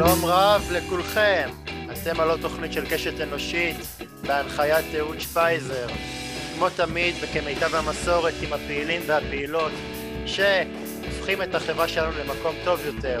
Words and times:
שלום 0.00 0.24
רב 0.24 0.68
לכולכם. 0.72 1.50
אתם 1.92 2.20
עוד 2.20 2.40
תוכנית 2.40 2.72
של 2.72 2.86
קשת 2.90 3.20
אנושית 3.20 3.76
בהנחיית 4.26 4.86
אהוד 4.98 5.20
שפייזר. 5.20 5.86
כמו 6.54 6.70
תמיד 6.70 7.14
וכמיטב 7.20 7.74
המסורת 7.74 8.34
עם 8.42 8.52
הפעילים 8.52 9.02
והפעילות 9.06 9.72
שהופכים 10.26 11.42
את 11.42 11.54
החברה 11.54 11.88
שלנו 11.88 12.12
למקום 12.18 12.54
טוב 12.64 12.80
יותר. 12.86 13.20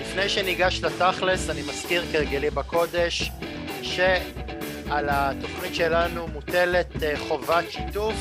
לפני 0.00 0.28
שניגש 0.28 0.80
לתכלס 0.82 1.50
אני 1.50 1.62
מזכיר 1.62 2.04
כרגלי 2.12 2.50
בקודש 2.50 3.30
שעל 3.82 5.08
התוכנית 5.10 5.74
שלנו 5.74 6.28
מוטלת 6.28 7.02
אה, 7.02 7.14
חובת 7.28 7.70
שיתוף 7.70 8.14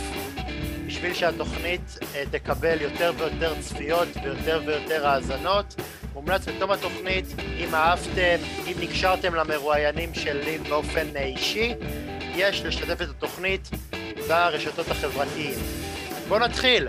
בשביל 0.97 1.13
שהתוכנית 1.13 1.81
אה, 2.15 2.23
תקבל 2.31 2.81
יותר 2.81 3.11
ויותר 3.17 3.61
צפיות 3.61 4.07
ויותר 4.23 4.61
ויותר 4.65 5.07
האזנות. 5.07 5.75
מומלץ 6.13 6.47
בתום 6.47 6.71
התוכנית, 6.71 7.25
אם 7.57 7.75
אהבתם, 7.75 8.37
אם 8.67 8.73
נקשרתם 8.79 9.35
למרואיינים 9.35 10.13
שלי 10.13 10.57
באופן 10.57 11.15
אה, 11.15 11.23
אישי, 11.23 11.73
יש 12.35 12.61
לשתף 12.61 13.01
את 13.01 13.09
התוכנית 13.09 13.69
ברשתות 14.27 14.87
החברתיים. 14.87 15.59
בואו 16.27 16.39
נתחיל. 16.39 16.87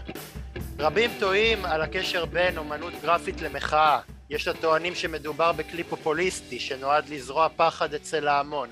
רבים 0.78 1.10
טועים 1.18 1.64
על 1.64 1.82
הקשר 1.82 2.24
בין 2.24 2.58
אומנות 2.58 2.92
גרפית 3.02 3.40
למחאה. 3.40 4.00
יש 4.30 4.48
הטוענים 4.48 4.94
שמדובר 4.94 5.52
בכלי 5.52 5.84
פופוליסטי 5.84 6.60
שנועד 6.60 7.08
לזרוע 7.08 7.48
פחד 7.56 7.94
אצל 7.94 8.28
ההמון, 8.28 8.68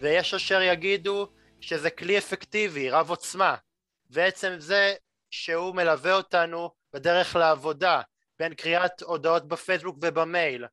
ויש 0.00 0.34
אשר 0.34 0.62
יגידו 0.62 1.28
שזה 1.60 1.90
כלי 1.90 2.18
אפקטיבי, 2.18 2.90
רב 2.90 3.10
עוצמה, 3.10 3.54
ועצם 4.10 4.54
זה 4.58 4.94
שהוא 5.30 5.74
מלווה 5.74 6.12
אותנו 6.12 6.70
בדרך 6.92 7.36
לעבודה, 7.36 8.00
בין 8.38 8.54
קריאת 8.54 9.02
הודעות 9.02 9.48
בפייסבוק 9.48 9.96
ובמייל, 10.02 10.66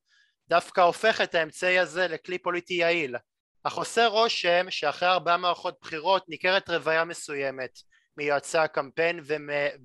דווקא 0.48 0.82
הופך 0.82 1.22
את 1.22 1.36
האמצעי 1.36 1.80
הזה 1.80 2.08
לכלי 2.08 2.38
פוליטי 2.38 2.74
יעיל, 2.74 3.16
אך 3.64 3.74
עושה 3.74 4.08
רושם 4.08 4.66
שאחרי 4.70 5.10
ארבעה 5.10 5.38
מערכות 5.38 5.78
בחירות 5.82 6.30
ניכרת 6.30 6.70
רוויה 6.70 7.06
מסוימת 7.06 7.80
מיועצי 8.18 8.58
הקמפיין 8.58 9.20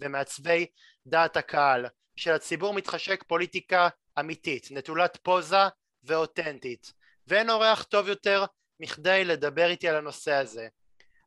ומעצבי 0.00 0.66
דעת 1.06 1.36
הקהל, 1.36 1.86
שלציבור 2.16 2.74
מתחשק 2.74 3.24
פוליטיקה 3.26 3.88
אמיתית, 4.20 4.68
נטולת 4.70 5.18
פוזה 5.22 5.56
ואותנטית, 6.04 6.92
ואין 7.26 7.50
אורח 7.50 7.82
טוב 7.82 8.08
יותר 8.08 8.44
מכדי 8.80 9.24
לדבר 9.24 9.66
איתי 9.70 9.88
על 9.88 9.96
הנושא 9.96 10.32
הזה. 10.32 10.68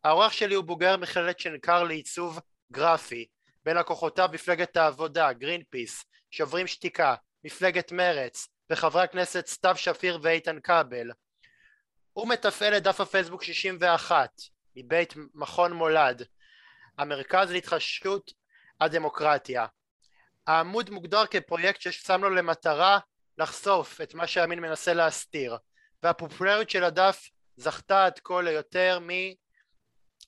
האורח 0.03 0.31
שלי 0.31 0.55
הוא 0.55 0.63
בוגר 0.63 0.97
מכללת 0.97 1.39
שנקר 1.39 1.83
לעיצוב 1.83 2.39
גרפי, 2.71 3.25
בין 3.65 3.77
לקוחותיו 3.77 4.29
מפלגת 4.33 4.77
העבודה, 4.77 5.33
גרין 5.33 5.63
פיס, 5.69 6.05
שוברים 6.31 6.67
שתיקה, 6.67 7.15
מפלגת 7.43 7.91
מרץ, 7.91 8.47
וחברי 8.69 9.03
הכנסת 9.03 9.47
סתיו 9.47 9.75
שפיר 9.77 10.19
ואיתן 10.21 10.59
כבל. 10.59 11.11
הוא 12.13 12.27
מתפעל 12.27 12.77
את 12.77 12.83
דף 12.83 13.01
הפייסבוק 13.01 13.43
61 13.43 14.29
מבית 14.75 15.13
מכון 15.33 15.73
מולד, 15.73 16.23
המרכז 16.97 17.51
להתחדשות 17.51 18.31
הדמוקרטיה. 18.81 19.65
העמוד 20.47 20.89
מוגדר 20.89 21.25
כפרויקט 21.25 21.81
ששם 21.81 22.23
לו 22.23 22.29
למטרה 22.29 22.99
לחשוף 23.37 24.01
את 24.01 24.13
מה 24.13 24.27
שהימין 24.27 24.59
מנסה 24.59 24.93
להסתיר, 24.93 25.57
והפופולריות 26.03 26.69
של 26.69 26.83
הדף 26.83 27.29
זכתה 27.57 28.05
עד 28.05 28.19
כה 28.23 28.41
ליותר 28.41 28.99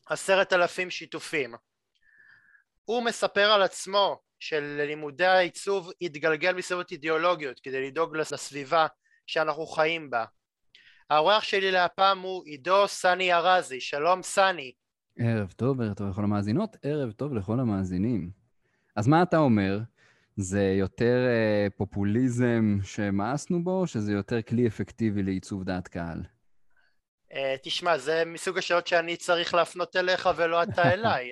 מעשרת 0.10 0.54
אלפים 0.54 0.90
שיתופים. 0.90 1.56
הוא 2.86 3.04
מספר 3.04 3.52
על 3.52 3.62
עצמו 3.62 4.20
שללימודי 4.40 5.26
העיצוב 5.26 5.92
יתגלגל 6.02 6.54
מסיבות 6.54 6.92
אידיאולוגיות 6.92 7.60
כדי 7.60 7.88
לדאוג 7.88 8.18
לסביבה 8.18 8.88
שאנחנו 9.28 9.66
חיים 9.66 10.10
בה. 10.10 10.26
האורח 11.10 11.44
שלי 11.44 11.72
להפעם 11.72 12.20
הוא 12.20 12.46
עידו 12.46 12.88
סני 12.88 13.34
ארזי, 13.34 13.82
שלום 13.82 14.24
סני. 14.24 14.72
ערב 15.20 15.52
טוב, 15.52 15.82
ערב 15.82 15.94
טוב 15.94 16.10
לכל 16.10 16.24
המאזינות, 16.24 16.78
ערב 16.84 17.12
טוב 17.12 17.34
לכל 17.34 17.60
המאזינים. 17.60 18.30
אז 18.96 19.08
מה 19.08 19.24
אתה 19.24 19.38
אומר? 19.38 19.80
זה 20.38 20.64
יותר 20.80 21.26
אה, 21.28 21.68
פופוליזם 21.78 22.78
שמאסנו 22.84 23.64
בו, 23.64 23.88
שזה 23.88 24.12
יותר 24.12 24.42
כלי 24.42 24.68
אפקטיבי 24.68 25.24
לעיצוב 25.24 25.64
דעת 25.64 25.88
קהל? 25.88 26.22
Uh, 27.36 27.38
תשמע, 27.64 27.98
זה 27.98 28.24
מסוג 28.26 28.58
השאלות 28.58 28.88
שאני 28.88 29.18
צריך 29.18 29.54
להפנות 29.54 29.96
אליך 29.96 30.30
ולא 30.36 30.64
אתה 30.64 30.84
אליי. 30.94 31.32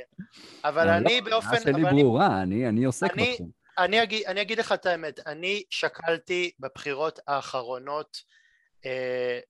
אבל 0.63 0.89
אני 0.89 1.21
לא, 1.21 1.29
באופן... 1.29 1.55
השאלה 1.55 1.79
שלי 1.79 2.03
ברורה, 2.03 2.41
אני, 2.41 2.69
אני 2.69 2.83
עוסק 2.83 3.13
אני, 3.13 3.31
בתחום. 3.31 3.49
אני 3.77 4.03
אגיד, 4.03 4.25
אני 4.27 4.55
לך 4.55 4.71
את 4.71 4.85
האמת, 4.85 5.19
אני 5.27 5.63
שקלתי 5.69 6.51
בבחירות 6.59 7.19
האחרונות 7.27 8.17
uh, 8.81 8.85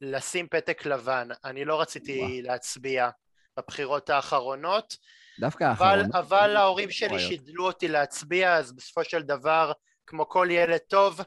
לשים 0.01 0.47
פתק 0.47 0.85
לבן, 0.85 1.27
אני 1.45 1.65
לא 1.65 1.81
רציתי. 1.81 2.41
להצביע 2.41 3.09
בבחירות 3.57 4.09
האחרונות. 4.09 4.97
דווקא 5.39 5.63
האחרונות. 5.63 6.15
אבל, 6.15 6.55
ההורים 6.55 6.91
שלי 6.91 7.19
שידלו 7.19 7.65
אותי 7.65 7.87
להצביע, 7.87 8.55
אז 8.55 8.71
בסופו 8.71 9.03
של 9.03 9.21
דבר, 9.21 9.71
כמו 10.07 10.29
כל 10.29 10.47
ילד 10.51 10.77
טוב 10.77 11.19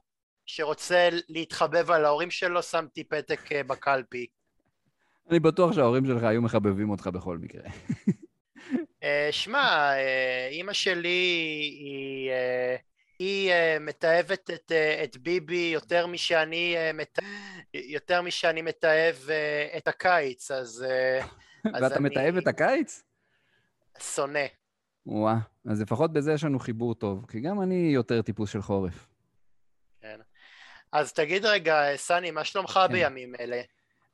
שרוצה 0.46 1.08
להתחבב 1.28 1.90
על 1.90 2.04
ההורים 2.04 2.30
שלו, 2.30 2.62
שמתי 2.62 3.04
פתק 3.04 3.40
uh, 3.52 3.66
בקלפי. 3.66 4.26
אני 5.30 5.40
בטוח 5.40 5.72
שההורים 5.72 6.06
שלך 6.06 6.22
היו 6.22 6.42
מחבבים 6.42 6.90
אותך 6.90 7.06
בכל 7.06 7.38
מקרה. 7.38 7.62
אה, 9.02 9.28
שמע, 9.30 9.92
אה, 9.92 10.48
אימא 10.50 10.72
שלי 10.72 11.08
היא, 11.80 12.30
אה, 12.30 12.76
היא 13.18 13.52
מתעבת 13.80 14.50
את, 14.50 14.72
את 15.04 15.16
ביבי 15.16 15.70
יותר 15.74 16.06
משאני, 16.06 16.76
יותר 17.74 18.22
משאני 18.22 18.62
מתעב 18.62 19.28
את 19.76 19.88
הקיץ, 19.88 20.50
אז... 20.50 20.84
ואתה 21.64 21.96
אני... 21.96 22.08
מתעב 22.08 22.36
את 22.36 22.46
הקיץ? 22.46 23.02
שונא. 23.98 24.46
וואה, 25.06 25.36
אז 25.70 25.80
לפחות 25.80 26.12
בזה 26.12 26.32
יש 26.32 26.44
לנו 26.44 26.58
חיבור 26.58 26.94
טוב, 26.94 27.26
כי 27.30 27.40
גם 27.40 27.62
אני 27.62 27.90
יותר 27.94 28.22
טיפוס 28.22 28.50
של 28.50 28.62
חורף. 28.62 29.08
כן. 30.00 30.20
אז 30.92 31.12
תגיד 31.12 31.44
רגע, 31.44 31.96
סני, 31.96 32.30
מה 32.30 32.44
שלומך 32.44 32.80
כן. 32.86 32.92
בימים 32.92 33.34
אלה? 33.40 33.62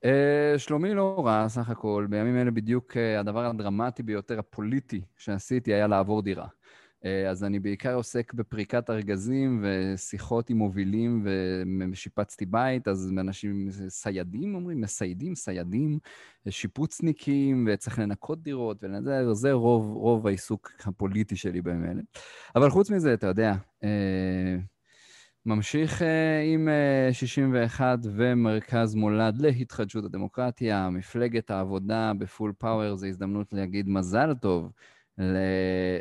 Uh, 0.04 0.58
שלומי 0.58 0.94
לא 0.94 1.22
רע, 1.26 1.48
סך 1.48 1.70
הכל. 1.70 2.06
בימים 2.10 2.36
אלה 2.36 2.50
בדיוק 2.50 2.92
uh, 2.92 3.20
הדבר 3.20 3.46
הדרמטי 3.46 4.02
ביותר 4.02 4.38
הפוליטי 4.38 5.00
שעשיתי 5.16 5.74
היה 5.74 5.86
לעבור 5.86 6.22
דירה. 6.22 6.46
Uh, 6.46 7.06
אז 7.30 7.44
אני 7.44 7.58
בעיקר 7.58 7.94
עוסק 7.94 8.34
בפריקת 8.34 8.90
ארגזים 8.90 9.64
ושיחות 9.64 10.50
עם 10.50 10.56
מובילים 10.56 11.26
ושיפצתי 11.92 12.46
בית, 12.46 12.88
אז 12.88 13.12
אנשים, 13.18 13.68
סיידים 13.88 14.54
אומרים? 14.54 14.80
מסיידים, 14.80 15.34
סיידים, 15.34 15.98
שיפוצניקים, 16.48 17.68
וצריך 17.72 17.98
לנקות 17.98 18.42
דירות, 18.42 18.84
וזה 19.30 19.52
רוב, 19.52 19.96
רוב 19.96 20.26
העיסוק 20.26 20.72
הפוליטי 20.84 21.36
שלי 21.36 21.62
בימים 21.62 21.90
אלה. 21.90 22.02
אבל 22.56 22.70
חוץ 22.70 22.90
מזה, 22.90 23.14
אתה 23.14 23.26
יודע, 23.26 23.54
ממשיך 25.46 26.02
uh, 26.02 26.04
עם 26.46 26.68
uh, 27.10 27.14
61 27.14 27.98
ומרכז 28.02 28.94
מולד 28.94 29.40
להתחדשות 29.40 30.04
הדמוקרטיה, 30.04 30.90
מפלגת 30.90 31.50
העבודה 31.50 32.12
בפול 32.18 32.52
פאוור, 32.58 32.96
זו 32.96 33.06
הזדמנות 33.06 33.52
להגיד 33.52 33.88
מזל 33.88 34.34
טוב 34.34 34.72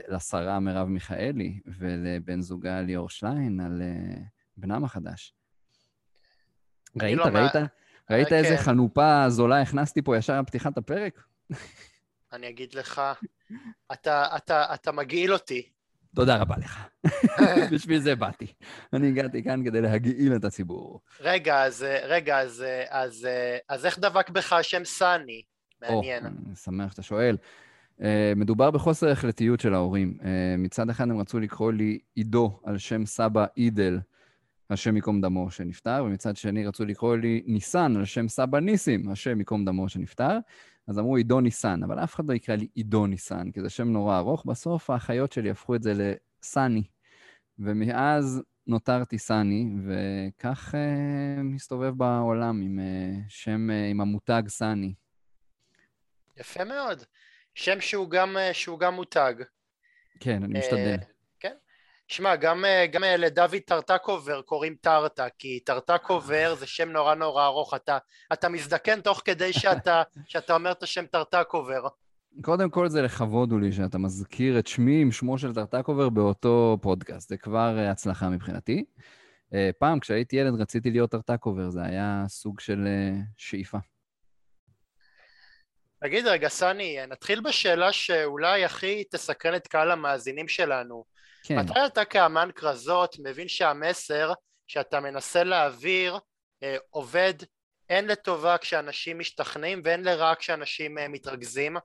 לשרה 0.07 0.59
מרב 0.59 0.87
מיכאלי 0.87 1.59
ולבן 1.79 2.41
זוגה 2.41 2.81
ליאור 2.81 3.09
שליין 3.09 3.59
על 3.59 3.81
uh, 3.81 4.19
בנם 4.57 4.83
החדש. 4.83 5.33
ראית, 7.01 7.17
לא 7.17 7.23
ראית? 7.23 7.55
מה... 7.55 7.65
ראית. 8.09 8.33
איזה 8.33 8.57
כן. 8.57 8.63
חנופה 8.63 9.29
זולה 9.29 9.61
הכנסתי 9.61 10.01
פה 10.01 10.17
ישר 10.17 10.33
על 10.33 10.45
פתיחת 10.45 10.77
הפרק? 10.77 11.23
אני 12.33 12.49
אגיד 12.49 12.73
לך, 12.73 13.01
אתה, 13.91 14.35
אתה, 14.37 14.73
אתה 14.73 14.91
מגעיל 14.91 15.33
אותי. 15.33 15.69
תודה 16.15 16.37
רבה 16.37 16.55
לך. 16.57 16.87
בשביל 17.73 17.99
זה 17.99 18.15
באתי. 18.15 18.53
אני 18.93 19.07
הגעתי 19.07 19.43
כאן 19.43 19.65
כדי 19.65 19.81
להגעיל 19.81 20.35
את 20.35 20.45
הציבור. 20.45 21.01
רגע, 21.21 21.63
אז, 21.63 21.85
רגע, 22.03 22.39
אז, 22.39 22.63
אז, 22.89 23.27
אז 23.69 23.85
איך 23.85 23.99
דבק 23.99 24.29
בך 24.29 24.53
השם 24.53 24.85
סני? 24.85 25.41
מעניין. 25.81 26.23
Oh, 26.23 26.27
אני 26.27 26.55
שמח 26.55 26.91
שאתה 26.91 27.01
שואל. 27.01 27.37
Uh, 27.99 28.03
מדובר 28.35 28.71
בחוסר 28.71 29.09
החלטיות 29.09 29.59
של 29.59 29.73
ההורים. 29.73 30.17
Uh, 30.19 30.25
מצד 30.57 30.89
אחד 30.89 31.03
הם 31.03 31.19
רצו 31.19 31.39
לקרוא 31.39 31.71
לי 31.71 31.99
עידו 32.15 32.59
על 32.63 32.77
שם 32.77 33.05
סבא 33.05 33.45
אידל, 33.57 33.99
השם 34.69 34.95
ייקום 34.95 35.21
דמו 35.21 35.51
שנפטר, 35.51 36.03
ומצד 36.05 36.37
שני 36.37 36.67
רצו 36.67 36.85
לקרוא 36.85 37.15
לי 37.15 37.43
ניסן 37.45 37.95
על 37.97 38.05
שם 38.05 38.27
סבא 38.27 38.59
ניסים, 38.59 39.09
השם 39.09 39.39
ייקום 39.39 39.65
דמו 39.65 39.89
שנפטר. 39.89 40.37
אז 40.91 40.99
אמרו 40.99 41.15
עידו 41.15 41.41
ניסן, 41.41 41.83
אבל 41.83 41.99
אף 42.03 42.15
אחד 42.15 42.25
לא 42.25 42.33
יקרא 42.33 42.55
לי 42.55 42.67
עידו 42.75 43.07
ניסן, 43.07 43.51
כי 43.51 43.61
זה 43.61 43.69
שם 43.69 43.87
נורא 43.87 44.17
ארוך. 44.17 44.45
בסוף 44.45 44.89
האחיות 44.89 45.31
שלי 45.31 45.49
הפכו 45.49 45.75
את 45.75 45.83
זה 45.83 45.93
לסני, 45.93 46.83
ומאז 47.59 48.41
נותרתי 48.67 49.17
סני, 49.17 49.69
וכך 49.85 50.75
אה, 50.75 51.43
מסתובב 51.43 51.97
בעולם 51.97 52.61
עם 52.61 52.79
אה, 52.79 53.25
שם, 53.29 53.69
אה, 53.69 53.91
עם 53.91 54.01
המותג 54.01 54.43
סני. 54.47 54.93
יפה 56.37 56.63
מאוד. 56.63 57.03
שם 57.55 57.81
שהוא 57.81 58.09
גם, 58.09 58.37
שהוא 58.53 58.79
גם 58.79 58.93
מותג. 58.95 59.33
כן, 60.19 60.43
אני 60.43 60.59
משתדל. 60.59 60.97
שמע, 62.11 62.35
גם, 62.35 62.65
אה, 62.65 62.87
גם 62.87 63.03
אה, 63.03 63.17
לדוד 63.17 63.55
טרטקובר 63.65 64.41
קוראים 64.41 64.75
טרטה, 64.81 65.27
כי 65.37 65.59
טרטקובר 65.59 66.55
זה 66.59 66.67
שם 66.67 66.89
נורא 66.89 67.15
נורא 67.15 67.45
ארוך, 67.45 67.73
אתה, 67.73 67.97
אתה 68.33 68.49
מזדקן 68.49 69.01
תוך 69.01 69.21
כדי 69.25 69.53
שאתה, 69.53 70.03
שאתה 70.25 70.53
אומר 70.53 70.71
את 70.71 70.83
השם 70.83 71.05
טרטקובר. 71.05 71.87
קודם 72.41 72.69
כל 72.69 72.89
זה 72.89 73.01
לכבוד 73.01 73.51
הוא 73.51 73.59
לי 73.59 73.71
שאתה 73.71 73.97
מזכיר 73.97 74.59
את 74.59 74.67
שמי 74.67 75.01
עם 75.01 75.11
שמו 75.11 75.37
של 75.37 75.53
טרטקובר 75.53 76.09
באותו 76.09 76.77
פודקאסט, 76.81 77.29
זה 77.29 77.37
כבר 77.37 77.77
אה, 77.77 77.91
הצלחה 77.91 78.29
מבחינתי. 78.29 78.85
פעם 79.79 79.99
כשהייתי 79.99 80.35
ילד 80.35 80.61
רציתי 80.61 80.91
להיות 80.91 81.11
טרטקובר, 81.11 81.69
זה 81.69 81.83
היה 81.83 82.23
סוג 82.27 82.59
של 82.59 82.87
שאיפה. 83.37 83.77
תגיד 86.01 86.27
רגע, 86.27 86.49
סני, 86.49 86.97
נתחיל 87.07 87.41
בשאלה 87.41 87.93
שאולי 87.93 88.65
הכי 88.65 89.03
תסקרן 89.03 89.55
את 89.55 89.67
קהל 89.67 89.91
המאזינים 89.91 90.47
שלנו. 90.47 91.10
כן. 91.43 91.59
מתי 91.59 91.85
אתה 91.85 92.05
כאמן 92.05 92.49
כרזות 92.55 93.15
מבין 93.19 93.47
שהמסר 93.47 94.33
שאתה 94.67 94.99
מנסה 94.99 95.43
להעביר 95.43 96.17
אה, 96.63 96.77
עובד 96.89 97.33
הן 97.89 98.05
לטובה 98.05 98.57
כשאנשים 98.57 99.19
משתכנעים 99.19 99.81
והן 99.83 100.03
לרע 100.03 100.33
כשאנשים 100.35 100.97
אה, 100.97 101.07
מתרכזים? 101.07 101.77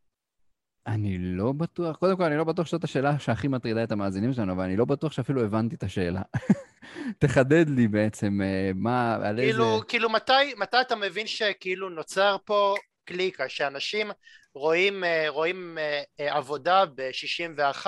אני 0.86 1.18
לא 1.18 1.52
בטוח, 1.52 1.96
קודם 1.96 2.16
כל 2.16 2.22
אני 2.22 2.36
לא 2.36 2.44
בטוח 2.44 2.66
שזאת 2.66 2.84
השאלה 2.84 3.18
שהכי 3.18 3.48
מטרידה 3.48 3.84
את 3.84 3.92
המאזינים 3.92 4.32
שלנו, 4.32 4.52
אבל 4.52 4.64
אני 4.64 4.76
לא 4.76 4.84
בטוח 4.84 5.12
שאפילו 5.12 5.44
הבנתי 5.44 5.74
את 5.74 5.82
השאלה. 5.82 6.22
תחדד 7.18 7.68
לי 7.68 7.88
בעצם 7.88 8.40
אה, 8.42 8.70
מה, 8.74 9.14
על 9.14 9.36
כאילו, 9.36 9.74
איזה... 9.74 9.84
כאילו 9.88 10.10
מתי, 10.10 10.54
מתי 10.56 10.80
אתה 10.80 10.96
מבין 10.96 11.26
שכאילו 11.26 11.88
נוצר 11.88 12.36
פה 12.44 12.74
קליקה, 13.04 13.48
שאנשים 13.48 14.10
רואים, 14.54 15.04
אה, 15.04 15.24
רואים 15.28 15.78
אה, 15.78 16.02
אה, 16.20 16.36
עבודה 16.36 16.84
ב-61 16.94 17.86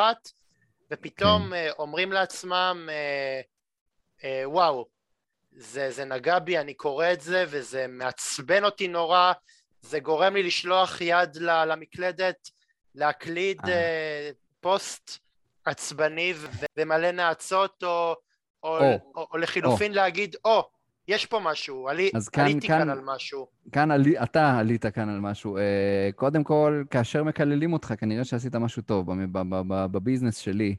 ופתאום 0.90 1.50
כן. 1.50 1.70
אומרים 1.78 2.12
לעצמם 2.12 2.88
וואו 4.44 4.88
זה, 5.52 5.90
זה 5.90 6.04
נגע 6.04 6.38
בי, 6.38 6.58
אני 6.58 6.74
קורא 6.74 7.12
את 7.12 7.20
זה 7.20 7.44
וזה 7.48 7.86
מעצבן 7.88 8.64
אותי 8.64 8.88
נורא, 8.88 9.32
זה 9.82 10.00
גורם 10.00 10.34
לי 10.34 10.42
לשלוח 10.42 11.00
יד 11.00 11.36
למקלדת, 11.36 12.50
להקליד 12.94 13.60
אה. 13.68 14.30
פוסט 14.60 15.18
עצבני 15.64 16.34
ומלא 16.76 17.10
נאצות 17.10 17.82
או, 17.82 18.16
או, 18.62 18.78
או, 18.78 18.98
או, 19.14 19.26
או 19.32 19.38
לחילופין 19.38 19.90
או. 19.90 19.96
להגיד 19.96 20.36
או 20.44 20.70
יש 21.08 21.26
פה 21.26 21.40
משהו, 21.44 21.88
עלי, 21.88 22.10
כאן, 22.32 22.44
עליתי 22.44 22.68
כאן, 22.68 22.78
כאן 22.78 22.90
על 22.90 23.00
משהו. 23.04 23.46
כאן 23.72 23.90
עלי, 23.90 24.18
אתה 24.22 24.58
עלית 24.58 24.86
כאן 24.86 25.08
על 25.08 25.20
משהו. 25.20 25.58
Uh, 25.58 25.60
קודם 26.16 26.44
כל, 26.44 26.84
כאשר 26.90 27.24
מקללים 27.24 27.72
אותך, 27.72 27.94
כנראה 27.98 28.24
שעשית 28.24 28.54
משהו 28.54 28.82
טוב 28.82 29.06
בביזנס 29.92 30.36
שלי. 30.36 30.76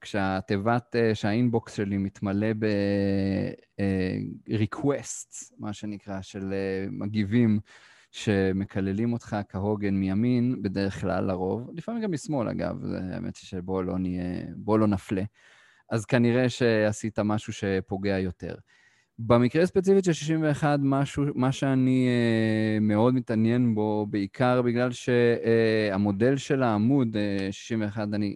כשהתיבת, 0.00 0.94
uh, 0.94 0.98
שהאינבוקס 1.14 1.74
שלי 1.74 1.98
מתמלא 1.98 2.46
ב-requests, 2.58 3.82
uh, 5.42 5.54
מה 5.58 5.72
שנקרא, 5.72 6.20
של 6.20 6.54
מגיבים 6.90 7.60
שמקללים 8.10 9.12
אותך 9.12 9.36
כהוגן 9.48 9.94
מימין, 9.94 10.62
בדרך 10.62 11.00
כלל 11.00 11.24
לרוב, 11.24 11.70
לפעמים 11.72 12.02
גם 12.02 12.12
משמאל 12.12 12.48
אגב, 12.48 12.84
זה 12.84 12.98
האמת 13.12 13.36
שבוא 13.36 13.82
לא 13.82 13.98
נהיה, 13.98 14.44
בוא 14.56 14.78
לא 14.78 14.86
נפלה. 14.86 15.22
אז 15.90 16.04
כנראה 16.04 16.48
שעשית 16.48 17.18
משהו 17.18 17.52
שפוגע 17.52 18.18
יותר. 18.18 18.54
במקרה 19.18 19.62
הספציפית 19.62 20.04
של 20.04 20.12
61, 20.12 20.78
משהו, 20.82 21.24
מה 21.34 21.52
שאני 21.52 22.08
uh, 22.08 22.80
מאוד 22.80 23.14
מתעניין 23.14 23.74
בו, 23.74 24.06
בעיקר 24.10 24.62
בגלל 24.62 24.90
שהמודל 24.92 26.34
uh, 26.34 26.38
של 26.38 26.62
העמוד, 26.62 27.16
uh, 27.16 27.52
61, 27.52 28.08
אני 28.12 28.34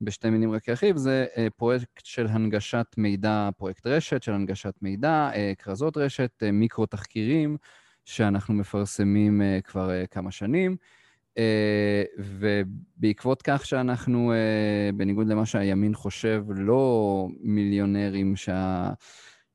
בשתי 0.00 0.30
מילים 0.30 0.52
רק 0.52 0.68
ארחיב, 0.68 0.96
זה 0.96 1.26
אה, 1.34 1.38
פרויקט 1.56 2.04
של 2.04 2.26
הנגשת 2.26 2.86
מידע, 2.96 3.48
פרויקט 3.56 3.86
רשת 3.86 4.22
של 4.22 4.32
הנגשת 4.32 4.74
מידע, 4.82 5.30
אה, 5.32 5.62
כרזות 5.62 5.96
רשת, 5.96 6.30
אה, 6.42 6.52
מיקרו-תחקירים, 6.52 7.56
שאנחנו 8.04 8.54
מפרסמים 8.54 9.40
אה, 9.40 9.62
כבר 9.62 9.90
אה, 9.90 10.06
כמה 10.06 10.30
שנים. 10.30 10.76
אה, 11.34 11.40
ובעקבות 12.18 13.42
כך 13.42 13.66
שאנחנו, 13.66 14.32
אה, 14.32 14.96
בניגוד 14.96 15.26
למה 15.26 15.46
שהימין 15.46 15.94
חושב, 15.94 16.44
לא 16.48 17.28
מיליונרים 17.40 18.36
שה... 18.36 18.90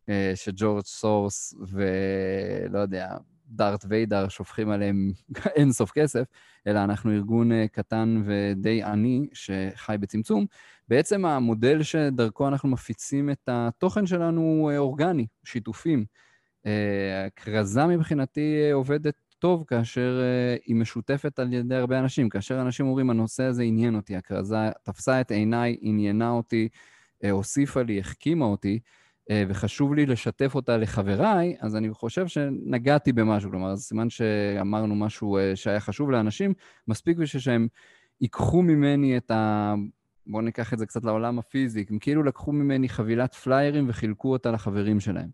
אה, 0.09 0.31
שג'ורג' 0.35 0.85
סורוס 0.85 1.53
ולא 1.67 2.79
יודע, 2.79 3.17
דארת' 3.47 3.85
ויידר 3.89 4.27
שופכים 4.27 4.69
עליהם 4.69 5.11
אין 5.55 5.71
סוף 5.71 5.91
כסף, 5.91 6.23
אלא 6.67 6.83
אנחנו 6.83 7.11
ארגון 7.11 7.51
אה, 7.51 7.67
קטן 7.67 8.21
ודי 8.25 8.83
עני 8.83 9.27
שחי 9.33 9.95
בצמצום. 9.99 10.45
בעצם 10.87 11.25
המודל 11.25 11.83
שדרכו 11.83 12.47
אנחנו 12.47 12.69
מפיצים 12.69 13.29
את 13.29 13.49
התוכן 13.51 14.05
שלנו 14.05 14.41
הוא 14.41 14.71
אה, 14.71 14.77
אורגני, 14.77 15.27
שיתופים. 15.43 16.05
הכרזה 17.27 17.85
מבחינתי 17.85 18.71
עובדת 18.71 19.15
טוב 19.39 19.63
כאשר 19.67 20.21
היא 20.65 20.75
משותפת 20.75 21.39
על 21.39 21.53
ידי 21.53 21.75
הרבה 21.75 21.99
אנשים. 21.99 22.29
כאשר 22.29 22.61
אנשים 22.61 22.85
אומרים, 22.85 23.09
הנושא 23.09 23.43
הזה 23.43 23.63
עניין 23.63 23.95
אותי, 23.95 24.15
הכרזה 24.15 24.55
תפסה 24.83 25.21
את 25.21 25.31
עיניי, 25.31 25.77
עניינה 25.81 26.29
אותי, 26.29 26.69
הוסיפה 27.31 27.81
לי, 27.81 27.99
החכימה 27.99 28.45
אותי, 28.45 28.79
וחשוב 29.31 29.93
לי 29.93 30.05
לשתף 30.05 30.55
אותה 30.55 30.77
לחבריי, 30.77 31.55
אז 31.59 31.75
אני 31.75 31.93
חושב 31.93 32.27
שנגעתי 32.27 33.13
במשהו. 33.13 33.49
כלומר, 33.49 33.75
זה 33.75 33.83
סימן 33.83 34.09
שאמרנו 34.09 34.95
משהו 34.95 35.37
אה, 35.37 35.55
שהיה 35.55 35.79
חשוב 35.79 36.11
לאנשים, 36.11 36.53
מספיק 36.87 37.17
בשביל 37.17 37.41
שהם 37.41 37.67
ייקחו 38.21 38.61
ממני 38.61 39.17
את 39.17 39.31
ה... 39.31 39.73
בואו 40.27 40.41
ניקח 40.41 40.73
את 40.73 40.79
זה 40.79 40.85
קצת 40.85 41.05
לעולם 41.05 41.39
הפיזי. 41.39 41.85
הם 41.89 41.99
כאילו 41.99 42.23
לקחו 42.23 42.51
ממני 42.51 42.89
חבילת 42.89 43.35
פליירים 43.35 43.85
וחילקו 43.89 44.31
אותה 44.31 44.51
לחברים 44.51 44.99
שלהם. 44.99 45.29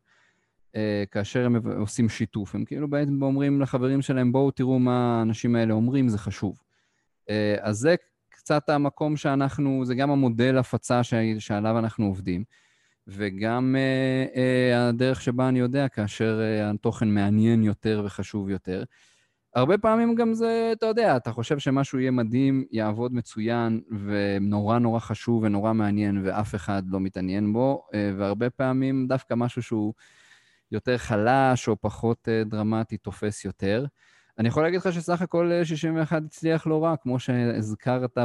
אה, 0.76 1.04
כאשר 1.12 1.46
הם 1.46 1.56
עושים 1.78 2.10
שיתוף. 2.10 2.56
הם 2.56 2.66
כאילו 2.66 2.88
בעצם 2.88 3.24
אומרים 3.24 3.62
לחברים 3.62 4.02
שלהם, 4.02 4.32
בואו 4.32 4.52
תראו 4.52 4.80
מה 4.80 5.20
האנשים 5.20 5.56
האלה 5.56 5.74
אומרים, 5.74 6.10
זה 6.10 6.18
חשוב. 6.18 6.62
אז 7.62 7.78
זה 7.78 7.96
קצת 8.30 8.70
המקום 8.70 9.18
שאנחנו, 9.18 9.86
זה 9.86 9.96
גם 9.96 10.12
המודל 10.12 10.58
הפצה 10.58 11.02
שעליו 11.40 11.80
אנחנו 11.80 12.06
עובדים. 12.06 12.44
וגם 13.12 13.76
uh, 13.76 14.36
uh, 14.36 14.78
הדרך 14.78 15.22
שבה 15.22 15.50
אני 15.50 15.60
יודע 15.60 15.88
כאשר 15.88 16.40
uh, 16.40 16.74
התוכן 16.74 17.08
מעניין 17.08 17.64
יותר 17.64 18.02
וחשוב 18.06 18.50
יותר. 18.50 18.84
הרבה 19.56 19.78
פעמים 19.78 20.16
גם 20.16 20.34
זה, 20.34 20.70
אתה 20.78 20.86
יודע, 20.86 21.18
אתה 21.18 21.32
חושב 21.32 21.60
שמשהו 21.60 22.00
יהיה 22.00 22.12
מדהים, 22.12 22.66
יעבוד 22.72 23.14
מצוין, 23.14 23.82
ונורא 24.06 24.80
נורא 24.80 25.00
חשוב 25.00 25.44
ונורא 25.44 25.74
מעניין, 25.74 26.22
ואף 26.26 26.56
אחד 26.56 26.84
לא 26.88 27.00
מתעניין 27.00 27.54
בו, 27.54 27.88
uh, 27.88 27.96
והרבה 28.18 28.50
פעמים 28.50 29.08
דווקא 29.08 29.34
משהו 29.34 29.64
שהוא 29.64 29.94
יותר 30.72 30.98
חלש 30.98 31.68
או 31.68 31.82
פחות 31.82 32.28
uh, 32.28 32.50
דרמטי 32.50 32.98
תופס 32.98 33.46
יותר. 33.46 33.86
אני 34.40 34.48
יכול 34.48 34.64
להגיד 34.64 34.80
לך 34.80 34.94
שסך 34.94 35.22
הכל 35.22 35.52
61 35.64 36.22
הצליח 36.26 36.68
לא 36.68 36.84
רע, 36.84 36.96
כמו 36.98 37.20
שהזכרת 37.20 38.18
uh, 38.18 38.22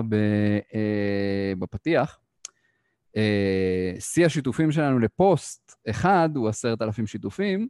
בפתיח. 1.59 2.19
אה, 3.17 3.93
שיא 4.01 4.27
השיתופים 4.27 4.73
שלנו 4.73 4.99
לפוסט 4.99 5.77
אחד 5.91 6.29
הוא 6.35 6.49
עשרת 6.49 6.83
אלפים 6.83 7.07
שיתופים, 7.07 7.69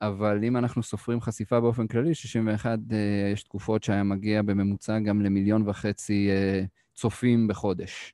אבל 0.00 0.44
אם 0.44 0.56
אנחנו 0.56 0.82
סופרים 0.82 1.20
חשיפה 1.20 1.60
באופן 1.60 1.86
כללי, 1.86 2.14
61, 2.14 2.78
אה, 2.92 3.30
יש 3.32 3.42
תקופות 3.42 3.82
שהיה 3.82 4.02
מגיע 4.02 4.42
בממוצע 4.42 4.98
גם 4.98 5.22
למיליון 5.22 5.68
וחצי 5.68 6.28
אה, 6.30 6.64
צופים 6.94 7.48
בחודש. 7.48 8.12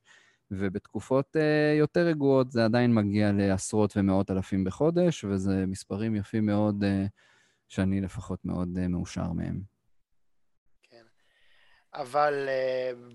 ובתקופות 0.50 1.36
יותר 1.78 2.00
רגועות 2.00 2.50
זה 2.50 2.64
עדיין 2.64 2.94
מגיע 2.94 3.32
לעשרות 3.32 3.96
ומאות 3.96 4.30
אלפים 4.30 4.64
בחודש, 4.64 5.24
וזה 5.24 5.66
מספרים 5.66 6.16
יפים 6.16 6.46
מאוד, 6.46 6.84
שאני 7.68 8.00
לפחות 8.00 8.44
מאוד 8.44 8.68
מאושר 8.88 9.32
מהם. 9.32 9.60
כן. 10.82 11.02
אבל 11.94 12.48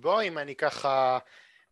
בוא, 0.01 0.21
אם 0.21 0.37
אני 0.37 0.55
ככה... 0.55 1.17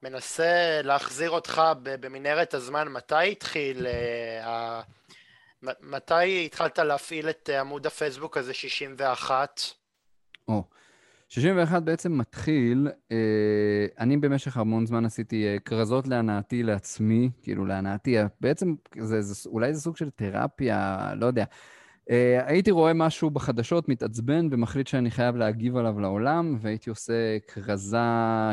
מנסה 0.10 0.82
להחזיר 0.84 1.30
אותך 1.30 1.62
במנהרת 1.84 2.54
הזמן, 2.54 2.88
מתי 2.88 3.32
התחיל, 3.32 3.88
אה, 3.88 4.82
מתי 5.82 6.46
התחלת 6.46 6.80
להפעיל 6.80 7.30
את 7.30 7.50
עמוד 7.60 7.86
הפייסבוק 7.86 8.38
הזה 8.38 8.54
61? 8.54 9.62
או, 10.48 10.64
61 11.30 11.84
בעצם 11.84 12.18
מתחיל, 12.18 12.88
אה, 13.12 13.86
אני 14.00 14.18
במשך 14.18 14.58
המון 14.58 14.86
זמן 14.86 15.06
עשיתי 15.06 15.46
אה, 15.48 15.60
כרזות 15.66 16.08
להנאתי 16.08 16.64
לעצמי, 16.64 17.30
כאילו 17.42 17.66
להנאתי, 17.66 18.18
בעצם 18.42 18.76
זה, 19.02 19.22
זה, 19.22 19.50
אולי 19.50 19.74
זה 19.74 19.82
סוג 19.82 19.98
של 19.98 20.10
תרפיה, 20.10 21.12
לא 21.16 21.26
יודע. 21.26 21.46
Uh, 22.10 22.14
הייתי 22.46 22.72
רואה 22.72 22.94
משהו 22.94 23.30
בחדשות, 23.30 23.90
מתעצבן 23.90 24.48
ומחליט 24.52 24.88
שאני 24.88 25.12
חייב 25.12 25.36
להגיב 25.36 25.78
עליו 25.78 26.00
לעולם, 26.00 26.58
והייתי 26.62 26.90
עושה 26.90 27.38
כרזה, 27.48 27.98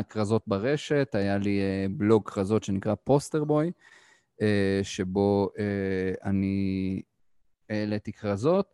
כרזות 0.09 0.43
ברשת, 0.47 1.09
היה 1.13 1.37
לי 1.37 1.59
uh, 1.59 1.91
בלוג 1.97 2.29
כרזות 2.29 2.63
שנקרא 2.63 2.95
פוסטר 3.03 3.43
בוי, 3.43 3.71
uh, 4.41 4.43
שבו 4.83 5.49
אני 6.23 7.01
העליתי 7.69 8.13
כרזות, 8.13 8.73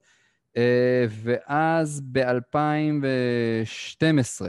ואז 1.24 2.02
ב-2012 2.12 4.46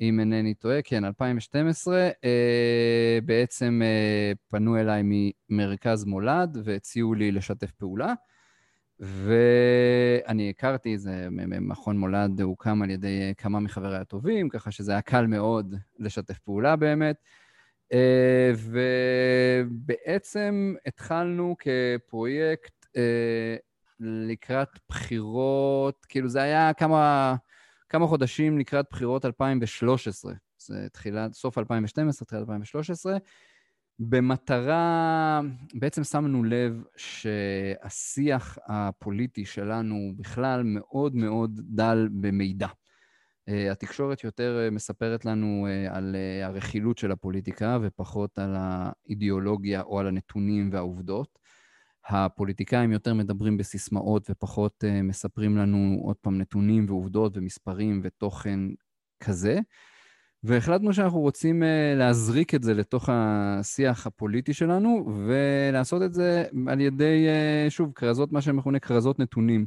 אם 0.00 0.20
אינני 0.20 0.54
טועה, 0.54 0.82
כן, 0.82 1.04
2012, 1.04 2.10
אה, 2.24 3.18
בעצם 3.24 3.80
אה, 3.84 4.32
פנו 4.48 4.76
אליי 4.76 5.02
ממרכז 5.48 6.04
מולד 6.04 6.58
והציעו 6.64 7.14
לי 7.14 7.32
לשתף 7.32 7.70
פעולה. 7.70 8.14
ואני 9.04 10.50
הכרתי, 10.50 10.98
זה 10.98 11.28
מכון 11.60 11.98
מולד 11.98 12.40
הוקם 12.40 12.82
על 12.82 12.90
ידי 12.90 13.34
כמה 13.36 13.60
מחבריי 13.60 13.98
הטובים, 14.00 14.48
ככה 14.48 14.70
שזה 14.70 14.92
היה 14.92 15.02
קל 15.02 15.26
מאוד 15.26 15.74
לשתף 15.98 16.38
פעולה 16.38 16.76
באמת. 16.76 17.16
אה, 17.92 18.52
ובעצם 19.66 20.74
התחלנו 20.86 21.56
כפרויקט 21.58 22.86
אה, 22.96 23.56
לקראת 24.00 24.68
בחירות, 24.88 26.04
כאילו 26.08 26.28
זה 26.28 26.42
היה 26.42 26.72
כמה, 26.72 27.34
כמה 27.88 28.06
חודשים 28.06 28.58
לקראת 28.58 28.86
בחירות 28.90 29.24
2013. 29.24 30.32
זה 30.58 30.86
תחילת, 30.92 31.32
סוף 31.32 31.58
2012, 31.58 32.26
תחילת 32.26 32.40
2013. 32.40 33.16
במטרה, 33.98 35.40
בעצם 35.74 36.04
שמנו 36.04 36.44
לב 36.44 36.82
שהשיח 36.96 38.58
הפוליטי 38.66 39.44
שלנו 39.44 40.12
בכלל 40.16 40.62
מאוד 40.64 41.14
מאוד 41.14 41.60
דל 41.64 42.08
במידע. 42.20 42.68
אה, 43.48 43.72
התקשורת 43.72 44.24
יותר 44.24 44.60
אה, 44.64 44.70
מספרת 44.70 45.24
לנו 45.24 45.66
אה, 45.70 45.96
על 45.96 46.16
הרכילות 46.42 46.98
של 46.98 47.12
הפוליטיקה 47.12 47.78
ופחות 47.82 48.38
על 48.38 48.54
האידיאולוגיה 48.56 49.82
או 49.82 49.98
על 49.98 50.06
הנתונים 50.06 50.70
והעובדות. 50.72 51.38
הפוליטיקאים 52.08 52.92
יותר 52.92 53.14
מדברים 53.14 53.56
בסיסמאות 53.56 54.30
ופחות 54.30 54.84
מספרים 55.02 55.56
לנו 55.56 55.98
עוד 56.02 56.16
פעם 56.16 56.38
נתונים 56.38 56.86
ועובדות 56.88 57.36
ומספרים 57.36 58.00
ותוכן 58.04 58.60
כזה. 59.20 59.58
והחלטנו 60.44 60.92
שאנחנו 60.92 61.20
רוצים 61.20 61.62
להזריק 61.96 62.54
את 62.54 62.62
זה 62.62 62.74
לתוך 62.74 63.08
השיח 63.12 64.06
הפוליטי 64.06 64.54
שלנו 64.54 65.12
ולעשות 65.26 66.02
את 66.02 66.14
זה 66.14 66.44
על 66.68 66.80
ידי, 66.80 67.26
שוב, 67.68 67.92
כרזות, 67.94 68.32
מה 68.32 68.40
שמכונה 68.40 68.78
כרזות 68.78 69.18
נתונים. 69.18 69.66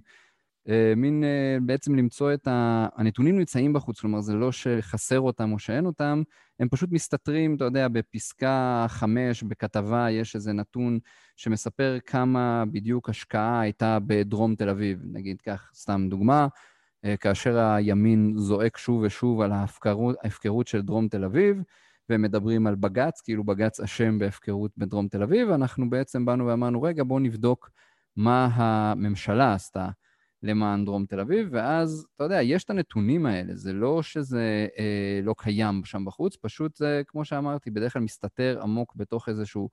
אה, 0.70 0.94
מין 0.96 1.24
אה, 1.24 1.58
בעצם 1.62 1.96
למצוא 1.96 2.34
את 2.34 2.48
ה... 2.48 2.88
הנתונים 2.96 3.38
נמצאים 3.38 3.74
בחוץ, 3.74 4.00
כלומר 4.00 4.22
זה 4.22 4.34
לא 4.34 4.52
שחסר 4.52 5.20
אותם 5.20 5.52
או 5.52 5.60
שאין 5.60 5.86
אותם, 5.86 6.24
הם 6.60 6.70
פשוט 6.70 6.92
מסתתרים, 6.92 7.56
אתה 7.56 7.66
יודע, 7.66 7.88
בפסקה 7.88 8.86
חמש, 8.90 9.44
בכתבה, 9.44 10.12
יש 10.12 10.36
איזה 10.36 10.54
נתון 10.54 11.00
שמספר 11.36 11.98
כמה 12.06 12.64
בדיוק 12.72 13.10
השקעה 13.10 13.62
הייתה 13.62 13.98
בדרום 14.08 14.56
תל 14.56 14.70
אביב. 14.70 15.00
נגיד 15.12 15.42
כך, 15.42 15.72
סתם 15.74 16.08
דוגמה, 16.10 16.42
אה, 16.42 16.48
כאשר 17.20 17.58
הימין 17.58 18.34
זועק 18.38 18.78
שוב 18.78 19.02
ושוב 19.02 19.42
על 19.42 19.52
ההפקרות, 19.52 20.16
ההפקרות 20.24 20.68
של 20.68 20.82
דרום 20.82 21.08
תל 21.08 21.24
אביב, 21.24 21.62
ומדברים 22.10 22.68
על 22.68 22.76
בג"ץ, 22.76 23.22
כאילו 23.22 23.44
בג"ץ 23.44 23.80
אשם 23.80 24.20
בהפקרות 24.20 24.72
בדרום 24.78 25.08
תל 25.08 25.24
אביב, 25.24 25.50
אנחנו 25.50 25.90
בעצם 25.90 26.26
באנו 26.26 26.48
ואמרנו, 26.48 26.82
רגע, 26.82 27.04
בואו 27.04 27.20
נבדוק 27.20 27.70
מה 28.16 28.50
הממשלה 28.54 29.54
עשתה. 29.54 29.90
למען 30.44 30.86
דרום 30.86 31.06
תל 31.06 31.20
אביב, 31.20 31.48
ואז, 31.52 32.08
אתה 32.16 32.24
יודע, 32.24 32.42
יש 32.42 32.64
את 32.64 32.70
הנתונים 32.70 33.26
האלה, 33.26 33.56
זה 33.56 33.74
לא 33.74 34.02
שזה 34.04 34.68
אה, 34.80 35.20
לא 35.24 35.36
קיים 35.38 35.82
שם 35.86 36.06
בחוץ, 36.06 36.36
פשוט 36.42 36.76
זה, 36.76 37.02
כמו 37.08 37.26
שאמרתי, 37.26 37.72
בדרך 37.72 37.94
כלל 37.94 38.02
מסתתר 38.02 38.60
עמוק 38.62 38.96
בתוך 38.96 39.30
איזשהו 39.30 39.70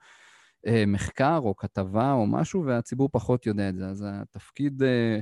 אה, 0.67 0.85
מחקר 0.87 1.41
או 1.45 1.57
כתבה 1.57 2.13
או 2.13 2.27
משהו, 2.27 2.65
והציבור 2.65 3.09
פחות 3.13 3.47
יודע 3.47 3.69
את 3.69 3.77
זה. 3.77 3.87
אז 3.89 4.05
התפקיד 4.09 4.83
אה, 4.83 5.19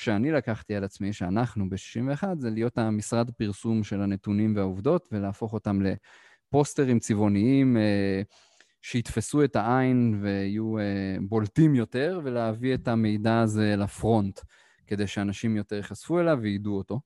שאני 0.00 0.32
לקחתי 0.32 0.74
על 0.74 0.84
עצמי, 0.84 1.12
שאנחנו 1.12 1.70
ב-61, 1.70 2.24
זה 2.38 2.50
להיות 2.50 2.78
המשרד 2.78 3.30
פרסום 3.30 3.84
של 3.84 4.02
הנתונים 4.02 4.56
והעובדות, 4.56 5.08
ולהפוך 5.12 5.52
אותם 5.52 5.80
לפוסטרים 5.82 6.98
צבעוניים, 6.98 7.76
אה, 7.76 8.22
שיתפסו 8.82 9.44
את 9.44 9.56
העין 9.56 10.18
ויהיו 10.22 10.78
אה, 10.78 11.16
בולטים 11.28 11.74
יותר, 11.74 12.20
ולהביא 12.24 12.74
את 12.74 12.88
המידע 12.88 13.40
הזה 13.40 13.76
לפרונט. 13.76 14.40
כדי 14.90 15.06
שאנשים 15.06 15.56
יותר 15.56 15.76
ייחשפו 15.76 16.20
אליו 16.20 16.38
וידעו 16.42 16.78
אותו. 16.78 17.00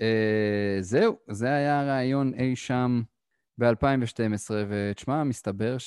Uh, 0.00 0.80
זהו, 0.80 1.16
זה 1.30 1.54
היה 1.54 1.80
הרעיון 1.80 2.34
אי 2.34 2.56
שם 2.56 3.02
ב-2012, 3.58 4.50
ותשמע, 4.68 5.24
מסתבר 5.24 5.78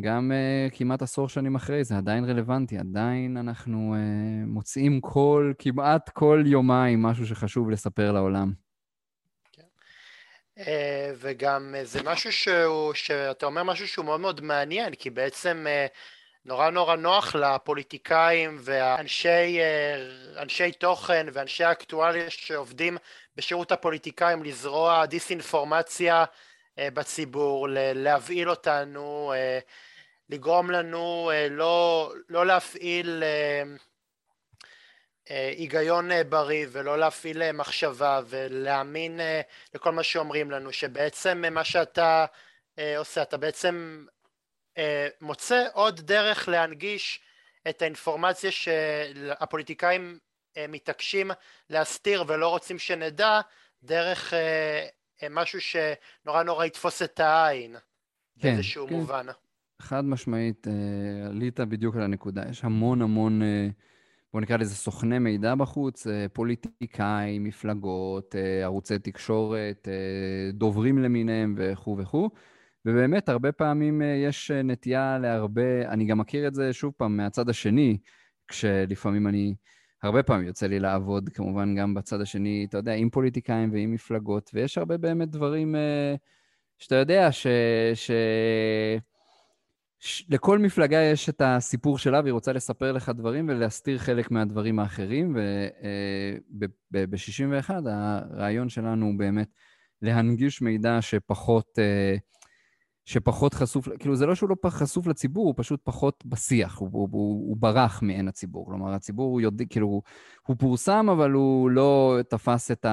שגם 0.00 0.32
uh, 0.32 0.76
כמעט 0.76 1.02
עשור 1.02 1.28
שנים 1.28 1.56
אחרי 1.56 1.84
זה 1.84 1.96
עדיין 1.96 2.24
רלוונטי, 2.24 2.78
עדיין 2.78 3.36
אנחנו 3.36 3.94
uh, 3.94 4.46
מוצאים 4.46 5.00
כל, 5.00 5.52
כמעט 5.58 6.08
כל 6.08 6.42
יומיים 6.46 7.02
משהו 7.02 7.26
שחשוב 7.26 7.70
לספר 7.70 8.12
לעולם. 8.12 8.52
כן. 9.52 9.62
וגם 11.18 11.74
זה 11.82 12.00
משהו 12.04 12.32
שהוא, 12.32 12.94
שאתה 12.94 13.46
אומר 13.46 13.62
משהו 13.62 13.88
שהוא 13.88 14.04
מאוד 14.04 14.20
מאוד 14.20 14.40
מעניין, 14.40 14.94
כי 14.94 15.10
בעצם 15.10 15.66
נורא 16.48 16.70
נורא 16.70 16.96
נוח 16.96 17.34
לפוליטיקאים 17.34 18.56
והאנשי 18.60 19.58
אה, 20.60 20.72
תוכן 20.78 21.26
ואנשי 21.32 21.64
אקטואליה 21.64 22.30
שעובדים 22.30 22.96
בשירות 23.36 23.72
הפוליטיקאים 23.72 24.42
לזרוע 24.42 25.06
דיסאינפורמציה 25.06 26.24
אה, 26.78 26.90
בציבור, 26.90 27.66
להבהיל 27.70 28.50
אותנו, 28.50 29.32
אה, 29.36 29.58
לגרום 30.30 30.70
לנו 30.70 31.30
לא, 31.50 32.12
לא 32.28 32.46
להפעיל 32.46 33.22
היגיון 35.28 36.10
בריא 36.28 36.66
ולא 36.70 36.98
להפעיל 36.98 37.52
מחשבה 37.52 38.20
ולהאמין 38.26 39.20
לכל 39.74 39.92
מה 39.92 40.02
שאומרים 40.02 40.50
לנו, 40.50 40.72
שבעצם 40.72 41.44
מה 41.50 41.64
שאתה 41.64 42.26
עושה, 42.98 43.22
אתה 43.22 43.36
בעצם 43.36 44.06
אה, 44.78 45.08
מוצא 45.20 45.66
עוד 45.72 46.00
דרך 46.00 46.48
להנגיש 46.48 47.20
את 47.68 47.82
האינפורמציה 47.82 48.50
שהפוליטיקאים 48.52 50.18
אה, 50.56 50.66
מתעקשים 50.68 51.30
להסתיר 51.70 52.24
ולא 52.26 52.48
רוצים 52.48 52.78
שנדע 52.78 53.40
דרך 53.82 54.34
אה, 54.34 54.88
משהו 55.30 55.58
שנורא 55.60 56.42
נורא 56.42 56.64
יתפוס 56.64 57.02
את 57.02 57.20
העין 57.20 57.76
כן, 57.76 57.80
באיזשהו 58.42 58.86
כן. 58.86 58.94
מובן. 58.94 59.26
חד 59.82 60.04
משמעית, 60.04 60.66
עלית 61.26 61.60
בדיוק 61.60 61.96
על 61.96 62.02
הנקודה. 62.02 62.42
יש 62.50 62.64
המון 62.64 63.02
המון, 63.02 63.42
בואו 64.32 64.42
נקרא 64.42 64.56
לזה 64.56 64.74
סוכני 64.74 65.18
מידע 65.18 65.54
בחוץ, 65.54 66.06
פוליטיקאים, 66.32 67.44
מפלגות, 67.44 68.34
ערוצי 68.62 68.98
תקשורת, 68.98 69.88
דוברים 70.52 70.98
למיניהם 70.98 71.54
וכו' 71.58 71.96
וכו'. 71.98 72.30
ובאמת, 72.88 73.28
הרבה 73.28 73.52
פעמים 73.52 74.02
אה, 74.02 74.06
יש 74.06 74.50
אה, 74.50 74.62
נטייה 74.62 75.18
להרבה, 75.18 75.88
אני 75.88 76.06
גם 76.06 76.18
מכיר 76.18 76.48
את 76.48 76.54
זה, 76.54 76.72
שוב 76.72 76.92
פעם, 76.96 77.16
מהצד 77.16 77.48
השני, 77.48 77.98
כשלפעמים 78.48 79.26
אני, 79.26 79.54
הרבה 80.02 80.22
פעמים 80.22 80.46
יוצא 80.46 80.66
לי 80.66 80.80
לעבוד, 80.80 81.28
כמובן 81.28 81.74
גם 81.74 81.94
בצד 81.94 82.20
השני, 82.20 82.66
אתה 82.68 82.78
יודע, 82.78 82.94
עם 82.94 83.10
פוליטיקאים 83.10 83.72
ועם 83.72 83.92
מפלגות, 83.92 84.50
ויש 84.54 84.78
הרבה 84.78 84.96
באמת 84.96 85.30
דברים 85.30 85.76
אה, 85.76 86.14
שאתה 86.78 86.94
יודע 86.94 87.32
ש... 87.32 87.46
ש... 87.94 88.10
לכל 90.28 90.58
מפלגה 90.58 91.02
יש 91.02 91.28
את 91.28 91.42
הסיפור 91.44 91.98
שלה, 91.98 92.20
והיא 92.20 92.32
רוצה 92.32 92.52
לספר 92.52 92.92
לך 92.92 93.08
דברים 93.08 93.48
ולהסתיר 93.48 93.98
חלק 93.98 94.30
מהדברים 94.30 94.78
האחרים, 94.78 95.36
וב-61 96.92 97.70
הרעיון 97.86 98.68
שלנו 98.68 99.06
הוא 99.06 99.18
באמת 99.18 99.48
להנגיש 100.02 100.62
מידע 100.62 100.98
שפחות... 101.00 101.78
שפחות 103.08 103.54
חשוף, 103.54 103.88
כאילו 103.98 104.16
זה 104.16 104.26
לא 104.26 104.34
שהוא 104.34 104.50
לא 104.50 104.70
חשוף 104.70 105.06
לציבור, 105.06 105.46
הוא 105.46 105.54
פשוט 105.56 105.80
פחות 105.84 106.24
בשיח, 106.26 106.78
הוא, 106.78 106.88
הוא, 106.92 107.08
הוא, 107.12 107.48
הוא 107.48 107.56
ברח 107.56 108.02
מעין 108.02 108.28
הציבור. 108.28 108.66
כלומר, 108.66 108.92
הציבור 108.92 109.32
הוא 109.32 109.40
יודע, 109.40 109.64
כאילו, 109.70 110.02
הוא, 110.46 110.56
פורסם, 110.58 111.06
אבל 111.12 111.30
הוא 111.30 111.70
לא 111.70 112.18
תפס 112.28 112.70
את 112.70 112.86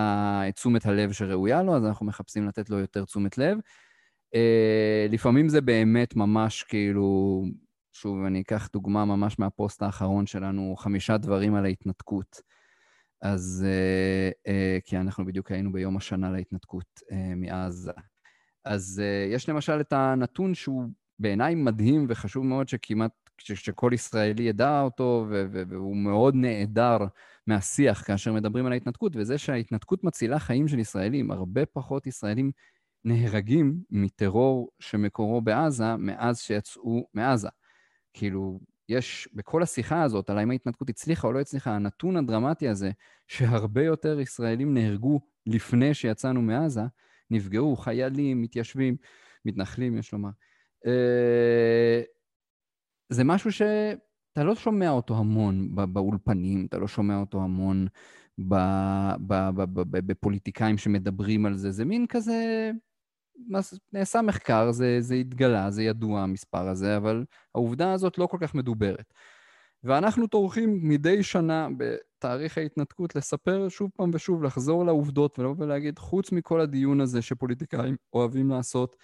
תשומת 0.55 0.85
הלב 0.85 1.11
שראויה 1.11 1.63
לו, 1.63 1.75
אז 1.75 1.85
אנחנו 1.85 2.05
מחפשים 2.05 2.47
לתת 2.47 2.69
לו 2.69 2.79
יותר 2.79 3.05
תשומת 3.05 3.37
לב. 3.37 3.57
Uh, 4.35 5.11
לפעמים 5.11 5.49
זה 5.49 5.61
באמת 5.61 6.15
ממש 6.15 6.63
כאילו, 6.63 7.43
שוב, 7.93 8.23
אני 8.23 8.41
אקח 8.41 8.69
דוגמה 8.73 9.05
ממש 9.05 9.39
מהפוסט 9.39 9.81
האחרון 9.81 10.27
שלנו, 10.27 10.75
חמישה 10.77 11.17
דברים 11.17 11.55
על 11.55 11.65
ההתנתקות. 11.65 12.41
אז, 13.21 13.65
uh, 13.67 14.47
uh, 14.47 14.81
כי 14.85 14.97
אנחנו 14.97 15.25
בדיוק 15.25 15.51
היינו 15.51 15.71
ביום 15.71 15.97
השנה 15.97 16.31
להתנתקות 16.31 17.01
מעזה. 17.35 17.91
אז 18.65 19.01
יש 19.33 19.49
למשל 19.49 19.81
את 19.81 19.93
הנתון 19.93 20.53
שהוא 20.53 20.83
בעיניי 21.19 21.55
מדהים 21.55 22.05
וחשוב 22.09 22.45
מאוד 22.45 22.67
שכמעט, 22.67 23.11
שכל 23.37 23.91
ישראלי 23.93 24.43
ידע 24.43 24.81
אותו, 24.81 25.27
והוא 25.29 25.95
מאוד 25.95 26.35
נעדר 26.35 26.97
מהשיח 27.47 28.03
כאשר 28.03 28.33
מדברים 28.33 28.65
על 28.65 28.71
ההתנתקות, 28.71 29.15
וזה 29.15 29.37
שההתנתקות 29.37 30.03
מצילה 30.03 30.39
חיים 30.39 30.67
של 30.67 30.79
ישראלים. 30.79 31.31
הרבה 31.31 31.65
פחות 31.65 32.07
ישראלים 32.07 32.51
נהרגים 33.05 33.83
מטרור 33.91 34.69
שמקורו 34.79 35.41
בעזה 35.41 35.95
מאז 35.95 36.39
שיצאו 36.39 37.07
מעזה. 37.13 37.49
כאילו, 38.13 38.59
יש 38.89 39.29
בכל 39.33 39.63
השיחה 39.63 40.03
הזאת 40.03 40.29
על 40.29 40.37
האם 40.37 40.51
ההתנתקות 40.51 40.89
הצליחה 40.89 41.27
או 41.27 41.33
לא 41.33 41.39
הצליחה, 41.39 41.71
הנתון 41.71 42.17
הדרמטי 42.17 42.67
הזה, 42.67 42.91
שהרבה 43.27 43.83
יותר 43.83 44.19
ישראלים 44.19 44.73
נהרגו 44.73 45.19
לפני 45.45 45.93
שיצאנו 45.93 46.41
מעזה, 46.41 46.81
נפגעו 47.31 47.75
חיילים, 47.75 48.41
מתיישבים, 48.41 48.97
מתנחלים, 49.45 49.97
יש 49.97 50.13
לומר. 50.13 50.29
אה, 50.85 52.01
זה 53.09 53.23
משהו 53.23 53.51
שאתה 53.51 54.43
לא 54.43 54.55
שומע 54.55 54.89
אותו 54.89 55.17
המון 55.17 55.75
באולפנים, 55.93 56.65
אתה 56.65 56.77
לא 56.77 56.87
שומע 56.87 57.19
אותו 57.19 57.41
המון 57.41 57.87
בפוליטיקאים 59.87 60.77
שמדברים 60.77 61.45
על 61.45 61.55
זה. 61.55 61.71
זה 61.71 61.85
מין 61.85 62.05
כזה, 62.09 62.71
נעשה 63.93 64.21
מחקר, 64.21 64.71
זה, 64.71 64.97
זה 64.99 65.15
התגלה, 65.15 65.71
זה 65.71 65.83
ידוע 65.83 66.21
המספר 66.21 66.67
הזה, 66.67 66.97
אבל 66.97 67.25
העובדה 67.55 67.93
הזאת 67.93 68.17
לא 68.17 68.27
כל 68.27 68.37
כך 68.41 68.55
מדוברת. 68.55 69.13
ואנחנו 69.83 70.27
טורחים 70.27 70.79
מדי 70.89 71.23
שנה 71.23 71.67
בתאריך 71.77 72.57
ההתנתקות 72.57 73.15
לספר 73.15 73.69
שוב 73.69 73.91
פעם 73.95 74.11
ושוב, 74.13 74.43
לחזור 74.43 74.85
לעובדות 74.85 75.39
ולבוא 75.39 75.65
ולהגיד, 75.65 75.99
חוץ 75.99 76.31
מכל 76.31 76.61
הדיון 76.61 77.01
הזה 77.01 77.21
שפוליטיקאים 77.21 77.95
אוהבים 78.13 78.49
לעשות, 78.49 78.95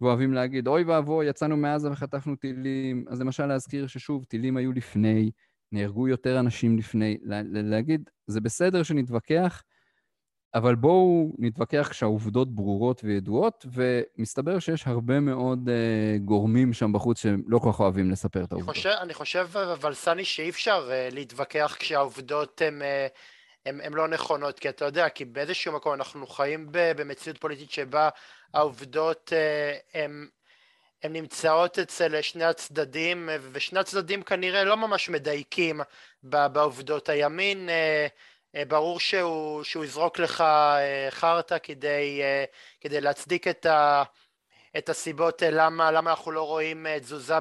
ואוהבים 0.00 0.32
להגיד, 0.32 0.68
אוי 0.68 0.82
ואבוי, 0.82 1.26
יצאנו 1.26 1.56
מעזה 1.56 1.90
וחטפנו 1.90 2.36
טילים, 2.36 3.04
אז 3.08 3.20
למשל 3.20 3.46
להזכיר 3.46 3.86
ששוב, 3.86 4.24
טילים 4.24 4.56
היו 4.56 4.72
לפני, 4.72 5.30
נהרגו 5.72 6.08
יותר 6.08 6.40
אנשים 6.40 6.78
לפני, 6.78 7.18
להגיד, 7.52 8.10
זה 8.26 8.40
בסדר 8.40 8.82
שנתווכח, 8.82 9.62
אבל 10.54 10.74
בואו 10.74 11.32
נתווכח 11.38 11.88
כשהעובדות 11.90 12.54
ברורות 12.54 13.00
וידועות, 13.04 13.66
ומסתבר 13.72 14.58
שיש 14.58 14.86
הרבה 14.86 15.20
מאוד 15.20 15.68
uh, 15.68 16.18
גורמים 16.24 16.72
שם 16.72 16.92
בחוץ 16.92 17.22
שהם 17.22 17.42
לא 17.46 17.58
כל 17.58 17.72
כך 17.72 17.80
אוהבים 17.80 18.10
לספר 18.10 18.44
את 18.44 18.52
העובדות. 18.52 18.76
חושב, 18.76 18.90
אני 19.00 19.14
חושב, 19.14 19.48
אבל 19.72 19.94
סני, 19.94 20.24
שאי 20.24 20.48
אפשר 20.48 20.90
uh, 20.90 21.14
להתווכח 21.14 21.76
כשהעובדות 21.78 22.62
הן... 22.66 22.82
Uh... 22.82 22.84
הן 23.66 23.92
לא 23.92 24.08
נכונות, 24.08 24.58
כי 24.58 24.68
אתה 24.68 24.84
יודע, 24.84 25.08
כי 25.08 25.24
באיזשהו 25.24 25.72
מקום 25.72 25.94
אנחנו 25.94 26.26
חיים 26.26 26.68
במציאות 26.70 27.38
פוליטית 27.38 27.70
שבה 27.70 28.08
העובדות 28.54 29.32
הן 29.94 31.12
נמצאות 31.12 31.78
אצל 31.78 32.22
שני 32.22 32.44
הצדדים, 32.44 33.28
ושני 33.52 33.80
הצדדים 33.80 34.22
כנראה 34.22 34.64
לא 34.64 34.76
ממש 34.76 35.08
מדייקים 35.08 35.80
בעובדות. 36.22 37.08
הימין 37.08 37.68
ברור 38.68 39.00
שהוא, 39.00 39.62
שהוא 39.62 39.84
יזרוק 39.84 40.18
לך 40.18 40.40
אה, 40.40 41.06
חרטא 41.10 41.56
כדי, 41.62 42.20
אה, 42.22 42.44
כדי 42.80 43.00
להצדיק 43.00 43.48
את, 43.48 43.66
ה, 43.66 44.02
את 44.78 44.88
הסיבות 44.88 45.42
למה, 45.42 45.90
למה 45.90 46.10
אנחנו 46.10 46.30
לא 46.30 46.46
רואים 46.46 46.86
תזוזה 47.00 47.34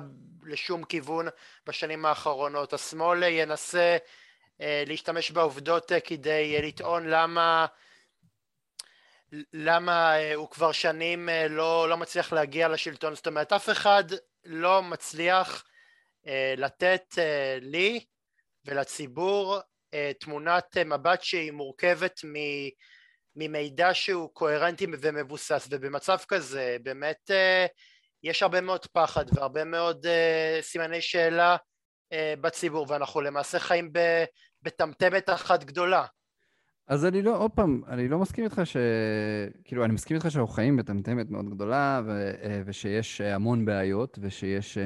לשום 0.43 0.83
כיוון 0.83 1.27
בשנים 1.67 2.05
האחרונות. 2.05 2.73
השמאל 2.73 3.23
ינסה 3.23 3.97
להשתמש 4.59 5.31
בעובדות 5.31 5.91
כדי 6.05 6.61
לטעון 6.61 7.07
למה 7.07 7.65
למה 9.53 10.15
הוא 10.35 10.49
כבר 10.49 10.71
שנים 10.71 11.29
לא, 11.49 11.89
לא 11.89 11.97
מצליח 11.97 12.33
להגיע 12.33 12.67
לשלטון. 12.67 13.15
זאת 13.15 13.27
אומרת, 13.27 13.53
אף 13.53 13.69
אחד 13.69 14.03
לא 14.45 14.81
מצליח 14.83 15.65
לתת 16.57 17.13
לי 17.61 18.05
ולציבור 18.65 19.55
אה, 19.55 19.61
תמונת 20.19 20.77
אה, 20.77 20.83
מבט 20.83 21.21
שהיא 21.21 21.51
מורכבת 21.51 22.19
ממידע 23.35 23.93
שהוא 23.93 24.29
קוהרנטי 24.33 24.87
ומבוסס 25.01 25.67
ובמצב 25.71 26.17
כזה 26.27 26.77
באמת 26.83 27.31
אה, 27.31 27.65
יש 28.23 28.43
הרבה 28.43 28.61
מאוד 28.61 28.85
פחד 28.85 29.25
והרבה 29.33 29.63
מאוד 29.63 30.05
סימני 30.61 31.01
שאלה 31.01 31.57
בציבור 32.13 32.85
ואנחנו 32.89 33.21
למעשה 33.21 33.59
חיים 33.59 33.91
בטמטמת 34.63 35.29
אחת 35.29 35.63
גדולה. 35.63 36.05
אז 36.87 37.05
אני 37.05 37.21
לא, 37.21 37.37
עוד 37.37 37.51
פעם, 37.51 37.81
אני 37.87 38.07
לא 38.07 38.19
מסכים 38.19 38.43
איתך 38.43 38.61
ש... 38.63 38.77
כאילו, 39.63 39.85
אני 39.85 39.93
מסכים 39.93 40.17
איתך 40.17 40.31
שאנחנו 40.31 40.53
חיים 40.53 40.77
בטמטמת 40.77 41.29
מאוד 41.29 41.49
גדולה 41.49 42.01
ו... 42.05 42.31
ושיש 42.65 43.21
המון 43.21 43.65
בעיות 43.65 44.19
ושיש... 44.21 44.77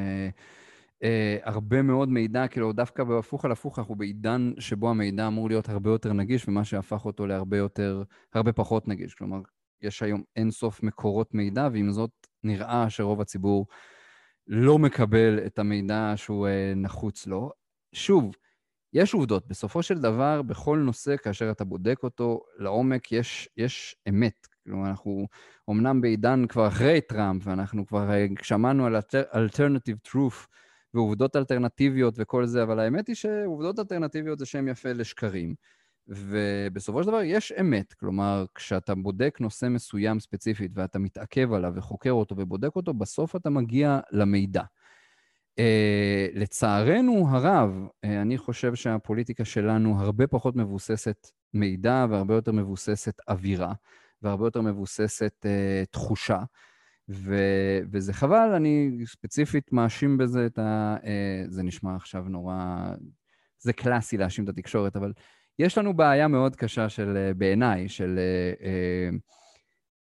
אה, 1.03 1.37
הרבה 1.43 1.81
מאוד 1.81 2.09
מידע, 2.09 2.47
כאילו 2.47 2.73
דווקא 2.73 3.03
בהפוך 3.03 3.45
על 3.45 3.51
הפוך, 3.51 3.79
אנחנו 3.79 3.95
בעידן 3.95 4.51
שבו 4.59 4.89
המידע 4.89 5.27
אמור 5.27 5.49
להיות 5.49 5.69
הרבה 5.69 5.89
יותר 5.89 6.13
נגיש, 6.13 6.47
ומה 6.47 6.63
שהפך 6.63 7.05
אותו 7.05 7.27
להרבה 7.27 7.57
יותר, 7.57 8.03
הרבה 8.33 8.53
פחות 8.53 8.87
נגיש. 8.87 9.15
כלומר, 9.15 9.41
יש 9.81 10.03
היום 10.03 10.23
אין 10.35 10.51
סוף 10.51 10.83
מקורות 10.83 11.33
מידע, 11.33 11.69
ועם 11.73 11.91
זאת 11.91 12.11
נראה 12.43 12.89
שרוב 12.89 13.21
הציבור 13.21 13.67
לא 14.47 14.79
מקבל 14.79 15.39
את 15.45 15.59
המידע 15.59 16.13
שהוא 16.15 16.47
אה, 16.47 16.73
נחוץ 16.75 17.27
לו. 17.27 17.51
שוב, 17.93 18.35
יש 18.93 19.13
עובדות. 19.13 19.47
בסופו 19.47 19.83
של 19.83 20.01
דבר, 20.01 20.41
בכל 20.41 20.77
נושא, 20.77 21.17
כאשר 21.17 21.51
אתה 21.51 21.63
בודק 21.63 21.99
אותו 22.03 22.41
לעומק, 22.57 23.11
יש, 23.11 23.49
יש 23.57 23.95
אמת. 24.09 24.47
כלומר, 24.63 24.89
אנחנו 24.89 25.27
אמנם 25.69 26.01
בעידן 26.01 26.47
כבר 26.47 26.67
אחרי 26.67 27.01
טראמפ, 27.01 27.47
ואנחנו 27.47 27.85
כבר 27.85 28.11
אה, 28.11 28.25
שמענו 28.41 28.85
על 28.85 28.95
alternative 29.33 30.09
truth, 30.09 30.47
ועובדות 30.93 31.35
אלטרנטיביות 31.35 32.15
וכל 32.17 32.45
זה, 32.45 32.63
אבל 32.63 32.79
האמת 32.79 33.07
היא 33.07 33.15
שעובדות 33.15 33.79
אלטרנטיביות 33.79 34.39
זה 34.39 34.45
שם 34.45 34.67
יפה 34.67 34.93
לשקרים. 34.93 35.55
ובסופו 36.07 37.03
של 37.03 37.07
דבר 37.07 37.21
יש 37.23 37.51
אמת, 37.59 37.93
כלומר, 37.93 38.45
כשאתה 38.55 38.95
בודק 38.95 39.37
נושא 39.41 39.65
מסוים 39.65 40.19
ספציפית 40.19 40.71
ואתה 40.75 40.99
מתעכב 40.99 41.53
עליו 41.53 41.71
וחוקר 41.75 42.11
אותו 42.11 42.35
ובודק 42.37 42.75
אותו, 42.75 42.93
בסוף 42.93 43.35
אתה 43.35 43.49
מגיע 43.49 43.99
למידע. 44.11 44.63
Uh, 45.59 46.39
לצערנו 46.39 47.27
הרב, 47.29 47.87
uh, 47.87 48.07
אני 48.21 48.37
חושב 48.37 48.75
שהפוליטיקה 48.75 49.45
שלנו 49.45 49.99
הרבה 49.99 50.27
פחות 50.27 50.55
מבוססת 50.55 51.27
מידע 51.53 52.05
והרבה 52.09 52.33
יותר 52.33 52.51
מבוססת 52.51 53.19
אווירה 53.27 53.73
והרבה 54.21 54.47
יותר 54.47 54.61
מבוססת 54.61 55.45
uh, 55.45 55.85
תחושה. 55.91 56.39
ו, 57.09 57.35
וזה 57.91 58.13
חבל, 58.13 58.49
אני 58.55 58.91
ספציפית 59.05 59.73
מאשים 59.73 60.17
בזה 60.17 60.45
את 60.45 60.59
ה... 60.59 60.95
אה, 61.05 61.43
זה 61.47 61.63
נשמע 61.63 61.95
עכשיו 61.95 62.23
נורא... 62.23 62.55
זה 63.59 63.73
קלאסי 63.73 64.17
להאשים 64.17 64.43
את 64.43 64.49
התקשורת, 64.49 64.95
אבל 64.95 65.13
יש 65.59 65.77
לנו 65.77 65.93
בעיה 65.93 66.27
מאוד 66.27 66.55
קשה 66.55 66.89
של, 66.89 67.17
אה, 67.17 67.33
בעיניי, 67.33 67.89
של, 67.89 68.19
אה, 68.63 69.09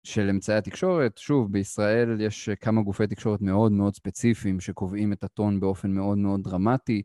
של 0.04 0.28
אמצעי 0.30 0.56
התקשורת. 0.56 1.18
שוב, 1.18 1.52
בישראל 1.52 2.20
יש 2.20 2.48
כמה 2.60 2.82
גופי 2.82 3.06
תקשורת 3.06 3.40
מאוד 3.40 3.72
מאוד 3.72 3.94
ספציפיים 3.94 4.60
שקובעים 4.60 5.12
את 5.12 5.24
הטון 5.24 5.60
באופן 5.60 5.90
מאוד 5.90 6.18
מאוד 6.18 6.42
דרמטי. 6.42 7.02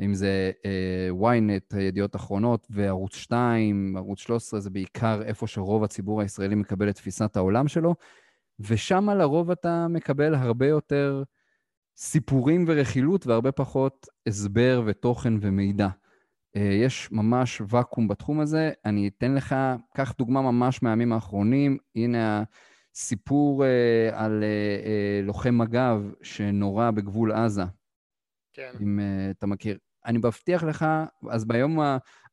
אם 0.00 0.14
זה 0.14 0.50
ynet, 1.20 1.76
ידיעות 1.78 2.16
אחרונות, 2.16 2.66
וערוץ 2.70 3.16
2, 3.16 3.96
ערוץ 3.96 4.20
13, 4.20 4.60
זה 4.60 4.70
בעיקר 4.70 5.22
איפה 5.22 5.46
שרוב 5.46 5.84
הציבור 5.84 6.20
הישראלי 6.20 6.54
מקבל 6.54 6.90
את 6.90 6.94
תפיסת 6.94 7.36
העולם 7.36 7.68
שלו. 7.68 7.94
ושם 8.60 9.10
לרוב 9.10 9.50
אתה 9.50 9.86
מקבל 9.88 10.34
הרבה 10.34 10.66
יותר 10.66 11.22
סיפורים 11.96 12.64
ורכילות 12.68 13.26
והרבה 13.26 13.52
פחות 13.52 14.06
הסבר 14.26 14.82
ותוכן 14.86 15.34
ומידע. 15.40 15.88
אה, 16.56 16.60
יש 16.62 17.12
ממש 17.12 17.62
ואקום 17.68 18.08
בתחום 18.08 18.40
הזה. 18.40 18.70
אני 18.84 19.08
אתן 19.08 19.34
לך, 19.34 19.54
קח 19.94 20.14
דוגמה 20.18 20.42
ממש 20.42 20.82
מהימים 20.82 21.12
האחרונים. 21.12 21.78
הנה 21.94 22.42
הסיפור 22.94 23.64
אה, 23.64 24.24
על 24.24 24.44
אה, 24.44 25.20
לוחם 25.22 25.58
מג"ב 25.58 26.00
שנורה 26.22 26.90
בגבול 26.90 27.32
עזה. 27.32 27.64
כן. 28.52 28.72
אם 28.80 29.00
אתה 29.30 29.46
מכיר. 29.46 29.78
אני 30.06 30.18
מבטיח 30.18 30.64
לך, 30.64 30.86
אז 31.30 31.44
ביום 31.44 31.78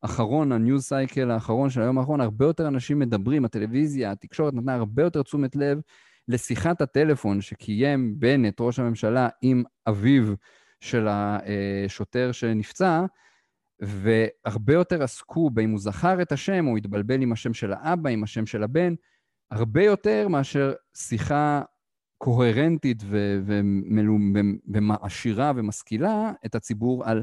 האחרון, 0.02 0.52
הניוז 0.52 0.84
סייקל 0.84 1.30
האחרון 1.30 1.70
של 1.70 1.82
היום 1.82 1.98
האחרון, 1.98 2.20
הרבה 2.20 2.44
יותר 2.44 2.68
אנשים 2.68 2.98
מדברים, 2.98 3.44
הטלוויזיה, 3.44 4.10
התקשורת 4.10 4.54
נתנה 4.54 4.74
הרבה 4.74 5.02
יותר 5.02 5.22
תשומת 5.22 5.56
לב 5.56 5.80
לשיחת 6.28 6.80
הטלפון 6.80 7.40
שקיים 7.40 8.14
בנט, 8.18 8.60
ראש 8.60 8.78
הממשלה, 8.78 9.28
עם 9.42 9.62
אביו 9.88 10.34
של 10.80 11.08
השוטר 11.10 12.32
שנפצע, 12.32 13.04
והרבה 13.80 14.72
יותר 14.72 15.02
עסקו 15.02 15.50
באם 15.50 15.70
הוא 15.70 15.78
זכר 15.78 16.22
את 16.22 16.32
השם 16.32 16.66
או 16.66 16.76
התבלבל 16.76 17.22
עם 17.22 17.32
השם 17.32 17.54
של 17.54 17.72
האבא, 17.72 18.10
עם 18.10 18.22
השם 18.22 18.46
של 18.46 18.62
הבן, 18.62 18.94
הרבה 19.50 19.82
יותר 19.84 20.28
מאשר 20.28 20.72
שיחה 20.96 21.62
קוהרנטית 22.18 23.02
ומעשירה 24.68 25.52
ומשכילה 25.56 26.32
את 26.46 26.54
הציבור 26.54 27.04
על 27.04 27.22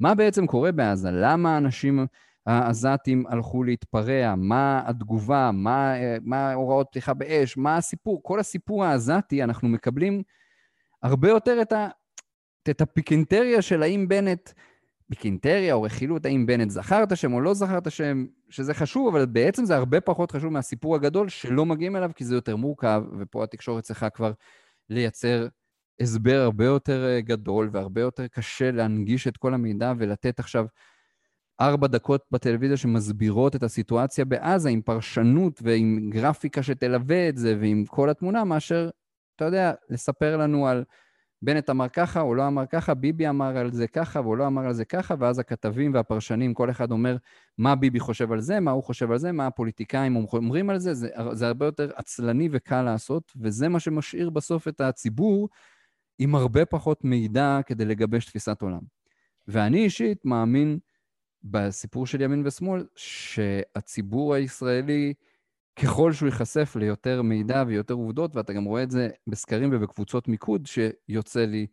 מה 0.00 0.14
בעצם 0.14 0.46
קורה 0.46 0.72
בעזה, 0.72 1.10
למה 1.12 1.58
אנשים 1.58 2.06
העזתים 2.46 3.26
הלכו 3.26 3.62
להתפרע, 3.62 4.34
מה 4.36 4.82
התגובה, 4.86 5.50
מה, 5.54 5.94
מה 6.22 6.52
הוראות 6.52 6.86
פתיחה 6.90 7.14
באש, 7.14 7.56
מה 7.56 7.76
הסיפור, 7.76 8.20
כל 8.22 8.40
הסיפור 8.40 8.84
העזתי, 8.84 9.42
אנחנו 9.42 9.68
מקבלים 9.68 10.22
הרבה 11.02 11.28
יותר 11.28 11.62
את, 11.62 11.72
ה, 11.72 11.88
את 12.70 12.80
הפיקנטריה 12.80 13.62
של 13.62 13.82
האם 13.82 14.08
בנט, 14.08 14.50
פיקנטריה 15.10 15.74
או 15.74 15.82
רכילות, 15.82 16.26
האם 16.26 16.46
בנט 16.46 16.70
זכר 16.70 17.02
את 17.02 17.12
השם 17.12 17.32
או 17.32 17.40
לא 17.40 17.54
זכר 17.54 17.78
את 17.78 17.86
השם, 17.86 18.26
שזה 18.48 18.74
חשוב, 18.74 19.16
אבל 19.16 19.26
בעצם 19.26 19.64
זה 19.64 19.76
הרבה 19.76 20.00
פחות 20.00 20.30
חשוב 20.32 20.52
מהסיפור 20.52 20.94
הגדול 20.94 21.28
שלא 21.28 21.66
מגיעים 21.66 21.96
אליו, 21.96 22.10
כי 22.16 22.24
זה 22.24 22.34
יותר 22.34 22.56
מורכב, 22.56 23.02
ופה 23.18 23.44
התקשורת 23.44 23.84
צריכה 23.84 24.10
כבר 24.10 24.32
לייצר 24.90 25.48
הסבר 26.00 26.40
הרבה 26.40 26.64
יותר 26.64 27.18
גדול 27.20 27.70
והרבה 27.72 28.00
יותר 28.00 28.26
קשה 28.26 28.70
להנגיש 28.70 29.28
את 29.28 29.36
כל 29.36 29.54
המידע 29.54 29.92
ולתת 29.98 30.40
עכשיו 30.40 30.66
ארבע 31.60 31.86
דקות 31.86 32.24
בטלוויזיה 32.30 32.76
שמסבירות 32.76 33.56
את 33.56 33.62
הסיטואציה 33.62 34.24
בעזה 34.24 34.68
עם 34.68 34.82
פרשנות 34.82 35.60
ועם 35.62 36.10
גרפיקה 36.12 36.62
שתלווה 36.62 37.28
את 37.28 37.36
זה 37.36 37.56
ועם 37.60 37.84
כל 37.84 38.10
התמונה, 38.10 38.44
מאשר, 38.44 38.90
אתה 39.36 39.44
יודע, 39.44 39.72
לספר 39.90 40.36
לנו 40.36 40.66
על 40.68 40.84
בנט 41.42 41.70
אמר 41.70 41.88
ככה, 41.88 42.20
הוא 42.20 42.36
לא 42.36 42.46
אמר 42.46 42.66
ככה, 42.66 42.94
ביבי 42.94 43.28
אמר 43.28 43.56
על 43.58 43.72
זה 43.72 43.86
ככה, 43.86 44.20
והוא 44.20 44.36
לא 44.36 44.46
אמר 44.46 44.66
על 44.66 44.72
זה 44.72 44.84
ככה, 44.84 45.14
ואז 45.18 45.38
הכתבים 45.38 45.94
והפרשנים, 45.94 46.54
כל 46.54 46.70
אחד 46.70 46.90
אומר 46.90 47.16
מה 47.58 47.74
ביבי 47.74 48.00
חושב 48.00 48.32
על 48.32 48.40
זה, 48.40 48.60
מה 48.60 48.70
הוא 48.70 48.84
חושב 48.84 49.10
על 49.10 49.18
זה, 49.18 49.32
מה 49.32 49.46
הפוליטיקאים 49.46 50.16
אומרים 50.16 50.70
על 50.70 50.78
זה, 50.78 50.94
זה, 50.94 51.08
זה 51.32 51.46
הרבה 51.46 51.66
יותר 51.66 51.90
עצלני 51.94 52.48
וקל 52.52 52.82
לעשות, 52.82 53.32
וזה 53.40 53.68
מה 53.68 53.80
שמשאיר 53.80 54.30
בסוף 54.30 54.68
את 54.68 54.80
הציבור 54.80 55.48
עם 56.18 56.34
הרבה 56.34 56.64
פחות 56.64 57.04
מידע 57.04 57.60
כדי 57.66 57.84
לגבש 57.84 58.24
תפיסת 58.24 58.62
עולם. 58.62 58.80
ואני 59.48 59.84
אישית 59.84 60.24
מאמין 60.24 60.78
בסיפור 61.44 62.06
של 62.06 62.20
ימין 62.20 62.46
ושמאל, 62.46 62.86
שהציבור 62.96 64.34
הישראלי, 64.34 65.14
ככל 65.76 66.12
שהוא 66.12 66.26
ייחשף 66.26 66.76
ליותר 66.76 67.22
מידע 67.22 67.64
ויותר 67.66 67.94
עובדות, 67.94 68.36
ואתה 68.36 68.52
גם 68.52 68.64
רואה 68.64 68.82
את 68.82 68.90
זה 68.90 69.08
בסקרים 69.26 69.70
ובקבוצות 69.72 70.28
מיקוד 70.28 70.66
שיוצא 70.66 71.44
לי 71.44 71.66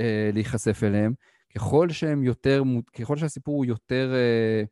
אה, 0.00 0.30
להיחשף 0.32 0.82
אליהם, 0.82 1.14
ככל 1.54 1.90
שהם 1.90 2.22
יותר, 2.22 2.62
ככל 3.00 3.16
שהסיפור 3.16 3.56
הוא 3.56 3.64
יותר 3.64 4.12
אה, 4.14 4.64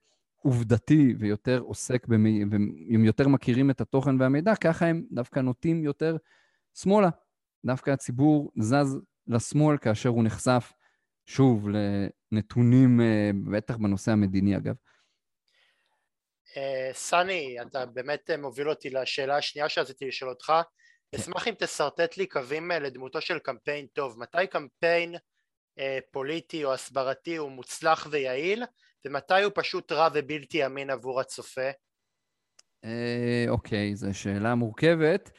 עובדתי 0.42 1.14
ויותר 1.18 1.58
עוסק, 1.58 2.06
במי, 2.06 2.44
והם 2.50 3.04
יותר 3.04 3.28
מכירים 3.28 3.70
את 3.70 3.80
התוכן 3.80 4.20
והמידע, 4.20 4.56
ככה 4.56 4.86
הם 4.86 5.04
דווקא 5.12 5.40
נוטים 5.40 5.84
יותר 5.84 6.16
שמאלה. 6.74 7.08
דווקא 7.66 7.90
הציבור 7.90 8.52
זז 8.58 8.98
לשמאל 9.26 9.76
כאשר 9.76 10.08
הוא 10.08 10.24
נחשף 10.24 10.72
שוב 11.26 11.68
לנתונים, 12.32 13.00
אה, 13.00 13.30
בטח 13.52 13.76
בנושא 13.76 14.12
המדיני 14.12 14.56
אגב. 14.56 14.74
אה, 16.56 16.90
סני, 16.92 17.56
אתה 17.62 17.86
באמת 17.86 18.30
מוביל 18.38 18.68
אותי 18.68 18.90
לשאלה 18.90 19.36
השנייה 19.36 19.68
שרציתי 19.68 20.08
לשאול 20.08 20.30
אותך. 20.30 20.52
כן. 21.12 21.18
אשמח 21.18 21.48
אם 21.48 21.54
תשרטט 21.58 22.16
לי 22.16 22.26
קווים 22.26 22.72
אה, 22.72 22.78
לדמותו 22.78 23.20
של 23.20 23.38
קמפיין 23.38 23.86
טוב. 23.86 24.18
מתי 24.18 24.46
קמפיין 24.50 25.14
פוליטי 26.10 26.64
או 26.64 26.74
הסברתי 26.74 27.36
הוא 27.36 27.50
מוצלח 27.50 28.06
ויעיל, 28.10 28.64
ומתי 29.04 29.42
הוא 29.42 29.52
פשוט 29.54 29.92
רע 29.92 30.08
ובלתי 30.14 30.66
אמין 30.66 30.90
עבור 30.90 31.20
הצופה? 31.20 31.70
אוקיי, 33.48 33.96
זו 33.96 34.18
שאלה 34.18 34.54
מורכבת. 34.54 35.30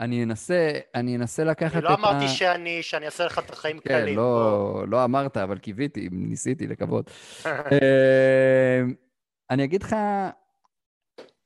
אני 0.00 0.22
אנסה, 0.22 0.70
אני 0.94 1.16
אנסה 1.16 1.44
לקחת 1.44 1.70
את 1.70 1.74
ה... 1.74 1.78
אני 1.78 1.84
לא 1.84 1.94
אמרתי 1.94 2.28
שאני, 2.28 2.82
שאני 2.82 3.06
אעשה 3.06 3.26
לך 3.26 3.38
את 3.38 3.50
החיים 3.50 3.78
כן, 3.78 3.88
קלים. 3.88 4.14
כן, 4.14 4.20
לא, 4.20 4.84
לא 4.88 5.04
אמרת, 5.04 5.36
אבל 5.36 5.58
קיוויתי, 5.58 6.08
ניסיתי 6.12 6.66
לקוות. 6.66 7.10
אה, 7.46 8.82
אני 9.50 9.64
אגיד 9.64 9.82
לך, 9.82 9.96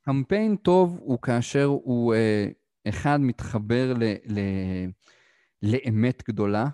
קמפיין 0.04 0.56
טוב 0.56 0.98
הוא 1.00 1.18
כאשר 1.22 1.64
הוא, 1.64 2.14
אה, 2.14 2.46
אחד, 2.88 3.20
מתחבר 3.20 3.94
ל, 3.96 4.04
ל, 4.26 4.40
לאמת 5.62 6.22
גדולה, 6.28 6.66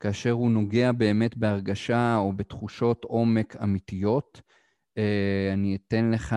כאשר 0.00 0.30
הוא 0.30 0.50
נוגע 0.50 0.92
באמת 0.92 1.36
בהרגשה 1.36 2.16
או 2.16 2.32
בתחושות 2.32 3.04
עומק 3.04 3.56
אמיתיות. 3.62 4.40
אה, 4.98 5.52
אני 5.52 5.76
אתן 5.76 6.10
לך 6.10 6.36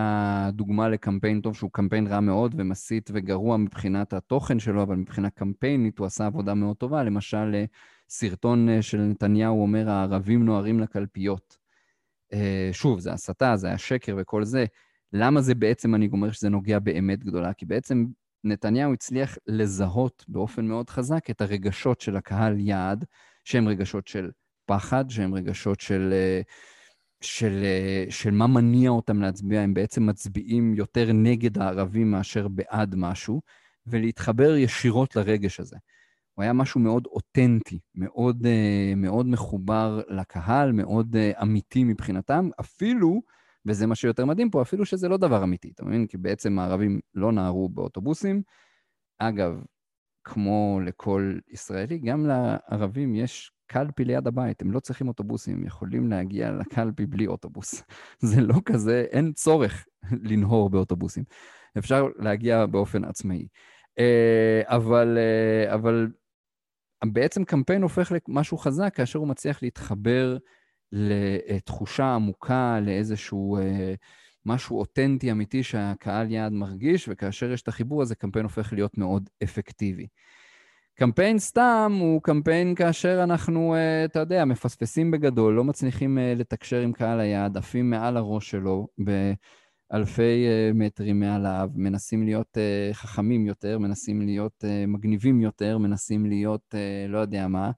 דוגמה 0.52 0.88
לקמפיין 0.88 1.40
טוב 1.40 1.56
שהוא 1.56 1.70
קמפיין 1.72 2.06
רע 2.06 2.20
מאוד 2.20 2.54
ומסית 2.58 3.10
וגרוע 3.12 3.56
מבחינת 3.56 4.12
התוכן 4.12 4.58
שלו, 4.58 4.82
אבל 4.82 4.96
מבחינה 4.96 5.30
קמפיינית 5.30 5.98
הוא 5.98 6.06
עשה 6.06 6.26
עבודה 6.26 6.54
מאוד 6.54 6.76
טובה. 6.76 7.02
למשל, 7.02 7.54
אה, 7.54 7.64
סרטון 8.08 8.68
אה, 8.68 8.82
של 8.82 8.98
נתניהו 8.98 9.62
אומר, 9.62 9.90
הערבים 9.90 10.44
נוהרים 10.44 10.80
לקלפיות. 10.80 11.62
שוב, 12.72 13.00
זה 13.00 13.12
הסתה, 13.12 13.56
זה 13.56 13.72
השקר 13.72 14.16
וכל 14.18 14.44
זה. 14.44 14.64
למה 15.12 15.40
זה 15.40 15.54
בעצם, 15.54 15.94
אני 15.94 16.08
אומר 16.12 16.30
שזה 16.30 16.48
נוגע 16.48 16.78
באמת 16.78 17.24
גדולה? 17.24 17.52
כי 17.52 17.66
בעצם 17.66 18.06
נתניהו 18.44 18.92
הצליח 18.92 19.38
לזהות 19.46 20.24
באופן 20.28 20.66
מאוד 20.66 20.90
חזק 20.90 21.30
את 21.30 21.40
הרגשות 21.40 22.00
של 22.00 22.16
הקהל 22.16 22.60
יעד, 22.60 23.04
שהם 23.44 23.68
רגשות 23.68 24.06
של 24.06 24.30
פחד, 24.66 25.04
שהם 25.10 25.34
רגשות 25.34 25.80
של... 25.80 26.12
Uh, 26.12 26.81
של, 27.22 27.60
אה, 27.64 28.04
של 28.10 28.30
מה 28.30 28.46
מניע 28.46 28.90
אותם 28.90 29.22
להצביע, 29.22 29.60
הם 29.60 29.74
בעצם 29.74 30.06
מצביעים 30.06 30.74
יותר 30.74 31.12
נגד 31.12 31.58
הערבים 31.58 32.10
מאשר 32.10 32.48
בעד 32.48 32.94
משהו, 32.96 33.40
ולהתחבר 33.86 34.56
ישירות 34.56 35.16
לרגש 35.16 35.60
הזה. 35.60 35.76
הוא 36.34 36.42
היה 36.42 36.52
משהו 36.52 36.80
מאוד 36.80 37.06
אותנטי, 37.06 37.78
מאוד, 37.94 38.46
אה, 38.46 38.92
מאוד 38.96 39.26
מחובר 39.26 40.00
לקהל, 40.08 40.72
מאוד 40.72 41.16
אה, 41.16 41.32
אמיתי 41.42 41.84
מבחינתם, 41.84 42.48
אפילו, 42.60 43.22
וזה 43.66 43.86
מה 43.86 43.94
שיותר 43.94 44.24
מדהים 44.24 44.50
פה, 44.50 44.62
אפילו 44.62 44.84
שזה 44.86 45.08
לא 45.08 45.16
דבר 45.16 45.44
אמיתי, 45.44 45.70
אתה 45.74 45.84
מבין? 45.84 46.06
כי 46.06 46.16
בעצם 46.16 46.58
הערבים 46.58 47.00
לא 47.14 47.32
נהרו 47.32 47.68
באוטובוסים. 47.68 48.42
אגב, 49.18 49.62
כמו 50.24 50.80
לכל 50.84 51.38
ישראלי, 51.48 51.98
גם 51.98 52.26
לערבים 52.26 53.14
יש 53.14 53.52
קלפי 53.72 54.04
ליד 54.04 54.26
הבית, 54.26 54.62
הם 54.62 54.72
לא 54.72 54.80
צריכים 54.80 55.08
אוטובוסים, 55.08 55.56
הם 55.56 55.66
יכולים 55.66 56.10
להגיע 56.10 56.50
לקלפי 56.50 57.06
בלי 57.06 57.26
אוטובוס. 57.26 57.82
זה 58.30 58.40
לא 58.40 58.54
כזה, 58.64 59.04
אין 59.10 59.32
צורך 59.32 59.86
לנהור 60.30 60.70
באוטובוסים. 60.70 61.24
אפשר 61.78 62.08
להגיע 62.16 62.66
באופן 62.66 63.04
עצמאי. 63.04 63.46
אה, 63.98 64.62
אבל, 64.64 65.18
אה, 65.18 65.74
אבל 65.74 66.08
בעצם 67.04 67.44
קמפיין 67.44 67.82
הופך 67.82 68.12
למשהו 68.28 68.58
חזק 68.58 68.92
כאשר 68.94 69.18
הוא 69.18 69.28
מצליח 69.28 69.62
להתחבר 69.62 70.36
לתחושה 70.92 72.14
עמוקה, 72.14 72.80
לאיזשהו 72.80 73.56
אה, 73.56 73.94
משהו 74.46 74.78
אותנטי 74.78 75.30
אמיתי 75.30 75.62
שהקהל 75.62 76.30
יעד 76.30 76.52
מרגיש, 76.52 77.08
וכאשר 77.08 77.52
יש 77.52 77.62
את 77.62 77.68
החיבור 77.68 78.02
הזה, 78.02 78.14
קמפיין 78.14 78.44
הופך 78.44 78.72
להיות 78.72 78.98
מאוד 78.98 79.30
אפקטיבי. 79.42 80.06
קמפיין 80.94 81.38
סתם 81.38 81.96
הוא 82.00 82.22
קמפיין 82.22 82.74
כאשר 82.74 83.20
אנחנו, 83.22 83.74
uh, 83.74 84.10
אתה 84.10 84.18
יודע, 84.18 84.44
מפספסים 84.44 85.10
בגדול, 85.10 85.54
לא 85.54 85.64
מצליחים 85.64 86.18
uh, 86.18 86.38
לתקשר 86.38 86.80
עם 86.80 86.92
קהל 86.92 87.20
היעד, 87.20 87.56
עפים 87.56 87.90
מעל 87.90 88.16
הראש 88.16 88.50
שלו 88.50 88.88
באלפי 88.98 90.46
uh, 90.46 90.74
מטרים 90.74 91.20
מעליו, 91.20 91.70
מנסים 91.74 92.24
להיות 92.24 92.58
חכמים 92.92 93.46
יותר, 93.46 93.78
מנסים 93.78 94.22
להיות 94.22 94.64
מגניבים 94.88 95.40
יותר, 95.40 95.78
מנסים 95.78 96.26
להיות 96.26 96.74
לא 97.08 97.18
יודע 97.18 97.48
מה, 97.48 97.70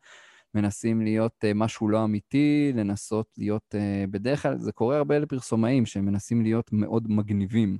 מנסים 0.54 1.00
להיות 1.00 1.44
משהו 1.54 1.88
לא 1.88 2.04
אמיתי, 2.04 2.72
לנסות 2.74 3.26
להיות, 3.38 3.74
בדרך 4.10 4.42
כלל 4.42 4.58
זה 4.58 4.72
קורה 4.72 4.96
הרבה 4.96 5.18
לפרסומאים 5.18 5.86
שמנסים 5.86 6.42
להיות 6.42 6.72
מאוד 6.72 7.10
מגניבים. 7.10 7.78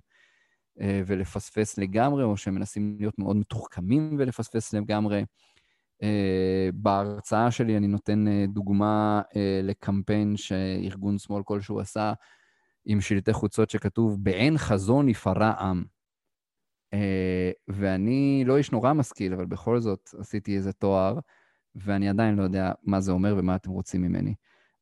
אה, 0.81 1.03
ולפספס 1.07 1.79
לגמרי, 1.79 2.23
או 2.25 2.37
שהם 2.37 2.55
מנסים 2.55 2.97
להיות 2.99 3.19
מאוד 3.19 3.37
מתוחכמים 3.37 4.17
ולפספס 4.19 4.75
לגמרי. 4.75 5.25
אה, 6.03 6.69
בהרצאה 6.75 7.51
שלי 7.51 7.77
אני 7.77 7.87
נותן 7.87 8.29
אה, 8.29 8.45
דוגמה 8.49 9.23
לקמפיין 9.63 10.37
שארגון 10.37 11.19
שמאל 11.19 11.43
כלשהו 11.43 11.81
עשה 11.81 12.13
עם 12.85 13.01
שלטי 13.01 13.33
חוצות 13.33 13.71
שכתוב, 13.71 14.25
באין 14.25 14.59
חזון 14.59 15.09
יפרע 15.09 15.53
עם. 15.61 15.85
ואני 17.69 18.45
לא 18.47 18.57
איש 18.57 18.73
נורא 18.73 18.93
משכיל, 18.93 19.33
אבל 19.33 19.47
בכל 19.47 19.81
זאת 19.81 20.11
עשיתי 20.19 20.57
איזה 20.57 20.73
תואר, 20.73 21.19
ואני 21.75 22.09
עדיין 22.09 22.35
לא 22.35 22.43
יודע 22.43 22.73
מה 22.83 23.01
זה 23.01 23.13
אומר 23.13 23.35
ומה 23.39 23.57
אתם 23.57 23.71
רוצים 23.71 24.03
ממני. 24.03 24.35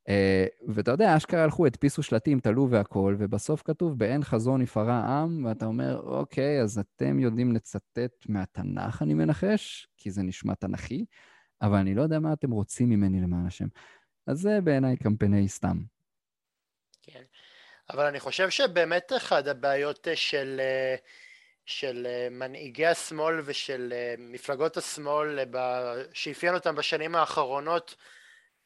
Uh, 0.08 0.72
ואתה 0.74 0.90
יודע, 0.90 1.16
אשכרה 1.16 1.42
הלכו, 1.42 1.66
הדפיסו 1.66 2.02
שלטים, 2.02 2.40
תלו 2.40 2.70
והכול, 2.70 3.16
ובסוף 3.18 3.62
כתוב, 3.62 3.98
באין 3.98 4.24
חזון 4.24 4.62
יפרע 4.62 4.94
עם, 4.94 5.44
ואתה 5.44 5.66
אומר, 5.66 6.00
אוקיי, 6.00 6.62
אז 6.62 6.78
אתם 6.78 7.18
יודעים 7.18 7.52
לצטט 7.52 8.26
מהתנ"ך, 8.28 9.02
אני 9.02 9.14
מנחש, 9.14 9.88
כי 9.96 10.10
זה 10.10 10.22
נשמע 10.22 10.54
תנ"כי, 10.54 11.04
אבל 11.62 11.78
אני 11.78 11.94
לא 11.94 12.02
יודע 12.02 12.18
מה 12.18 12.32
אתם 12.32 12.50
רוצים 12.50 12.90
ממני 12.90 13.20
למען 13.20 13.46
השם. 13.46 13.66
אז 14.26 14.38
זה 14.38 14.60
בעיניי 14.64 14.96
קמפייני 14.96 15.48
סתם. 15.48 15.76
כן, 17.02 17.22
אבל 17.90 18.06
אני 18.06 18.20
חושב 18.20 18.50
שבאמת 18.50 19.12
אחת 19.16 19.46
הבעיות 19.46 20.08
של, 20.14 20.60
אה, 20.60 20.96
של 21.66 22.06
אה, 22.06 22.28
מנהיגי 22.30 22.86
השמאל 22.86 23.40
ושל 23.44 23.92
מפלגות 24.18 24.76
השמאל 24.76 25.38
שאפיין 26.12 26.54
אותם 26.54 26.74
בשנים 26.74 27.14
האחרונות, 27.14 27.96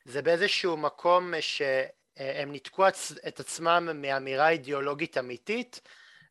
זה 0.07 0.23
באיזשהו 0.23 0.77
מקום 0.77 1.35
שהם 1.41 2.53
ניתקו 2.53 2.89
את 3.29 3.41
עצמם 3.41 3.89
מאמירה 3.95 4.49
אידיאולוגית 4.49 5.19
אמיתית 5.19 5.81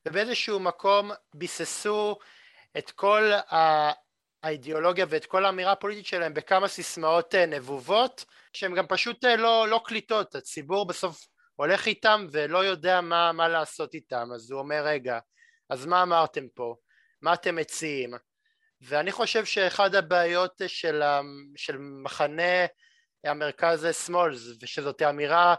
ובאיזשהו 0.06 0.60
מקום 0.60 1.12
ביססו 1.34 2.18
את 2.78 2.92
כל 2.92 3.32
האידיאולוגיה 4.44 5.06
ואת 5.10 5.26
כל 5.26 5.46
האמירה 5.46 5.72
הפוליטית 5.72 6.06
שלהם 6.06 6.34
בכמה 6.34 6.68
סיסמאות 6.68 7.36
אה, 7.36 7.46
נבובות 7.46 8.26
שהן 8.54 8.76
גם 8.76 8.88
פשוט 8.88 9.26
אה, 9.26 9.36
לא, 9.36 9.68
לא 9.70 9.82
קליטות, 9.86 10.36
הציבור 10.36 10.88
בסוף 10.88 11.28
הולך 11.56 11.86
איתם 11.88 12.28
ולא 12.32 12.66
יודע 12.66 13.02
מה, 13.02 13.32
מה 13.32 13.48
לעשות 13.48 13.94
איתם 13.94 14.30
אז 14.36 14.52
הוא 14.52 14.60
אומר 14.60 14.82
רגע 14.86 15.20
אז 15.70 15.86
מה 15.86 16.04
אמרתם 16.04 16.48
פה? 16.54 16.76
מה 17.22 17.34
אתם 17.34 17.56
מציעים? 17.56 18.14
ואני 18.82 19.12
חושב 19.12 19.46
שאחד 19.46 19.96
הבעיות 19.96 20.62
של, 20.68 21.04
של 21.56 21.78
מחנה 21.80 22.66
המרכז 23.28 23.88
שמאל 24.06 24.36
ושזאת 24.62 25.02
האמירה 25.02 25.56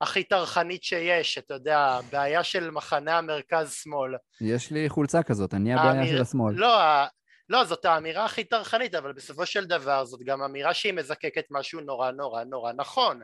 הכי 0.00 0.24
טרחנית 0.24 0.84
שיש, 0.84 1.38
אתה 1.38 1.54
יודע, 1.54 1.98
בעיה 2.12 2.44
של 2.44 2.70
מחנה 2.70 3.18
המרכז-שמאל. 3.18 4.14
יש 4.40 4.70
לי 4.70 4.88
חולצה 4.88 5.22
כזאת, 5.22 5.54
אני 5.54 5.74
הבעיה 5.74 5.90
האמיר... 5.90 6.16
של 6.16 6.22
השמאל. 6.22 6.54
לא, 6.54 6.78
לא, 7.48 7.64
זאת 7.64 7.84
האמירה 7.84 8.24
הכי 8.24 8.44
טרחנית, 8.44 8.94
אבל 8.94 9.12
בסופו 9.12 9.46
של 9.46 9.64
דבר 9.64 10.04
זאת 10.04 10.20
גם 10.24 10.42
אמירה 10.42 10.74
שהיא 10.74 10.92
מזקקת 10.92 11.44
משהו 11.50 11.80
נורא 11.80 12.10
נורא 12.10 12.44
נורא 12.44 12.72
נכון. 12.72 13.20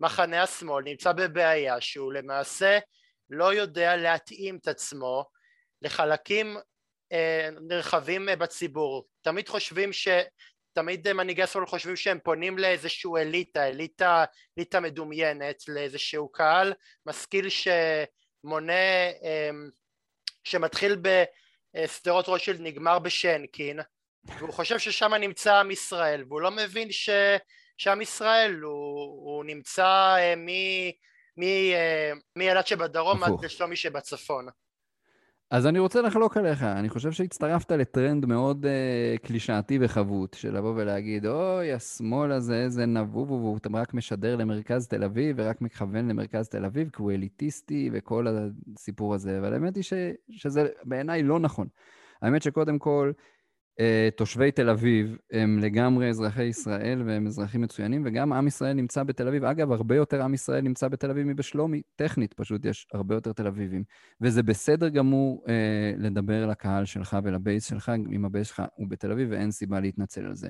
מחנה 0.00 0.42
השמאל 0.42 0.84
נמצא 0.84 1.12
בבעיה 1.12 1.80
שהוא 1.80 2.12
למעשה 2.12 2.78
לא 3.30 3.54
יודע 3.54 3.96
להתאים 3.96 4.58
את 4.62 4.68
עצמו 4.68 5.24
לחלקים 5.82 6.56
אה, 7.12 7.48
נרחבים 7.68 8.28
בציבור. 8.38 9.06
תמיד 9.22 9.48
חושבים 9.48 9.92
ש... 9.92 10.08
תמיד 10.76 11.12
מנהיגי 11.12 11.42
השמאל 11.42 11.66
חושבים 11.66 11.96
שהם 11.96 12.18
פונים 12.24 12.58
לאיזשהו 12.58 13.16
אליטה, 13.16 13.68
אליטה, 13.68 14.24
אליטה 14.58 14.80
מדומיינת, 14.80 15.68
לאיזשהו 15.68 16.28
קהל. 16.28 16.72
משכיל 17.06 17.46
שמונה, 17.48 18.72
אה, 19.22 19.50
שמתחיל 20.44 20.96
בשדרות 21.02 22.28
רוטשילד 22.28 22.60
נגמר 22.60 22.98
בשנקין. 22.98 23.80
והוא 24.24 24.52
חושב 24.52 24.78
ששם 24.78 25.14
נמצא 25.14 25.54
עם 25.54 25.70
ישראל 25.70 26.24
והוא 26.28 26.40
לא 26.40 26.50
מבין 26.50 26.92
ש... 26.92 27.10
שעם 27.78 28.00
ישראל 28.00 28.54
הוא, 28.54 28.72
הוא 29.04 29.44
נמצא 29.44 30.16
אה, 30.18 30.34
מאילת 32.36 32.66
שבדרום 32.66 33.24
עד 33.24 33.32
לשלומי 33.44 33.76
שבצפון. 33.76 34.48
אז 35.50 35.66
אני 35.66 35.78
רוצה 35.78 36.02
לחלוק 36.02 36.36
עליך, 36.36 36.62
אני 36.62 36.88
חושב 36.88 37.12
שהצטרפת 37.12 37.70
לטרנד 37.70 38.26
מאוד 38.26 38.66
uh, 38.66 39.26
קלישאתי 39.26 39.78
וחבוט, 39.80 40.34
של 40.34 40.56
לבוא 40.56 40.72
ולהגיד, 40.76 41.26
אוי, 41.26 41.72
השמאל 41.72 42.32
הזה, 42.32 42.54
איזה 42.54 42.86
נבוב, 42.86 43.30
והוא 43.30 43.58
רק 43.74 43.94
משדר 43.94 44.36
למרכז 44.36 44.88
תל 44.88 45.04
אביב, 45.04 45.36
ורק 45.38 45.60
מכוון 45.60 46.08
למרכז 46.08 46.48
תל 46.48 46.64
אביב, 46.64 46.90
כי 46.90 47.02
הוא 47.02 47.12
אליטיסטי 47.12 47.90
וכל 47.92 48.26
הסיפור 48.28 49.14
הזה, 49.14 49.38
אבל 49.38 49.52
האמת 49.52 49.76
היא 49.76 49.84
ש, 49.84 49.92
שזה 50.30 50.68
בעיניי 50.84 51.22
לא 51.22 51.38
נכון. 51.38 51.68
האמת 52.22 52.42
שקודם 52.42 52.78
כל, 52.78 53.12
תושבי 54.16 54.50
תל 54.50 54.70
אביב 54.70 55.16
הם 55.32 55.58
לגמרי 55.58 56.08
אזרחי 56.08 56.44
ישראל 56.44 57.02
והם 57.06 57.26
אזרחים 57.26 57.60
מצוינים, 57.60 58.02
וגם 58.06 58.32
עם 58.32 58.46
ישראל 58.46 58.72
נמצא 58.72 59.02
בתל 59.02 59.28
אביב. 59.28 59.44
אגב, 59.44 59.72
הרבה 59.72 59.96
יותר 59.96 60.22
עם 60.22 60.34
ישראל 60.34 60.60
נמצא 60.60 60.88
בתל 60.88 61.10
אביב 61.10 61.26
מבשלומי, 61.26 61.82
טכנית 61.96 62.34
פשוט 62.34 62.64
יש 62.64 62.86
הרבה 62.92 63.14
יותר 63.14 63.32
תל 63.32 63.46
אביבים. 63.46 63.84
וזה 64.20 64.42
בסדר 64.42 64.88
גמור 64.88 65.44
אה, 65.48 65.92
לדבר 65.98 66.46
לקהל 66.46 66.84
שלך 66.84 67.16
ול 67.24 67.39
base 67.39 67.68
שלך, 67.68 67.92
אם 68.12 68.24
ה 68.24 68.29
base 68.29 68.48
שלך 68.48 68.62
הוא 68.74 68.86
בתל 68.90 69.12
אביב, 69.12 69.28
ואין 69.30 69.50
סיבה 69.50 69.80
להתנצל 69.80 70.26
על 70.26 70.34
זה. 70.34 70.48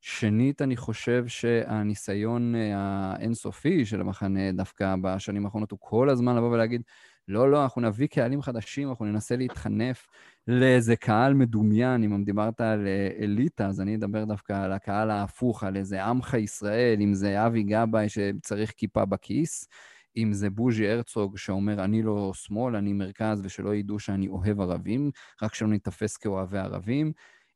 שנית, 0.00 0.62
אני 0.62 0.76
חושב 0.76 1.26
שהניסיון 1.26 2.54
אה, 2.54 2.72
האינסופי 2.74 3.84
של 3.84 4.00
המחנה 4.00 4.52
דווקא 4.52 4.94
בשנים 5.02 5.44
האחרונות 5.44 5.70
הוא 5.70 5.78
כל 5.82 6.10
הזמן 6.10 6.36
לבוא 6.36 6.50
ולהגיד, 6.50 6.82
לא, 7.28 7.50
לא, 7.50 7.62
אנחנו 7.62 7.82
נביא 7.82 8.06
קהלים 8.06 8.42
חדשים, 8.42 8.88
אנחנו 8.88 9.04
ננסה 9.04 9.36
להתחנף 9.36 10.06
לאיזה 10.50 10.96
קהל 10.96 11.34
מדומיין. 11.34 12.04
אם 12.04 12.24
דיברת 12.24 12.60
על 12.60 12.86
אה, 12.86 13.08
אליטה, 13.24 13.66
אז 13.66 13.80
אני 13.80 13.96
אדבר 13.96 14.24
דווקא 14.24 14.52
על 14.52 14.72
הקהל 14.72 15.10
ההפוך, 15.10 15.64
על 15.64 15.76
איזה 15.76 16.04
עמך 16.04 16.34
ישראל, 16.34 17.00
אם 17.00 17.14
זה 17.14 17.46
אבי 17.46 17.62
גבאי 17.62 18.08
שצריך 18.08 18.72
כיפה 18.76 19.04
בכיס, 19.04 19.68
אם 20.16 20.32
זה 20.32 20.50
בוז'י 20.50 20.88
הרצוג 20.88 21.38
שאומר, 21.38 21.84
אני 21.84 22.02
לא 22.02 22.32
שמאל, 22.34 22.76
אני 22.76 22.92
מרכז, 22.92 23.40
ושלא 23.44 23.74
ידעו 23.74 23.98
שאני 23.98 24.28
אוהב 24.28 24.60
ערבים, 24.60 25.10
רק 25.42 25.54
שלא 25.54 25.68
ניתפס 25.68 26.16
כאוהבי 26.16 26.58
ערבים. 26.58 27.12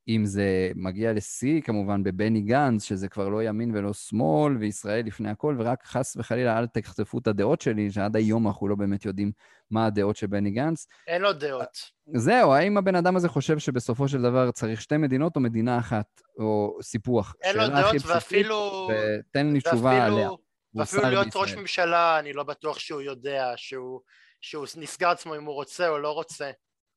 אם 0.08 0.24
זה 0.24 0.70
מגיע 0.74 1.12
לשיא, 1.12 1.60
כמובן, 1.60 2.02
בבני 2.02 2.40
גנץ, 2.40 2.84
שזה 2.84 3.08
כבר 3.08 3.28
לא 3.28 3.42
ימין 3.42 3.76
ולא 3.76 3.92
שמאל, 3.92 4.56
וישראל 4.56 5.06
לפני 5.06 5.30
הכל, 5.30 5.56
ורק 5.58 5.84
חס 5.84 6.16
וחלילה 6.16 6.58
אל 6.58 6.66
תחטפו 6.66 7.18
את 7.18 7.26
הדעות 7.26 7.60
שלי, 7.60 7.90
שעד 7.90 8.16
היום 8.16 8.46
אנחנו 8.46 8.68
לא 8.68 8.74
באמת 8.74 9.04
יודעים 9.04 9.32
מה 9.70 9.86
הדעות 9.86 10.16
של 10.16 10.26
בני 10.26 10.50
גנץ. 10.50 10.86
אין 11.06 11.22
לו 11.22 11.32
דעות. 11.32 11.90
זהו, 12.14 12.52
האם 12.52 12.76
הבן 12.76 12.94
אדם 12.94 13.16
הזה 13.16 13.28
חושב 13.28 13.58
שבסופו 13.58 14.08
של 14.08 14.22
דבר 14.22 14.50
צריך 14.50 14.80
שתי 14.80 14.96
מדינות 14.96 15.36
או 15.36 15.40
מדינה 15.40 15.78
אחת, 15.78 16.20
או 16.38 16.78
סיפוח? 16.82 17.34
אין 17.42 17.56
לו 17.56 17.68
דעות 17.68 17.96
ואפילו... 18.06 18.90
ותן 18.90 19.52
לי 19.52 19.60
תשובה 19.60 20.06
עליה. 20.06 20.28
ואפילו 20.74 21.02
להיות 21.02 21.24
בישראל. 21.24 21.42
ראש 21.42 21.54
ממשלה, 21.54 22.18
אני 22.18 22.32
לא 22.32 22.42
בטוח 22.42 22.78
שהוא 22.78 23.00
יודע, 23.00 23.52
שהוא, 23.56 24.00
שהוא 24.40 24.66
נסגר 24.76 25.08
עצמו 25.08 25.36
אם 25.36 25.44
הוא 25.44 25.54
רוצה 25.54 25.88
או 25.88 25.98
לא 25.98 26.12
רוצה. 26.12 26.50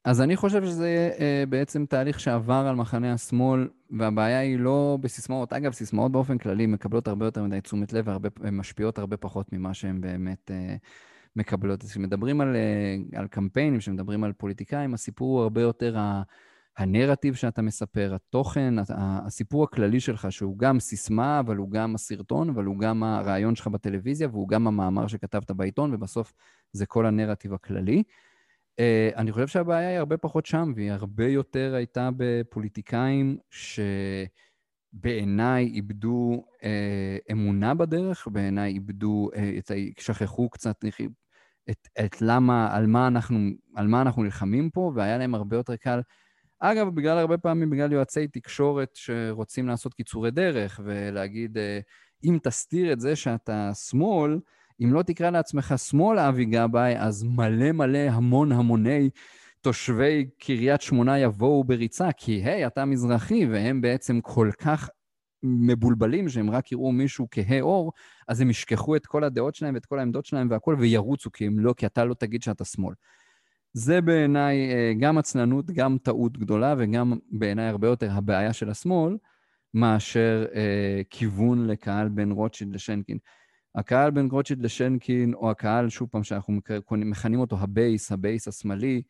אז 0.07 0.21
אני 0.21 0.35
חושב 0.35 0.65
שזה 0.65 1.09
uh, 1.15 1.49
בעצם 1.49 1.85
תהליך 1.85 2.19
שעבר 2.19 2.65
על 2.69 2.75
מחנה 2.75 3.13
השמאל, 3.13 3.67
והבעיה 3.91 4.39
היא 4.39 4.59
לא 4.59 4.97
בסיסמאות. 5.01 5.53
אגב, 5.53 5.71
סיסמאות 5.71 6.11
באופן 6.11 6.37
כללי 6.37 6.65
מקבלות 6.65 7.07
הרבה 7.07 7.25
יותר 7.25 7.43
מדי 7.43 7.61
תשומת 7.61 7.93
לב 7.93 8.07
ומשפיעות 8.39 8.97
הרבה 8.97 9.17
פחות 9.17 9.53
ממה 9.53 9.73
שהן 9.73 10.01
באמת 10.01 10.51
uh, 10.51 10.77
מקבלות. 11.35 11.83
אז 11.83 11.91
כשמדברים 11.91 12.41
על, 12.41 12.55
uh, 12.55 13.17
על 13.19 13.27
קמפיינים, 13.27 13.79
כשמדברים 13.79 14.23
על 14.23 14.33
פוליטיקאים, 14.33 14.93
הסיפור 14.93 15.37
הוא 15.37 15.43
הרבה 15.43 15.61
יותר 15.61 15.97
ה... 15.97 16.21
הנרטיב 16.77 17.35
שאתה 17.35 17.61
מספר, 17.61 18.15
התוכן, 18.15 18.73
הסיפור 19.25 19.63
הכללי 19.63 19.99
שלך, 19.99 20.31
שהוא 20.31 20.57
גם 20.57 20.79
סיסמה, 20.79 21.39
אבל 21.39 21.55
הוא 21.55 21.71
גם 21.71 21.95
הסרטון, 21.95 22.49
אבל 22.49 22.65
הוא 22.65 22.79
גם 22.79 23.03
הרעיון 23.03 23.55
שלך 23.55 23.67
בטלוויזיה, 23.67 24.27
והוא 24.27 24.47
גם 24.47 24.67
המאמר 24.67 25.07
שכתבת 25.07 25.51
בעיתון, 25.51 25.93
ובסוף 25.93 26.33
זה 26.71 26.85
כל 26.85 27.05
הנרטיב 27.05 27.53
הכללי. 27.53 28.03
Uh, 28.79 29.15
אני 29.15 29.31
חושב 29.31 29.47
שהבעיה 29.47 29.89
היא 29.89 29.97
הרבה 29.97 30.17
פחות 30.17 30.45
שם, 30.45 30.73
והיא 30.75 30.91
הרבה 30.91 31.27
יותר 31.27 31.73
הייתה 31.75 32.09
בפוליטיקאים 32.17 33.37
שבעיניי 34.93 35.65
איבדו 35.65 36.43
uh, 36.53 36.65
אמונה 37.31 37.73
בדרך, 37.73 38.27
בעיניי 38.31 38.73
איבדו, 38.73 39.29
uh, 39.33 39.37
שכחו 39.99 40.49
קצת 40.49 40.85
את, 41.69 41.87
את 42.05 42.21
למה, 42.21 42.75
על 42.75 42.87
מה, 42.87 43.07
אנחנו, 43.07 43.39
על 43.75 43.87
מה 43.87 44.01
אנחנו 44.01 44.23
נלחמים 44.23 44.69
פה, 44.69 44.91
והיה 44.95 45.17
להם 45.17 45.35
הרבה 45.35 45.57
יותר 45.57 45.75
קל. 45.75 45.99
אגב, 46.59 46.95
בגלל 46.95 47.17
הרבה 47.17 47.37
פעמים, 47.37 47.69
בגלל 47.69 47.91
יועצי 47.91 48.27
תקשורת 48.27 48.89
שרוצים 48.93 49.67
לעשות 49.67 49.93
קיצורי 49.93 50.31
דרך 50.31 50.79
ולהגיד, 50.83 51.57
אם 52.23 52.37
תסתיר 52.43 52.93
את 52.93 52.99
זה 52.99 53.15
שאתה 53.15 53.71
שמאל, 53.73 54.39
אם 54.83 54.93
לא 54.93 55.03
תקרא 55.03 55.29
לעצמך 55.29 55.73
שמאל 55.77 56.19
אבי 56.19 56.45
גבאי, 56.45 56.97
אז 56.97 57.23
מלא 57.23 57.71
מלא 57.71 57.97
המון 57.97 58.51
המוני 58.51 59.09
תושבי 59.61 60.25
קריית 60.39 60.81
שמונה 60.81 61.19
יבואו 61.19 61.63
בריצה, 61.63 62.11
כי 62.11 62.31
היי, 62.31 62.67
אתה 62.67 62.85
מזרחי, 62.85 63.45
והם 63.45 63.81
בעצם 63.81 64.21
כל 64.21 64.49
כך 64.57 64.89
מבולבלים 65.43 66.29
שהם 66.29 66.49
רק 66.49 66.71
יראו 66.71 66.91
מישהו 66.91 67.27
כהה 67.31 67.61
עור, 67.61 67.91
אז 68.27 68.41
הם 68.41 68.49
ישכחו 68.49 68.95
את 68.95 69.05
כל 69.05 69.23
הדעות 69.23 69.55
שלהם 69.55 69.73
ואת 69.73 69.85
כל 69.85 69.99
העמדות 69.99 70.25
שלהם 70.25 70.47
והכול, 70.51 70.75
וירוצו, 70.79 71.31
כי 71.31 71.45
הם 71.45 71.59
לא, 71.59 71.73
כי 71.77 71.85
אתה 71.85 72.05
לא 72.05 72.13
תגיד 72.13 72.43
שאתה 72.43 72.65
שמאל. 72.65 72.93
זה 73.73 74.01
בעיניי 74.01 74.73
אה, 74.73 74.93
גם 74.99 75.17
עצלנות, 75.17 75.71
גם 75.71 75.97
טעות 75.97 76.37
גדולה, 76.37 76.75
וגם 76.77 77.13
בעיניי 77.31 77.67
הרבה 77.67 77.87
יותר 77.87 78.11
הבעיה 78.11 78.53
של 78.53 78.69
השמאל, 78.69 79.17
מאשר 79.73 80.45
אה, 80.55 81.01
כיוון 81.09 81.67
לקהל 81.67 82.09
בין 82.09 82.31
רוטשילד 82.31 82.73
לשנקין. 82.75 83.17
הקהל 83.77 84.11
בין 84.11 84.27
רוטשילד 84.31 84.61
לשנקין, 84.61 85.33
או 85.33 85.51
הקהל, 85.51 85.89
שוב 85.89 86.09
פעם, 86.11 86.23
שאנחנו 86.23 86.59
מכנים 86.91 87.39
אותו 87.39 87.57
ה 87.59 87.68
base, 87.68 88.11
ה 88.11 88.18
base 88.18 88.47
השמאלי, 88.47 89.01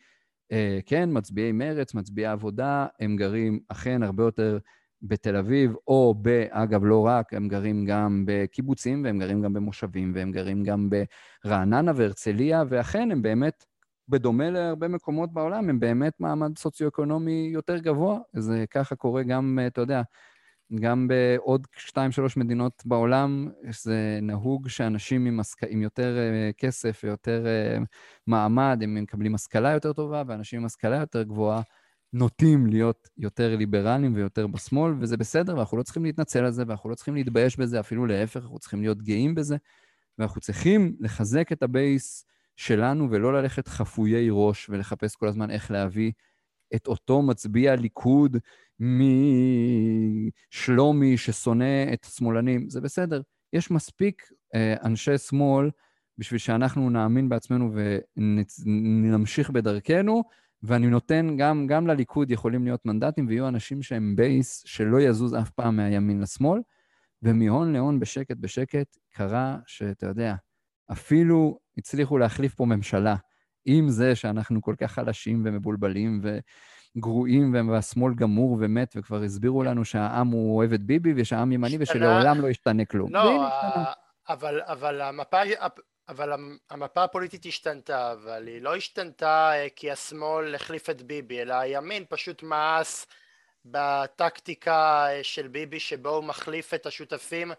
אה, 0.52 0.80
כן, 0.86 1.10
מצביעי 1.14 1.52
מרץ, 1.52 1.94
מצביעי 1.94 2.28
עבודה, 2.28 2.88
הם 3.00 3.16
גרים 3.16 3.60
אכן 3.68 4.04
הרבה 4.04 4.24
יותר 4.24 4.58
בתל 5.02 5.36
אביב, 5.36 5.74
או 5.88 6.16
ב... 6.22 6.28
אגב, 6.50 6.86
לא 6.86 7.06
רק, 7.06 7.34
הם 7.34 7.48
גרים 7.48 7.86
גם 7.86 8.24
בקיבוצים, 8.28 9.04
והם 9.04 9.20
גרים 9.20 9.42
גם 9.42 9.54
במושבים, 9.54 10.12
והם 10.16 10.32
גרים 10.32 10.64
גם 10.64 10.90
ברעננה 11.44 11.92
והרצליה, 11.96 12.64
ואכן, 12.70 13.12
הם 13.12 13.22
באמת, 13.22 13.66
בדומה 14.10 14.50
להרבה 14.50 14.88
מקומות 14.88 15.34
בעולם, 15.34 15.70
הם 15.70 15.80
באמת 15.80 16.14
מעמד 16.20 16.58
סוציו-אקונומי 16.58 17.50
יותר 17.54 17.78
גבוה. 17.78 18.20
זה 18.34 18.66
ככה 18.72 18.96
קורה 18.96 19.24
גם, 19.24 19.60
אתה 19.68 19.82
יודע, 19.82 20.02
גם 20.76 21.08
בעוד 21.08 21.68
שתיים, 21.78 22.12
שלוש 22.12 22.38
מדינות 22.38 22.84
בעולם, 22.86 23.50
זה 23.70 24.20
נהוג 24.22 24.68
שאנשים 24.68 25.26
עם, 25.26 25.40
הסק... 25.40 25.64
עם 25.64 25.82
יותר 25.82 26.16
uh, 26.18 26.54
כסף 26.58 27.02
ויותר 27.04 27.46
uh, 27.46 27.84
מעמד, 28.28 28.80
הם 28.84 28.96
מקבלים 28.96 29.36
השכלה 29.36 29.72
יותר 29.72 29.94
טובה, 29.94 30.24
ואנשים 30.28 30.60
עם 30.60 30.66
השכלה 30.66 30.98
יותר 30.98 31.24
גבוהה 31.24 31.62
נוטים 32.14 32.68
להיות 32.68 33.10
יותר 33.18 33.56
ליברליים 33.56 34.16
ויותר 34.16 34.48
בשמאל, 34.48 34.94
וזה 35.00 35.18
בסדר, 35.18 35.58
ואנחנו 35.58 35.78
לא 35.78 35.84
צריכים 35.84 36.04
להתנצל 36.04 36.46
על 36.46 36.52
זה, 36.52 36.64
ואנחנו 36.68 36.90
לא 36.90 36.96
צריכים 36.96 37.16
להתבייש 37.16 37.58
בזה, 37.58 37.80
אפילו 37.80 38.06
להפך, 38.06 38.42
אנחנו 38.42 38.60
צריכים 38.60 38.82
להיות 38.82 39.02
גאים 39.02 39.36
בזה, 39.36 39.58
ואנחנו 40.18 40.42
צריכים 40.42 40.96
לחזק 41.00 41.52
את 41.52 41.64
הבייס 41.64 42.26
שלנו 42.56 43.12
ולא 43.12 43.34
ללכת 43.34 43.68
חפויי 43.68 44.28
ראש 44.32 44.70
ולחפש 44.70 45.16
כל 45.16 45.28
הזמן 45.28 45.52
איך 45.52 45.72
להביא 45.72 46.12
את 46.76 46.88
אותו 46.88 47.22
מצביע 47.22 47.76
ליכוד 47.76 48.38
משלומי 50.60 51.18
ששונא 51.18 51.94
את 51.94 52.06
השמאלנים. 52.06 52.70
זה 52.70 52.82
בסדר. 52.82 53.22
יש 53.54 53.72
מספיק 53.72 54.30
אה, 54.56 54.76
אנשי 54.84 55.18
שמאל 55.18 55.70
בשביל 56.18 56.40
שאנחנו 56.40 56.90
נאמין 56.90 57.30
בעצמנו 57.30 57.72
ונמשיך 58.16 59.50
בדרכנו, 59.50 60.24
ואני 60.64 60.88
נותן, 60.88 61.38
גם, 61.38 61.68
גם 61.68 61.88
לליכוד 61.88 62.32
יכולים 62.32 62.64
להיות 62.64 62.86
מנדטים, 62.86 63.28
ויהיו 63.28 63.48
אנשים 63.48 63.82
שהם 63.82 64.16
בייס 64.16 64.64
שלא 64.66 65.02
יזוז 65.02 65.36
אף 65.36 65.50
פעם 65.50 65.76
מהימין 65.76 66.22
לשמאל, 66.22 66.62
ומהון 67.24 67.74
להון 67.74 68.00
בשקט 68.00 68.38
בשקט 68.40 68.98
קרה 69.14 69.58
שאתה 69.66 70.08
יודע, 70.08 70.36
אפילו 70.92 71.60
הצליחו 71.78 72.18
להחליף 72.18 72.56
פה 72.56 72.66
ממשלה, 72.66 73.16
עם 73.66 73.90
זה 73.90 74.16
שאנחנו 74.16 74.62
כל 74.62 74.76
כך 74.78 74.92
חלשים 74.92 75.42
ומבולבלים 75.46 76.22
וגרועים, 76.98 77.70
והשמאל 77.70 78.14
גמור 78.14 78.58
ומת, 78.60 78.94
וכבר 78.96 79.24
הסבירו 79.24 79.64
לנו 79.64 79.86
שהעם 79.86 80.28
הוא 80.28 80.58
אוהב 80.58 80.74
את 80.74 80.82
ביבי 80.82 81.14
ושהעם 81.16 81.52
ימני 81.52 81.78
ושלעולם 81.80 82.42
לא 82.42 82.48
ישתנה 82.48 82.86
כלום. 82.86 83.14
לא, 83.14 83.48
אבל, 84.30 84.62
אבל 84.66 85.02
המפה... 85.02 85.42
אבל 86.10 86.34
המפה 86.70 87.04
הפוליטית 87.04 87.46
השתנתה, 87.46 88.12
אבל 88.12 88.48
היא 88.48 88.62
לא 88.62 88.76
השתנתה 88.76 89.52
אה, 89.54 89.68
כי 89.76 89.92
השמאל 89.92 90.56
החליף 90.56 90.90
את 90.90 91.02
ביבי, 91.02 91.42
אלא 91.42 91.54
הימין 91.54 92.06
פשוט 92.10 92.44
מאס 92.44 93.08
בטקטיקה 93.66 95.08
אה, 95.10 95.24
של 95.24 95.48
ביבי 95.48 95.80
שבו 95.80 96.10
הוא 96.10 96.24
מחליף 96.24 96.74
את 96.74 96.86
השותפים 96.86 97.52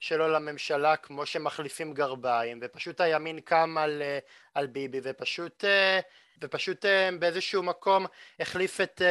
שלו 0.00 0.28
לממשלה 0.28 0.96
כמו 0.96 1.26
שמחליפים 1.26 1.94
גרביים 1.94 2.58
ופשוט 2.62 3.00
הימין 3.00 3.40
קם 3.40 3.76
על, 3.78 4.02
אה, 4.02 4.18
על 4.54 4.66
ביבי 4.66 5.00
ופשוט, 5.02 5.64
ופשוט 6.42 6.84
באיזשהו 7.18 7.62
מקום 7.62 8.06
החליף 8.40 8.80
את 8.80 9.02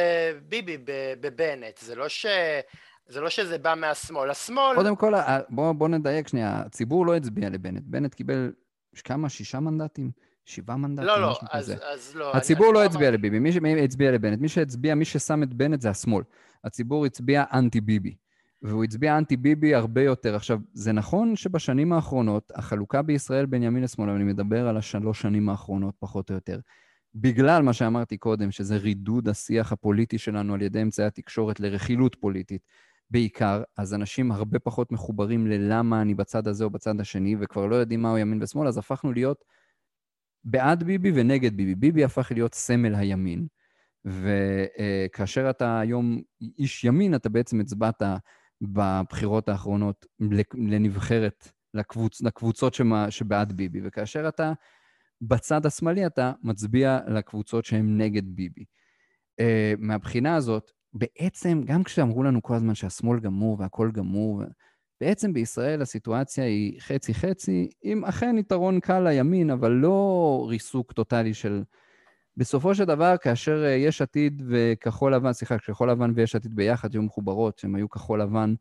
ביבי 0.48 0.76
בבנט 1.20 1.78
זה 1.78 1.94
לא 1.94 2.08
ש... 2.08 2.26
זה 3.08 3.20
לא 3.20 3.30
שזה 3.30 3.58
בא 3.58 3.74
מהשמאל, 3.74 4.30
השמאל... 4.30 4.74
קודם 4.76 4.96
כל, 4.96 5.12
בוא, 5.48 5.72
בוא 5.72 5.88
נדייק 5.88 6.28
שנייה, 6.28 6.62
הציבור 6.66 7.06
לא 7.06 7.16
הצביע 7.16 7.50
לבנט, 7.50 7.82
בנט 7.86 8.14
קיבל 8.14 8.52
כמה? 9.04 9.28
שישה 9.28 9.60
מנדטים? 9.60 10.10
שבעה 10.44 10.76
מנדטים? 10.76 11.06
לא, 11.06 11.20
לא, 11.20 11.38
אז, 11.50 11.74
אז 11.82 12.16
לא. 12.16 12.36
הציבור 12.36 12.72
לא 12.72 12.84
הצביע 12.84 13.10
לביבי, 13.10 13.38
מי 13.38 13.52
שהצביע 13.52 14.12
לבנט, 14.12 14.40
מי 14.40 14.48
שהצביע, 14.48 14.94
מי 14.94 15.04
ששם 15.04 15.42
את 15.42 15.54
בנט 15.54 15.80
זה 15.80 15.90
השמאל. 15.90 16.22
הציבור 16.64 17.06
הצביע 17.06 17.44
אנטי 17.52 17.80
ביבי. 17.80 18.16
והוא 18.62 18.84
הצביע 18.84 19.18
אנטי 19.18 19.36
ביבי 19.36 19.74
הרבה 19.74 20.02
יותר. 20.02 20.34
עכשיו, 20.34 20.58
זה 20.72 20.92
נכון 20.92 21.36
שבשנים 21.36 21.92
האחרונות, 21.92 22.52
החלוקה 22.54 23.02
בישראל 23.02 23.46
בין 23.46 23.62
ימין 23.62 23.82
לשמאל, 23.82 24.10
אני 24.10 24.24
מדבר 24.24 24.68
על 24.68 24.76
השלוש 24.76 25.22
שנים 25.22 25.48
האחרונות, 25.48 25.94
פחות 25.98 26.30
או 26.30 26.34
יותר, 26.34 26.58
בגלל 27.18 27.62
מה 27.62 27.72
שאמרתי 27.72 28.16
קודם, 28.16 28.50
שזה 28.50 28.76
רידוד 28.76 29.28
השיח 29.28 29.72
הפוליטי 29.72 30.18
שלנו 30.18 30.54
על 30.54 30.62
ידי 30.62 30.82
אמצעי 30.82 31.06
התקשורת 31.06 31.60
לרכילות 31.60 32.16
פוליטית, 32.20 32.62
בעיקר, 33.10 33.62
אז 33.76 33.94
אנשים 33.94 34.32
הרבה 34.32 34.58
פחות 34.58 34.92
מחוברים 34.92 35.46
ללמה 35.46 36.02
אני 36.02 36.14
בצד 36.14 36.48
הזה 36.48 36.64
או 36.64 36.70
בצד 36.70 37.00
השני, 37.00 37.36
וכבר 37.40 37.66
לא 37.66 37.76
יודעים 37.76 38.02
מהו 38.02 38.18
ימין 38.18 38.42
ושמאל, 38.42 38.68
אז 38.68 38.78
הפכנו 38.78 39.12
להיות 39.12 39.44
בעד 40.44 40.82
ביבי 40.82 41.12
ונגד 41.14 41.56
ביבי. 41.56 41.74
ביבי 41.74 42.04
הפך 42.04 42.32
להיות 42.32 42.54
סמל 42.54 42.94
הימין. 42.94 43.46
וכאשר 44.04 45.50
אתה 45.50 45.80
היום 45.80 46.20
איש 46.58 46.84
ימין, 46.84 47.14
אתה 47.14 47.28
בעצם 47.28 47.60
הצבעת 47.60 48.02
בבחירות 48.60 49.48
האחרונות 49.48 50.06
לנבחרת, 50.54 51.48
לקבוצ, 51.74 52.22
לקבוצות 52.22 52.74
שמה, 52.74 53.10
שבעד 53.10 53.52
ביבי, 53.52 53.80
וכאשר 53.84 54.28
אתה 54.28 54.52
בצד 55.22 55.66
השמאלי, 55.66 56.06
אתה 56.06 56.32
מצביע 56.42 56.98
לקבוצות 57.08 57.64
שהן 57.64 58.00
נגד 58.00 58.22
ביבי. 58.26 58.64
Uh, 59.40 59.44
מהבחינה 59.78 60.36
הזאת, 60.36 60.70
בעצם, 60.92 61.62
גם 61.64 61.84
כשאמרו 61.84 62.22
לנו 62.22 62.42
כל 62.42 62.54
הזמן 62.54 62.74
שהשמאל 62.74 63.20
גמור 63.20 63.56
והכל 63.60 63.90
גמור, 63.92 64.42
בעצם 65.00 65.32
בישראל 65.32 65.82
הסיטואציה 65.82 66.44
היא 66.44 66.80
חצי-חצי, 66.80 67.68
עם 67.82 68.04
אכן 68.04 68.38
יתרון 68.38 68.80
קל 68.80 69.00
לימין, 69.08 69.50
אבל 69.50 69.72
לא 69.72 70.46
ריסוק 70.48 70.92
טוטאלי 70.92 71.34
של 71.34 71.62
בסופו 72.36 72.74
של 72.74 72.84
דבר, 72.84 73.16
כאשר 73.16 73.64
אה, 73.64 73.70
יש 73.70 74.02
עתיד 74.02 74.42
וכחול 74.48 75.14
לבן, 75.14 75.32
סליחה, 75.32 75.58
כשכחול 75.58 75.90
לבן 75.90 76.12
ויש 76.14 76.36
עתיד 76.36 76.56
ביחד 76.56 76.94
היו 76.94 77.02
מחוברות, 77.02 77.58
שהם 77.58 77.74
היו 77.74 77.90
כחול 77.90 78.22
לבן, 78.22 78.54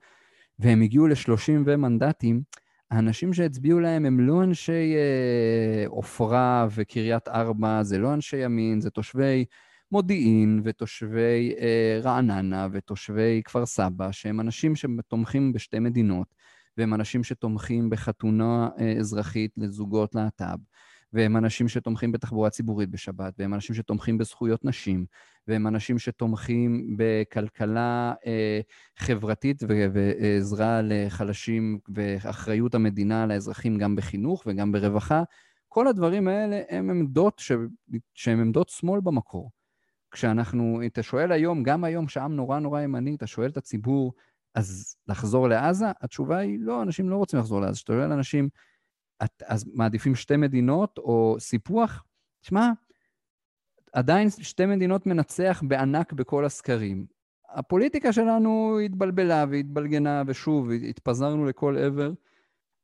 והם 0.59 0.81
הגיעו 0.81 1.07
ל-30 1.07 1.51
ומנדטים, 1.65 2.41
האנשים 2.91 3.33
שהצביעו 3.33 3.79
להם 3.79 4.05
הם 4.05 4.19
לא 4.19 4.43
אנשי 4.43 4.95
אה, 4.95 5.87
עופרה 5.87 6.61
אה, 6.61 6.67
וקריית 6.75 7.27
ארבע, 7.27 7.83
זה 7.83 7.97
לא 7.97 8.13
אנשי 8.13 8.37
ימין, 8.37 8.81
זה 8.81 8.89
תושבי 8.89 9.45
מודיעין 9.91 10.61
ותושבי 10.63 11.53
אה, 11.59 11.99
רעננה 12.03 12.67
ותושבי 12.71 13.41
כפר 13.45 13.65
סבא, 13.65 14.11
שהם 14.11 14.39
אנשים 14.39 14.73
שתומכים 14.75 15.53
בשתי 15.53 15.79
מדינות, 15.79 16.27
והם 16.77 16.93
אנשים 16.93 17.23
שתומכים 17.23 17.89
בחתונה 17.89 18.69
אה, 18.79 18.93
אזרחית 18.99 19.51
לזוגות 19.57 20.15
להט"ב. 20.15 20.57
והם 21.13 21.37
אנשים 21.37 21.67
שתומכים 21.67 22.11
בתחבורה 22.11 22.49
ציבורית 22.49 22.89
בשבת, 22.89 23.33
והם 23.39 23.53
אנשים 23.53 23.75
שתומכים 23.75 24.17
בזכויות 24.17 24.65
נשים, 24.65 25.05
והם 25.47 25.67
אנשים 25.67 25.99
שתומכים 25.99 26.97
בכלכלה 26.97 28.13
אה, 28.25 28.60
חברתית 28.97 29.63
ועזרה 29.67 30.81
לחלשים 30.84 31.79
ואחריות 31.88 32.75
המדינה 32.75 33.25
לאזרחים 33.25 33.77
גם 33.77 33.95
בחינוך 33.95 34.43
וגם 34.45 34.71
ברווחה. 34.71 35.23
כל 35.67 35.88
הדברים 35.88 36.27
האלה 36.27 36.62
הם 36.69 36.89
עמדות 36.89 37.39
ש... 37.39 37.51
שהן 38.13 38.39
עמדות 38.39 38.69
שמאל 38.69 38.99
במקור. 39.01 39.51
כשאנחנו, 40.12 40.81
אתה 40.86 41.03
שואל 41.03 41.31
היום, 41.31 41.63
גם 41.63 41.84
היום, 41.84 42.08
שעם 42.08 42.36
נורא 42.36 42.60
נורא 42.60 42.81
ימני, 42.81 43.15
אתה 43.15 43.27
שואל 43.27 43.49
את 43.49 43.58
הציבור, 43.58 44.13
אז 44.55 44.95
לחזור 45.08 45.47
לעזה? 45.47 45.86
התשובה 46.01 46.38
היא 46.38 46.60
לא, 46.62 46.81
אנשים 46.81 47.10
לא 47.10 47.15
רוצים 47.15 47.39
לחזור 47.39 47.62
לעזה. 47.62 47.75
כשאתה 47.75 47.93
שואל 47.93 48.12
אנשים, 48.12 48.49
את, 49.23 49.43
אז 49.45 49.65
מעדיפים 49.73 50.15
שתי 50.15 50.38
מדינות 50.38 50.97
או 50.97 51.36
סיפוח? 51.39 52.03
תשמע, 52.41 52.71
עדיין 53.95 54.29
שתי 54.29 54.65
מדינות 54.65 55.05
מנצח 55.05 55.63
בענק 55.67 56.13
בכל 56.13 56.45
הסקרים. 56.45 57.05
הפוליטיקה 57.49 58.13
שלנו 58.13 58.79
התבלבלה 58.86 59.45
והתבלגנה, 59.49 60.23
ושוב, 60.27 60.71
התפזרנו 60.71 61.45
לכל 61.45 61.77
עבר, 61.77 62.12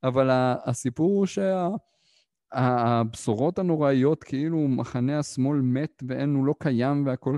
אבל 0.03 0.29
הסיפור 0.65 1.17
הוא 1.17 1.25
שהבשורות 2.55 3.55
שה, 3.55 3.61
הנוראיות, 3.61 4.23
כאילו 4.23 4.67
מחנה 4.67 5.19
השמאל 5.19 5.61
מת 5.61 6.03
ואין, 6.07 6.35
הוא 6.35 6.45
לא 6.45 6.55
קיים 6.59 7.05
והכל, 7.05 7.37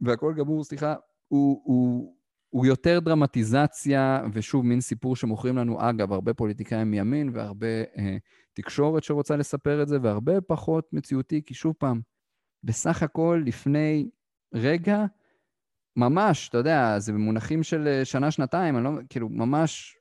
והכל 0.00 0.34
גמור, 0.34 0.64
סליחה, 0.64 0.94
הוא, 1.28 1.60
הוא, 1.64 2.14
הוא 2.50 2.66
יותר 2.66 3.00
דרמטיזציה, 3.00 4.22
ושוב, 4.32 4.66
מין 4.66 4.80
סיפור 4.80 5.16
שמוכרים 5.16 5.56
לנו, 5.56 5.90
אגב, 5.90 6.12
הרבה 6.12 6.34
פוליטיקאים 6.34 6.90
מימין 6.90 7.30
והרבה 7.34 7.82
אה, 7.98 8.16
תקשורת 8.52 9.04
שרוצה 9.04 9.36
לספר 9.36 9.82
את 9.82 9.88
זה, 9.88 9.98
והרבה 10.02 10.40
פחות 10.40 10.92
מציאותי, 10.92 11.42
כי 11.46 11.54
שוב 11.54 11.74
פעם, 11.78 12.11
בסך 12.64 13.02
הכל, 13.02 13.42
לפני 13.46 14.08
רגע, 14.54 15.04
ממש, 15.96 16.48
אתה 16.48 16.58
יודע, 16.58 16.98
זה 16.98 17.12
במונחים 17.12 17.62
של 17.62 17.88
אה, 17.88 18.04
שנה-שנתיים, 18.04 18.76
אני 18.76 18.84
לא, 18.84 18.90
כאילו, 19.08 19.28
ממש 19.28 19.96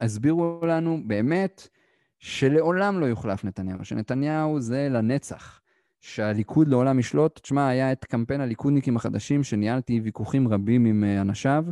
הסבירו 0.00 0.60
לנו 0.66 1.02
באמת 1.06 1.68
שלעולם 2.18 3.00
לא 3.00 3.06
יוחלף 3.06 3.44
נתניהו, 3.44 3.84
שנתניהו 3.84 4.60
זה 4.60 4.88
לנצח. 4.90 5.60
שהליכוד 6.06 6.68
לעולם 6.68 6.98
ישלוט. 6.98 7.40
תשמע, 7.42 7.68
היה 7.68 7.92
את 7.92 8.04
קמפיין 8.04 8.40
הליכודניקים 8.40 8.96
החדשים, 8.96 9.44
שניהלתי 9.44 10.00
ויכוחים 10.00 10.48
רבים 10.48 10.84
עם 10.84 11.04
אה, 11.04 11.20
אנשיו, 11.20 11.64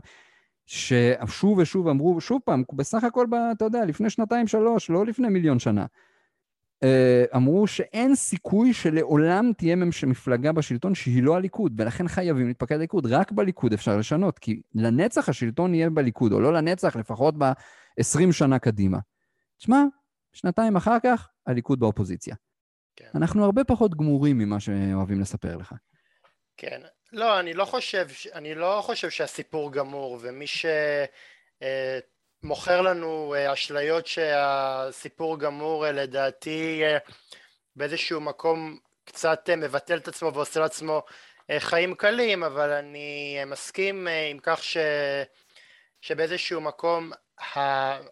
ששוב 0.67 1.59
ושוב 1.59 1.89
אמרו, 1.89 2.21
שוב 2.21 2.41
פעם, 2.45 2.63
בסך 2.73 3.05
הכל, 3.05 3.27
אתה 3.53 3.65
יודע, 3.65 3.85
לפני 3.85 4.11
שנתיים-שלוש, 4.11 4.91
לא 4.91 5.07
לפני 5.07 5.29
מיליון 5.29 5.59
שנה, 5.59 5.87
אמרו 7.37 7.67
שאין 7.67 8.15
סיכוי 8.15 8.73
שלעולם 8.73 9.53
תהיה 9.57 9.77
מפלגה 10.07 10.53
בשלטון 10.53 10.95
שהיא 10.95 11.23
לא 11.23 11.37
הליכוד, 11.37 11.81
ולכן 11.81 12.09
חייבים 12.09 12.49
להתפקד 12.49 12.77
לליכוד. 12.77 13.07
רק 13.07 13.33
בליכוד 13.33 13.73
אפשר 13.73 13.97
לשנות, 13.97 14.39
כי 14.39 14.63
לנצח 14.75 15.29
השלטון 15.29 15.75
יהיה 15.75 15.91
בליכוד, 15.91 16.33
או 16.33 16.41
לא 16.41 16.53
לנצח, 16.53 16.97
לפחות 16.97 17.35
ב-20 17.39 18.33
שנה 18.33 18.59
קדימה. 18.59 18.99
תשמע, 19.59 19.83
שנתיים 20.33 20.77
אחר 20.77 20.97
כך, 21.03 21.29
הליכוד 21.47 21.81
באופוזיציה. 21.81 22.35
כן. 22.97 23.09
אנחנו 23.15 23.45
הרבה 23.45 23.65
פחות 23.65 23.95
גמורים 23.95 24.39
ממה 24.39 24.61
שאוהבים 24.61 25.21
לספר 25.21 25.57
לך. 25.57 25.75
כן. 26.57 26.81
לא, 27.13 27.41
אני 27.41 27.55
לא 27.55 27.65
חושב, 27.65 28.07
אני 28.35 28.55
לא 28.55 28.81
חושב 28.83 29.11
שהסיפור 29.11 29.73
גמור, 29.73 30.19
ומי 30.23 30.47
שמוכר 32.45 32.81
לנו 32.81 33.35
אה, 33.37 33.53
אשליות 33.53 34.07
שהסיפור 34.07 35.39
גמור, 35.39 35.87
אה, 35.87 35.93
לדעתי 35.93 36.83
אה, 36.85 36.99
באיזשהו 37.77 38.21
מקום 38.21 38.79
קצת 39.05 39.51
מבטל 39.57 39.97
את 39.97 40.09
עצמו 40.09 40.35
ועושה 40.35 40.61
לעצמו 40.61 41.03
חיים 41.59 41.95
קלים, 41.95 42.43
אבל 42.45 42.71
אני 42.71 43.39
מסכים 43.47 44.09
עם 44.31 44.39
כך 44.43 44.65
ש... 44.65 44.77
שבאיזשהו 46.01 46.61
מקום 46.61 47.13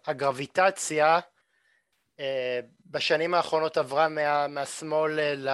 הגרביטציה 0.05 1.19
בשנים 2.85 3.33
האחרונות 3.33 3.77
עברה 3.77 4.07
מה, 4.07 4.47
מהשמאל 4.47 5.19
ל, 5.35 5.49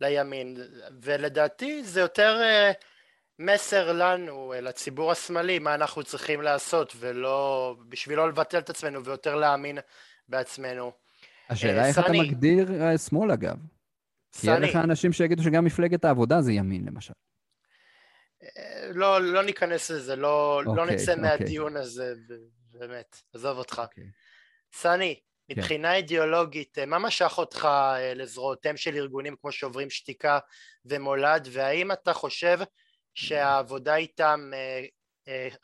לימין. 0.00 0.56
ולדעתי 1.02 1.84
זה 1.84 2.00
יותר 2.00 2.40
מסר 3.38 3.92
לנו, 3.92 4.54
לציבור 4.62 5.12
השמאלי, 5.12 5.58
מה 5.58 5.74
אנחנו 5.74 6.04
צריכים 6.04 6.42
לעשות 6.42 6.92
ולא, 6.96 7.74
בשביל 7.88 8.16
לא 8.16 8.28
לבטל 8.28 8.58
את 8.58 8.70
עצמנו 8.70 9.04
ויותר 9.04 9.34
להאמין 9.34 9.78
בעצמנו. 10.28 10.92
השאלה 11.48 11.86
איך 11.86 11.98
אתה 11.98 12.12
מגדיר 12.12 12.96
שמאל 12.96 13.30
אגב. 13.30 13.56
כי 14.32 14.46
יהיה 14.46 14.58
לך 14.58 14.76
אנשים 14.76 15.12
שיגידו 15.12 15.42
שגם 15.42 15.64
מפלגת 15.64 16.04
העבודה 16.04 16.40
זה 16.40 16.52
ימין 16.52 16.84
למשל. 16.84 17.12
לא, 18.90 19.22
לא 19.22 19.42
ניכנס 19.42 19.90
לזה, 19.90 20.16
לא, 20.16 20.60
okay, 20.62 20.66
לא 20.66 20.82
אוקיי, 20.82 20.94
נצא 20.94 21.12
okay. 21.12 21.16
אוקיי. 21.16 21.30
מהדיון 21.30 21.76
הזה, 21.76 22.14
באמת, 22.72 23.22
עזוב 23.34 23.58
אותך. 23.58 23.78
Okay. 23.78 23.82
אוקיי. 23.82 24.04
סני, 24.72 25.20
מבחינה 25.50 25.94
אידיאולוגית, 25.94 26.78
מה 26.78 26.98
משך 26.98 27.38
אותך 27.38 27.68
לזרועותיהם 28.14 28.76
של 28.76 28.94
ארגונים 28.94 29.36
כמו 29.40 29.52
שוברים 29.52 29.90
שתיקה 29.90 30.38
ומולד, 30.84 31.48
והאם 31.52 31.92
אתה 31.92 32.12
חושב 32.12 32.58
שהעבודה 33.18 33.96
איתם 33.96 34.50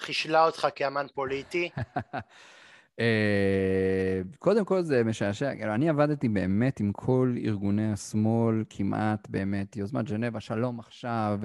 חישלה 0.00 0.46
אותך 0.46 0.68
כאמן 0.74 1.07
פוליטי? 1.14 1.70
אה, 3.00 4.20
קודם 4.38 4.64
כל 4.64 4.82
זה 4.82 5.05
משעשע, 5.05 5.55
כאילו, 5.55 5.74
אני 5.74 5.88
עבדתי 5.88 6.28
באמת 6.28 6.80
עם 6.80 6.92
כל 6.92 7.34
ארגוני 7.44 7.92
השמאל, 7.92 8.64
כמעט 8.70 9.28
באמת, 9.28 9.76
יוזמת 9.76 10.09
ז'נבה, 10.09 10.40
שלום 10.40 10.80
עכשיו, 10.80 11.38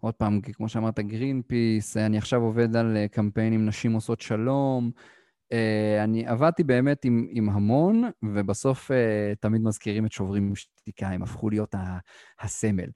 ועוד 0.00 0.14
פעם, 0.14 0.40
כמו 0.40 0.68
שאמרת, 0.68 1.00
גרין 1.00 1.42
פיס, 1.46 1.96
אני 1.96 2.18
עכשיו 2.18 2.42
עובד 2.42 2.76
על 2.76 2.96
אה, 2.96 3.08
קמפיינים 3.08 3.66
נשים 3.66 3.92
עושות 3.92 4.20
שלום. 4.20 4.90
אה, 5.52 6.04
אני 6.04 6.26
עבדתי 6.26 6.64
באמת 6.64 7.04
עם, 7.04 7.26
עם 7.30 7.48
המון, 7.48 8.10
ובסוף 8.22 8.90
תמיד 9.40 9.62
מזכירים 9.62 10.06
את 10.06 10.12
שוברים 10.12 10.56
שתיקה, 10.56 11.08
הם 11.08 11.22
הפכו 11.22 11.50
להיות 11.50 11.74
הסמל. 12.40 12.88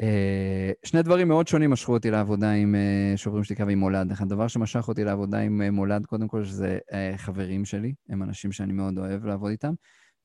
אה, 0.00 0.72
שני 0.84 1.02
דברים 1.02 1.28
מאוד 1.28 1.48
שונים 1.48 1.70
משכו 1.70 1.92
אותי 1.92 2.10
לעבודה 2.10 2.50
עם 2.50 2.74
אה, 2.74 3.16
שוברים 3.16 3.44
שתיקה 3.44 3.64
ועם 3.66 3.78
מולד. 3.78 4.12
הדבר 4.20 4.48
שמשך 4.48 4.88
אותי 4.88 5.04
לעבודה 5.04 5.38
עם 5.38 5.62
אה, 5.62 5.70
מולד, 5.70 6.06
קודם 6.06 6.28
כל, 6.28 6.44
שזה 6.44 6.78
חברים 7.16 7.64
שלי, 7.64 7.94
הם 8.08 8.22
אנשים 8.22 8.52
שאני 8.52 8.72
מאוד 8.72 8.98
אוהב 8.98 9.24
לעבוד 9.24 9.50
איתם. 9.50 9.74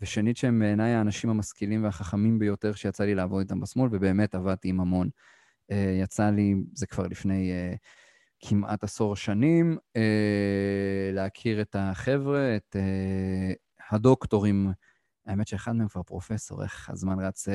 ושנית, 0.02 0.38
שהם 0.38 0.60
בעיניי 0.60 0.92
האנשים 0.92 1.30
המשכילים 1.30 1.84
והחכמים 1.84 2.40
ביותר 2.40 2.74
שיצא 2.74 3.04
לי 3.04 3.16
לעבוד 3.16 3.40
איתם 3.40 3.60
בשמאל, 3.60 3.90
ובאמת 3.92 4.36
עבדתי 4.36 4.70
עם 4.70 4.80
המון. 4.80 5.10
יצא 6.02 6.30
לי, 6.30 6.56
זה 6.74 6.88
כבר 6.88 7.08
לפני 7.08 7.52
כמעט 8.40 8.84
עשור 8.84 9.16
שנים, 9.16 9.78
להכיר 11.14 11.62
את 11.62 11.76
החבר'ה, 11.80 12.56
את 12.56 12.76
הדוקטורים, 13.92 14.72
האמת 15.26 15.48
שאחד 15.48 15.72
מהם 15.72 15.88
כבר 15.88 16.04
פרופסור, 16.04 16.64
איך 16.64 16.90
הזמן 16.90 17.20
רץ, 17.20 17.48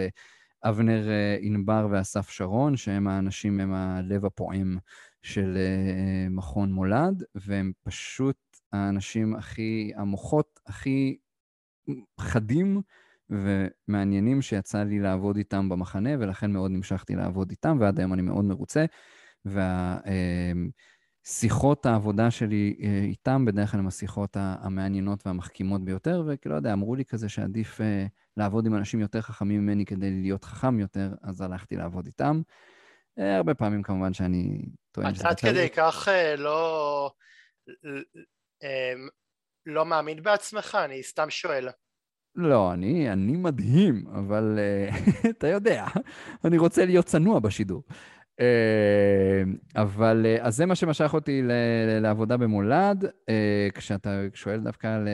אבנר 0.65 1.09
אה, 1.09 1.37
ענבר 1.41 1.89
ואסף 1.91 2.31
שרון, 2.31 2.77
שהם 2.77 3.09
האנשים, 3.09 3.61
הם 3.61 3.75
הלב 3.75 4.25
הפועם 4.25 4.79
של 5.23 5.57
אה, 5.57 6.27
מכון 6.31 6.73
מולד, 6.73 7.23
והם 7.35 7.73
פשוט 7.83 8.37
האנשים 8.73 9.35
הכי, 9.37 9.93
המוחות 9.97 10.61
הכי 10.67 11.17
חדים 12.21 12.83
ומעניינים 13.31 14.43
שיצא 14.43 14.83
לי 14.83 14.99
לעבוד 15.01 15.37
איתם 15.37 15.69
במחנה, 15.69 16.11
ולכן 16.19 16.53
מאוד 16.53 16.71
נמשכתי 16.71 17.15
לעבוד 17.15 17.51
איתם, 17.51 17.77
ועד 17.81 17.99
היום 17.99 18.13
אני 18.13 18.23
מאוד 18.23 18.45
מרוצה. 18.45 18.85
והשיחות 21.25 21.87
אה, 21.87 21.93
העבודה 21.93 22.31
שלי 22.31 22.77
איתם 23.03 23.45
בדרך 23.45 23.71
כלל 23.71 23.81
הם 23.81 23.87
השיחות 23.87 24.37
המעניינות 24.41 25.27
והמחכימות 25.27 25.85
ביותר, 25.85 26.25
וכאילו, 26.27 26.55
יודע, 26.55 26.73
אמרו 26.73 26.95
לי 26.95 27.05
כזה 27.05 27.29
שעדיף 27.29 27.81
לעבוד 28.39 28.67
עם 28.67 28.75
אנשים 28.75 29.01
יותר 29.01 29.21
חכמים 29.21 29.61
ממני 29.61 29.85
כדי 29.85 30.11
להיות 30.11 30.45
חכם 30.45 30.81
יותר, 30.81 31.09
אז 31.23 31.41
הלכתי 31.41 31.77
לעבוד 31.77 32.07
איתם. 32.07 32.41
אה, 33.19 33.37
הרבה 33.37 33.55
פעמים 33.55 33.83
כמובן 33.83 34.13
שאני 34.13 34.63
טוען 34.93 35.15
שזה... 35.15 35.29
עד 35.29 35.41
כדי 35.41 35.69
כך 35.77 36.09
אה, 36.09 36.37
לא... 36.37 37.11
אה, 38.63 38.93
לא 39.67 39.87
מאמין 39.87 40.23
בעצמך? 40.23 40.79
אני 40.85 41.03
סתם 41.03 41.31
שואל. 41.31 41.69
לא, 42.35 42.73
אני, 42.73 43.13
אני 43.13 43.33
מדהים, 43.33 44.05
אבל 44.07 44.59
אתה 45.31 45.47
יודע, 45.47 45.87
אני 46.45 46.59
רוצה 46.59 46.85
להיות 46.85 47.07
צנוע 47.07 47.41
בשידור. 47.41 47.83
אבל, 49.77 50.27
אז 50.41 50.57
זה 50.57 50.67
מה 50.67 50.75
שמשך 50.75 51.15
אותי 51.15 51.43
לעבודה 52.01 52.37
במולד, 52.37 53.05
כשאתה 53.75 54.21
שואל 54.35 54.61
דווקא 54.61 54.87
על 54.87 55.09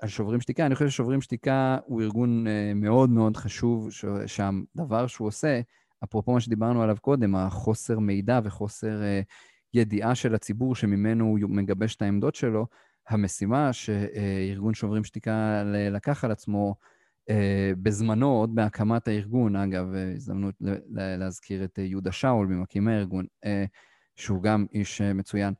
על 0.00 0.08
שוברים 0.08 0.40
שתיקה, 0.40 0.66
אני 0.66 0.74
חושב 0.74 0.88
ששוברים 0.88 1.20
שתיקה 1.20 1.78
הוא 1.84 2.02
ארגון 2.02 2.46
אה, 2.46 2.72
מאוד 2.74 3.10
מאוד 3.10 3.36
חשוב, 3.36 3.88
שהדבר 4.26 5.06
שהוא 5.06 5.28
עושה, 5.28 5.60
אפרופו 6.04 6.32
מה 6.32 6.40
שדיברנו 6.40 6.82
עליו 6.82 6.96
קודם, 7.00 7.34
החוסר 7.34 7.98
מידע 7.98 8.40
וחוסר 8.44 9.02
אה, 9.02 9.20
ידיעה 9.74 10.14
של 10.14 10.34
הציבור 10.34 10.74
שממנו 10.74 11.24
הוא 11.24 11.38
מגבש 11.48 11.96
את 11.96 12.02
העמדות 12.02 12.34
שלו, 12.34 12.66
המשימה 13.08 13.72
שארגון 13.72 14.74
שוברים 14.74 15.04
שתיקה 15.04 15.62
לקח 15.90 16.24
על 16.24 16.30
עצמו 16.30 16.74
אה, 17.30 17.72
בזמנו, 17.82 18.30
עוד 18.30 18.54
בהקמת 18.54 19.08
הארגון, 19.08 19.56
אגב, 19.56 19.86
הזדמנות 20.14 20.54
להזכיר 21.18 21.64
את 21.64 21.78
יהודה 21.78 22.12
שאול 22.12 22.46
ממקימי 22.46 22.92
הארגון, 22.92 23.26
שהוא 24.16 24.42
גם 24.42 24.66
איש 24.72 25.00
מצוין. 25.00 25.54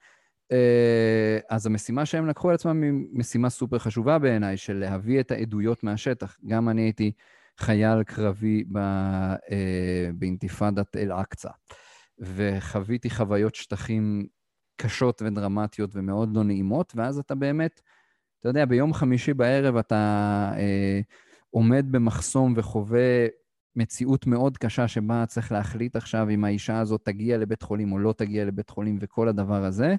אה, 0.53 1.39
אז 1.49 1.67
המשימה 1.67 2.07
שהם 2.07 2.27
לקחו 2.27 2.49
על 2.49 2.55
עצמם 2.55 2.83
היא 2.83 2.93
משימה 3.13 3.51
סופר 3.51 3.79
חשובה 3.79 4.19
בעיניי, 4.19 4.57
של 4.57 4.75
להביא 4.75 5.21
את 5.21 5.31
העדויות 5.31 5.85
מהשטח. 5.85 6.37
גם 6.47 6.69
אני 6.69 6.83
הייתי 6.83 7.13
חייל 7.59 8.03
קרבי 8.03 8.65
אה, 8.77 9.37
באינתיפאדת 10.15 10.97
אל-אקצא, 10.97 11.51
וחוויתי 12.19 13.11
חוויות 13.11 13.55
שטחים 13.55 14.27
קשות 14.77 15.23
ודרמטיות 15.23 15.91
ומאוד 15.95 16.37
לא 16.37 16.45
נעימות, 16.45 16.93
ואז 16.97 17.19
אתה 17.19 17.35
באמת, 17.35 17.81
אתה 18.41 18.49
יודע, 18.49 18.65
ביום 18.65 18.95
חמישי 18.95 19.35
בערב 19.35 19.77
אתה 19.77 19.95
אה, 20.57 21.01
עומד 21.51 21.87
במחסום 21.91 22.55
וחווה 22.57 23.27
מציאות 23.77 24.27
מאוד 24.27 24.59
קשה 24.59 24.89
שבה 24.89 25.25
צריך 25.27 25.53
להחליט 25.53 25.97
עכשיו 25.97 26.31
אם 26.31 26.45
האישה 26.45 26.79
הזאת 26.79 27.01
תגיע 27.05 27.39
לבית 27.39 27.63
חולים 27.63 27.93
או 27.93 27.99
לא 27.99 28.15
תגיע 28.17 28.45
לבית 28.45 28.71
חולים 28.71 28.99
וכל 29.01 29.29
הדבר 29.29 29.65
הזה. 29.65 29.95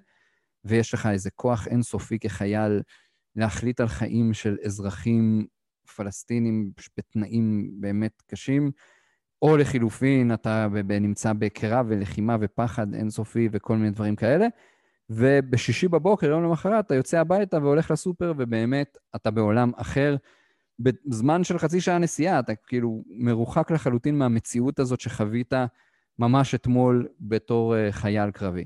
ויש 0.66 0.94
לך 0.94 1.06
איזה 1.06 1.30
כוח 1.32 1.68
אינסופי 1.68 2.20
כחייל 2.20 2.82
להחליט 3.36 3.80
על 3.80 3.88
חיים 3.88 4.34
של 4.34 4.58
אזרחים 4.66 5.46
פלסטינים 5.96 6.72
בתנאים 6.98 7.72
באמת 7.80 8.22
קשים, 8.28 8.72
או 9.42 9.58
לחילופין, 9.58 10.34
אתה 10.34 10.68
נמצא 11.02 11.34
בקרב 11.34 11.86
ולחימה 11.90 12.38
ופחד 12.42 12.94
אינסופי 12.94 13.50
וכל 13.52 13.78
מיני 13.78 13.92
דברים 13.92 14.16
כאלה, 14.16 14.48
ובשישי 15.10 15.88
בבוקר, 15.88 16.28
יום 16.28 16.44
למחרת, 16.44 16.86
אתה 16.86 16.96
יוצא 16.96 17.20
הביתה 17.20 17.58
והולך 17.58 17.92
לסופר, 17.92 18.34
ובאמת, 18.38 18.98
אתה 19.16 19.32
בעולם 19.32 19.72
אחר. 19.76 20.16
בזמן 20.80 21.44
של 21.44 21.58
חצי 21.58 21.82
שעה 21.82 21.98
נסיעה, 21.98 22.40
אתה 22.40 22.56
כאילו 22.56 23.04
מרוחק 23.08 23.72
לחלוטין 23.72 24.18
מהמציאות 24.18 24.80
הזאת 24.80 25.00
שחווית 25.00 25.54
ממש 26.20 26.56
אתמול 26.56 27.08
בתור 27.20 27.76
uh, 27.76 27.92
חייל 27.92 28.32
קרבי. 28.32 28.66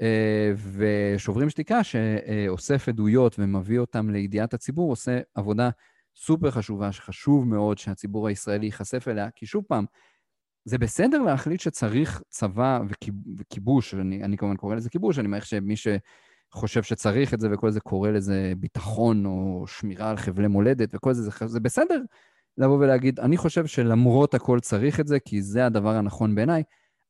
אה, 0.00 0.52
ושוברים 0.56 1.50
שתיקה, 1.50 1.84
שאוסף 1.84 2.88
עדויות 2.88 3.36
ומביא 3.38 3.78
אותם 3.78 4.10
לידיעת 4.10 4.54
הציבור, 4.54 4.90
עושה 4.90 5.20
עבודה 5.34 5.70
סופר 6.16 6.50
חשובה, 6.50 6.92
שחשוב 6.92 7.48
מאוד 7.48 7.78
שהציבור 7.78 8.28
הישראלי 8.28 8.66
ייחשף 8.66 9.08
אליה, 9.08 9.30
כי 9.30 9.46
שוב 9.46 9.64
פעם, 9.68 9.84
זה 10.64 10.78
בסדר 10.78 11.18
להחליט 11.18 11.60
שצריך 11.60 12.22
צבא 12.28 12.80
וכיבוש, 13.38 13.94
אני, 13.94 14.24
אני 14.24 14.36
כמובן 14.36 14.56
קורא 14.56 14.74
לזה 14.74 14.90
כיבוש, 14.90 15.18
אני 15.18 15.28
מעריך 15.28 15.46
שמי 15.46 15.74
שחושב 15.76 16.82
שצריך 16.82 17.34
את 17.34 17.40
זה 17.40 17.48
וכל 17.52 17.70
זה 17.70 17.80
קורא 17.80 18.10
לזה 18.10 18.52
ביטחון 18.56 19.26
או 19.26 19.64
שמירה 19.66 20.10
על 20.10 20.16
חבלי 20.16 20.48
מולדת 20.48 20.94
וכל 20.94 21.12
זה, 21.12 21.22
זה, 21.22 21.46
זה 21.46 21.60
בסדר 21.60 22.02
לבוא 22.58 22.78
ולהגיד, 22.78 23.20
אני 23.20 23.36
חושב 23.36 23.66
שלמרות 23.66 24.34
הכל 24.34 24.60
צריך 24.60 25.00
את 25.00 25.06
זה, 25.06 25.20
כי 25.20 25.42
זה 25.42 25.66
הדבר 25.66 25.94
הנכון 25.94 26.34
בעיניי, 26.34 26.62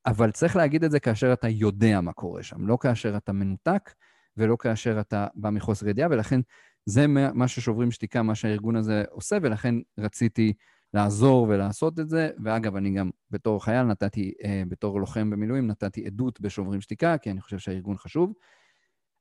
אבל 0.06 0.30
צריך 0.30 0.56
להגיד 0.56 0.84
את 0.84 0.90
זה 0.90 1.00
כאשר 1.00 1.32
אתה 1.32 1.48
יודע 1.48 2.00
מה 2.00 2.12
קורה 2.12 2.42
שם, 2.42 2.66
לא 2.66 2.78
כאשר 2.80 3.16
אתה 3.16 3.32
מנותק 3.32 3.94
ולא 4.36 4.56
כאשר 4.58 5.00
אתה 5.00 5.26
בא 5.34 5.50
מחוסר 5.50 5.88
ידיעה, 5.88 6.08
ולכן 6.10 6.40
זה 6.86 7.06
מה 7.06 7.48
ששוברים 7.48 7.90
שתיקה, 7.90 8.22
מה 8.22 8.34
שהארגון 8.34 8.76
הזה 8.76 9.04
עושה, 9.10 9.38
ולכן 9.42 9.74
רציתי 9.98 10.52
לעזור 10.94 11.46
ולעשות 11.48 12.00
את 12.00 12.08
זה. 12.08 12.30
ואגב, 12.44 12.76
אני 12.76 12.90
גם 12.90 13.10
בתור 13.30 13.64
חייל 13.64 13.82
נתתי, 13.82 14.32
אה, 14.44 14.62
בתור 14.68 15.00
לוחם 15.00 15.30
במילואים, 15.30 15.66
נתתי 15.66 16.06
עדות 16.06 16.40
בשוברים 16.40 16.80
שתיקה, 16.80 17.18
כי 17.18 17.30
אני 17.30 17.40
חושב 17.40 17.58
שהארגון 17.58 17.96
חשוב. 17.96 18.32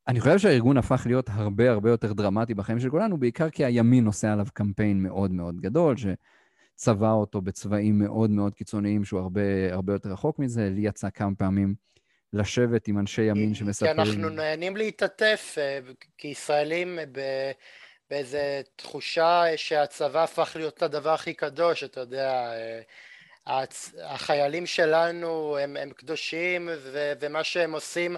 אני 0.07 0.19
חושב 0.19 0.37
שהארגון 0.37 0.77
הפך 0.77 1.03
להיות 1.05 1.29
הרבה 1.29 1.71
הרבה 1.71 1.89
יותר 1.89 2.13
דרמטי 2.13 2.53
בחיים 2.53 2.79
של 2.79 2.89
כולנו, 2.89 3.17
בעיקר 3.17 3.49
כי 3.49 3.65
הימין 3.65 4.05
עושה 4.05 4.33
עליו 4.33 4.47
קמפיין 4.53 5.03
מאוד 5.03 5.31
מאוד 5.31 5.61
גדול, 5.61 5.97
ש... 5.97 6.05
צבע 6.81 7.11
אותו 7.11 7.41
בצבעים 7.41 7.99
מאוד 7.99 8.29
מאוד 8.29 8.55
קיצוניים, 8.55 9.05
שהוא 9.05 9.19
הרבה, 9.19 9.41
הרבה 9.71 9.93
יותר 9.93 10.09
רחוק 10.09 10.39
מזה. 10.39 10.69
לי 10.69 10.87
יצא 10.87 11.09
כמה 11.09 11.35
פעמים 11.37 11.75
לשבת 12.33 12.87
עם 12.87 12.99
אנשי 12.99 13.21
ימין 13.21 13.53
שמספרים... 13.53 13.93
כי 13.95 14.01
אנחנו 14.01 14.29
נהנים 14.29 14.77
להתעטף 14.77 15.55
אה, 15.57 15.79
כישראלים 16.17 16.99
באיזו 18.09 18.37
תחושה 18.75 19.43
שהצבא 19.55 20.23
הפך 20.23 20.51
להיות 20.55 20.83
הדבר 20.83 21.13
הכי 21.13 21.33
קדוש, 21.33 21.83
אתה 21.83 21.99
יודע, 21.99 22.53
אה, 23.47 23.63
החיילים 24.03 24.65
שלנו 24.65 25.57
הם, 25.57 25.77
הם 25.77 25.91
קדושים 25.91 26.69
ו, 26.77 27.13
ומה 27.19 27.43
שהם 27.43 27.73
עושים 27.73 28.15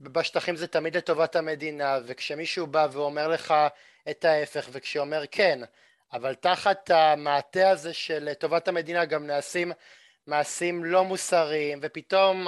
בשטחים 0.00 0.56
זה 0.56 0.66
תמיד 0.66 0.96
לטובת 0.96 1.36
המדינה 1.36 1.98
וכשמישהו 2.06 2.66
בא 2.66 2.88
ואומר 2.92 3.28
לך 3.28 3.54
את 4.10 4.24
ההפך 4.24 4.68
וכשאומר 4.72 5.24
כן 5.30 5.60
אבל 6.12 6.34
תחת 6.34 6.90
המעטה 6.90 7.70
הזה 7.70 7.92
של 7.92 8.34
טובת 8.34 8.68
המדינה 8.68 9.04
גם 9.04 9.26
נעשים 9.26 9.72
מעשים 10.26 10.84
לא 10.84 11.04
מוסריים, 11.04 11.78
ופתאום 11.82 12.46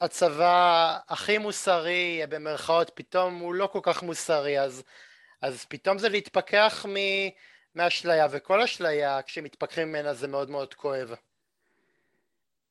הצבא 0.00 0.98
הכי 1.08 1.38
מוסרי, 1.38 2.22
במרכאות, 2.28 2.90
פתאום 2.94 3.38
הוא 3.38 3.54
לא 3.54 3.66
כל 3.66 3.80
כך 3.82 4.02
מוסרי, 4.02 4.60
אז, 4.60 4.82
אז 5.42 5.64
פתאום 5.64 5.98
זה 5.98 6.08
להתפכח. 6.08 6.86
מאשליה, 7.74 8.26
וכל 8.30 8.62
אשליה, 8.62 9.22
כשמתפכחים 9.22 9.88
ממנה 9.88 10.14
זה 10.14 10.28
מאוד 10.28 10.50
מאוד 10.50 10.74
כואב. 10.74 11.14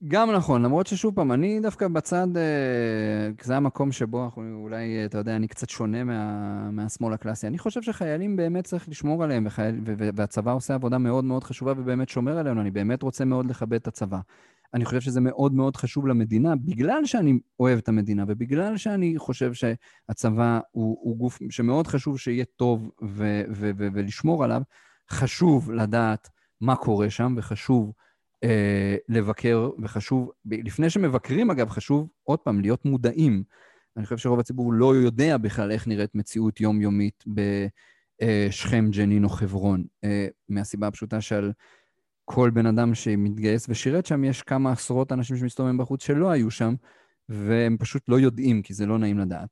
גם 0.07 0.31
נכון, 0.31 0.61
למרות 0.61 0.87
ששוב 0.87 1.15
פעם, 1.15 1.31
אני 1.31 1.59
דווקא 1.59 1.87
בצד, 1.87 2.27
אה, 2.37 3.29
זה 3.43 3.57
המקום 3.57 3.91
שבו 3.91 4.25
אנחנו 4.25 4.43
אולי, 4.63 5.05
אתה 5.05 5.17
יודע, 5.17 5.35
אני 5.35 5.47
קצת 5.47 5.69
שונה 5.69 6.03
מה, 6.03 6.71
מהשמאל 6.71 7.13
הקלאסי. 7.13 7.47
אני 7.47 7.57
חושב 7.57 7.81
שחיילים 7.81 8.35
באמת 8.35 8.63
צריך 8.63 8.89
לשמור 8.89 9.23
עליהם, 9.23 9.45
וחייל, 9.45 9.81
והצבא 10.15 10.53
עושה 10.53 10.73
עבודה 10.75 10.97
מאוד 10.97 11.23
מאוד 11.23 11.43
חשובה 11.43 11.73
ובאמת 11.77 12.09
שומר 12.09 12.37
עלינו, 12.37 12.61
אני 12.61 12.71
באמת 12.71 13.03
רוצה 13.03 13.25
מאוד 13.25 13.45
לכבד 13.45 13.73
את 13.73 13.87
הצבא. 13.87 14.19
אני 14.73 14.85
חושב 14.85 15.01
שזה 15.01 15.21
מאוד 15.21 15.53
מאוד 15.53 15.75
חשוב 15.75 16.07
למדינה, 16.07 16.55
בגלל 16.55 17.05
שאני 17.05 17.39
אוהב 17.59 17.77
את 17.77 17.89
המדינה 17.89 18.25
ובגלל 18.27 18.77
שאני 18.77 19.13
חושב 19.17 19.53
שהצבא 19.53 20.59
הוא, 20.71 20.97
הוא 21.01 21.17
גוף 21.17 21.39
שמאוד 21.49 21.87
חשוב 21.87 22.19
שיהיה 22.19 22.45
טוב 22.55 22.91
ו, 23.03 23.41
ו, 23.51 23.71
ו, 23.77 23.87
ולשמור 23.93 24.43
עליו, 24.43 24.61
חשוב 25.09 25.71
לדעת 25.71 26.29
מה 26.61 26.75
קורה 26.75 27.09
שם 27.09 27.33
וחשוב 27.37 27.87
אה, 27.87 27.93
לבקר, 29.09 29.69
וחשוב, 29.81 30.31
לפני 30.45 30.89
שמבקרים 30.89 31.51
אגב, 31.51 31.69
חשוב 31.69 32.09
עוד 32.23 32.39
פעם 32.39 32.61
להיות 32.61 32.85
מודעים. 32.85 33.43
אני 33.97 34.03
חושב 34.03 34.17
שרוב 34.17 34.39
הציבור 34.39 34.73
לא 34.73 34.95
יודע 34.95 35.37
בכלל 35.37 35.71
איך 35.71 35.87
נראית 35.87 36.15
מציאות 36.15 36.61
יומיומית 36.61 37.23
בשכם, 37.27 38.89
ג'נין 38.91 39.23
או 39.23 39.29
חברון, 39.29 39.83
אה, 40.03 40.27
מהסיבה 40.49 40.87
הפשוטה 40.87 41.21
שעל 41.21 41.51
כל 42.25 42.49
בן 42.49 42.65
אדם 42.65 42.95
שמתגייס 42.95 43.65
ושירת 43.69 44.05
שם, 44.05 44.23
יש 44.23 44.41
כמה 44.41 44.71
עשרות 44.71 45.11
אנשים 45.11 45.37
שמסתובבים 45.37 45.77
בחוץ 45.77 46.03
שלא 46.03 46.29
היו 46.29 46.51
שם, 46.51 46.73
והם 47.29 47.77
פשוט 47.79 48.03
לא 48.07 48.19
יודעים, 48.19 48.61
כי 48.61 48.73
זה 48.73 48.85
לא 48.85 48.97
נעים 48.97 49.19
לדעת. 49.19 49.49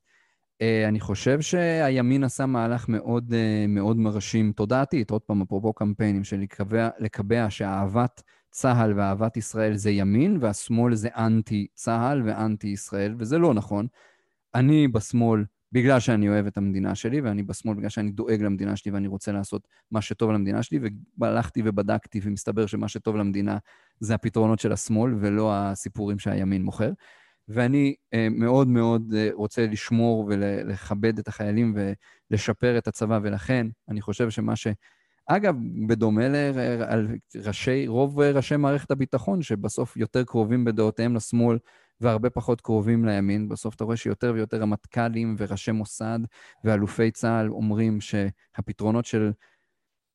Uh, 0.64 0.88
אני 0.88 1.00
חושב 1.00 1.42
שהימין 1.42 2.24
עשה 2.24 2.46
מהלך 2.46 2.90
מאוד, 2.90 3.32
uh, 3.32 3.68
מאוד 3.68 3.98
מרשים 3.98 4.52
תודעתית, 4.52 5.12
עוד 5.12 5.22
פעם, 5.22 5.42
אפרופו 5.42 5.74
קמפיינים, 5.74 6.24
של 6.24 6.40
לקבע, 6.40 6.90
לקבע 7.00 7.50
שאהבת 7.50 8.22
צה"ל 8.52 8.94
ואהבת 8.96 9.38
ישראל 9.38 9.76
זה 9.76 9.92
ימין, 9.92 10.38
והשמאל 10.42 10.96
זה 10.96 11.10
אנטי 11.18 11.68
צה"ל 11.74 12.22
ואנטי 12.26 12.68
ישראל, 12.68 13.16
וזה 13.18 13.38
לא 13.38 13.54
נכון. 13.54 13.88
אני 14.56 14.88
בשמאל 14.88 15.46
בגלל 15.72 16.00
שאני 16.00 16.30
אוהב 16.30 16.46
את 16.46 16.58
המדינה 16.58 16.96
שלי, 16.96 17.22
ואני 17.22 17.44
בשמאל 17.44 17.76
בגלל 17.76 17.90
שאני 17.90 18.12
דואג 18.12 18.42
למדינה 18.42 18.76
שלי 18.76 18.92
ואני 18.92 19.08
רוצה 19.08 19.32
לעשות 19.32 19.68
מה 19.92 20.02
שטוב 20.02 20.32
למדינה 20.32 20.64
שלי, 20.64 20.80
והלכתי 21.18 21.62
ובדקתי, 21.66 22.20
ומסתבר 22.24 22.66
שמה 22.66 22.88
שטוב 22.88 23.16
למדינה 23.16 23.58
זה 24.00 24.16
הפתרונות 24.16 24.60
של 24.60 24.72
השמאל 24.72 25.14
ולא 25.20 25.56
הסיפורים 25.56 26.20
שהימין 26.20 26.64
מוכר. 26.64 26.92
ואני 27.48 27.96
אה, 28.14 28.28
מאוד 28.32 28.68
מאוד 28.68 29.14
אה, 29.18 29.30
רוצה 29.34 29.68
לשמור 29.68 30.26
ולכבד 30.30 31.20
את 31.20 31.28
החיילים 31.28 31.76
ולשפר 32.32 32.78
את 32.78 32.88
הצבא, 32.88 33.20
ולכן 33.24 33.68
אני 33.90 34.02
חושב 34.02 34.30
שמה 34.30 34.56
ש... 34.56 34.68
אגב, 35.32 35.56
בדומה 35.88 36.24
לראשי, 37.36 37.88
רוב 37.88 38.20
ראשי 38.20 38.56
מערכת 38.58 38.92
הביטחון, 38.92 39.42
שבסוף 39.42 39.98
יותר 39.98 40.24
קרובים 40.24 40.66
בדעותיהם 40.66 41.16
לשמאל 41.16 41.58
והרבה 42.02 42.30
פחות 42.30 42.62
קרובים 42.62 43.06
לימין, 43.06 43.50
בסוף 43.50 43.76
אתה 43.76 43.84
רואה 43.84 43.98
שיותר 43.98 44.32
ויותר 44.36 44.62
רמטכ"לים 44.62 45.36
וראשי 45.38 45.72
מוסד 45.72 46.20
ואלופי 46.64 47.12
צה"ל 47.12 47.50
אומרים 47.50 48.02
שהפתרונות 48.02 49.06
של 49.06 49.32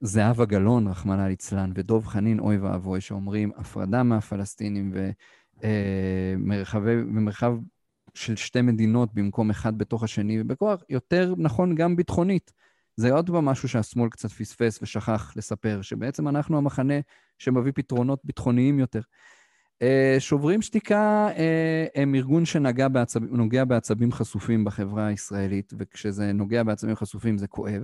זהבה 0.00 0.44
גלאון, 0.44 0.88
רחמנא 0.88 1.22
ליצלן, 1.22 1.72
ודוב 1.74 2.06
חנין, 2.06 2.38
אוי 2.38 2.56
ואבוי, 2.56 3.00
שאומרים 3.00 3.50
הפרדה 3.56 4.02
מהפלסטינים 4.02 4.92
ומרחב 6.42 7.52
אה, 7.52 7.58
של 8.14 8.36
שתי 8.36 8.62
מדינות 8.62 9.14
במקום 9.14 9.50
אחד 9.50 9.78
בתוך 9.78 10.02
השני, 10.02 10.40
ובכוח 10.40 10.82
יותר 10.88 11.34
נכון 11.38 11.74
גם 11.74 11.96
ביטחונית. 11.96 12.52
זה 12.97 13.12
עוד 13.12 13.30
פעם 13.30 13.45
משהו 13.45 13.68
שהשמאל 13.68 14.09
קצת 14.09 14.30
פספס 14.30 14.78
ושכח 14.82 15.32
לספר, 15.36 15.82
שבעצם 15.82 16.28
אנחנו 16.28 16.59
המחנה 16.59 16.95
שמביא 17.38 17.72
פתרונות 17.74 18.20
ביטחוניים 18.24 18.78
יותר. 18.78 19.01
אה, 19.82 20.16
שוברים 20.18 20.62
שתיקה 20.62 21.28
אה, 21.36 21.86
הם 21.95 22.14
ארגון 22.14 22.45
שנוגע 22.45 22.88
בעצבים, 22.88 23.49
בעצבים 23.68 24.12
חשופים 24.12 24.64
בחברה 24.64 25.07
הישראלית, 25.07 25.72
וכשזה 25.78 26.32
נוגע 26.32 26.62
בעצבים 26.62 26.97
חשופים 26.97 27.38
זה 27.38 27.47
כואב, 27.47 27.82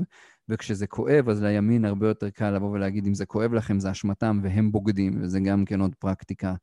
וכשזה 0.49 0.87
כואב 0.87 1.29
אז 1.29 1.43
לימין 1.43 1.85
הרבה 1.85 2.09
יותר 2.09 2.31
קל 2.31 2.51
לבוא 2.51 2.71
ולהגיד 2.71 3.07
אם 3.07 3.15
זה 3.15 3.27
כואב 3.27 3.53
לכם 3.53 3.81
זה 3.81 3.91
אשמתם 3.91 4.41
והם 4.43 4.73
בוגדים, 4.73 5.23
וזה 5.23 5.41
גם 5.41 5.65
כן 5.65 5.81
עוד 5.81 5.95
פרקטיקה 5.95 6.55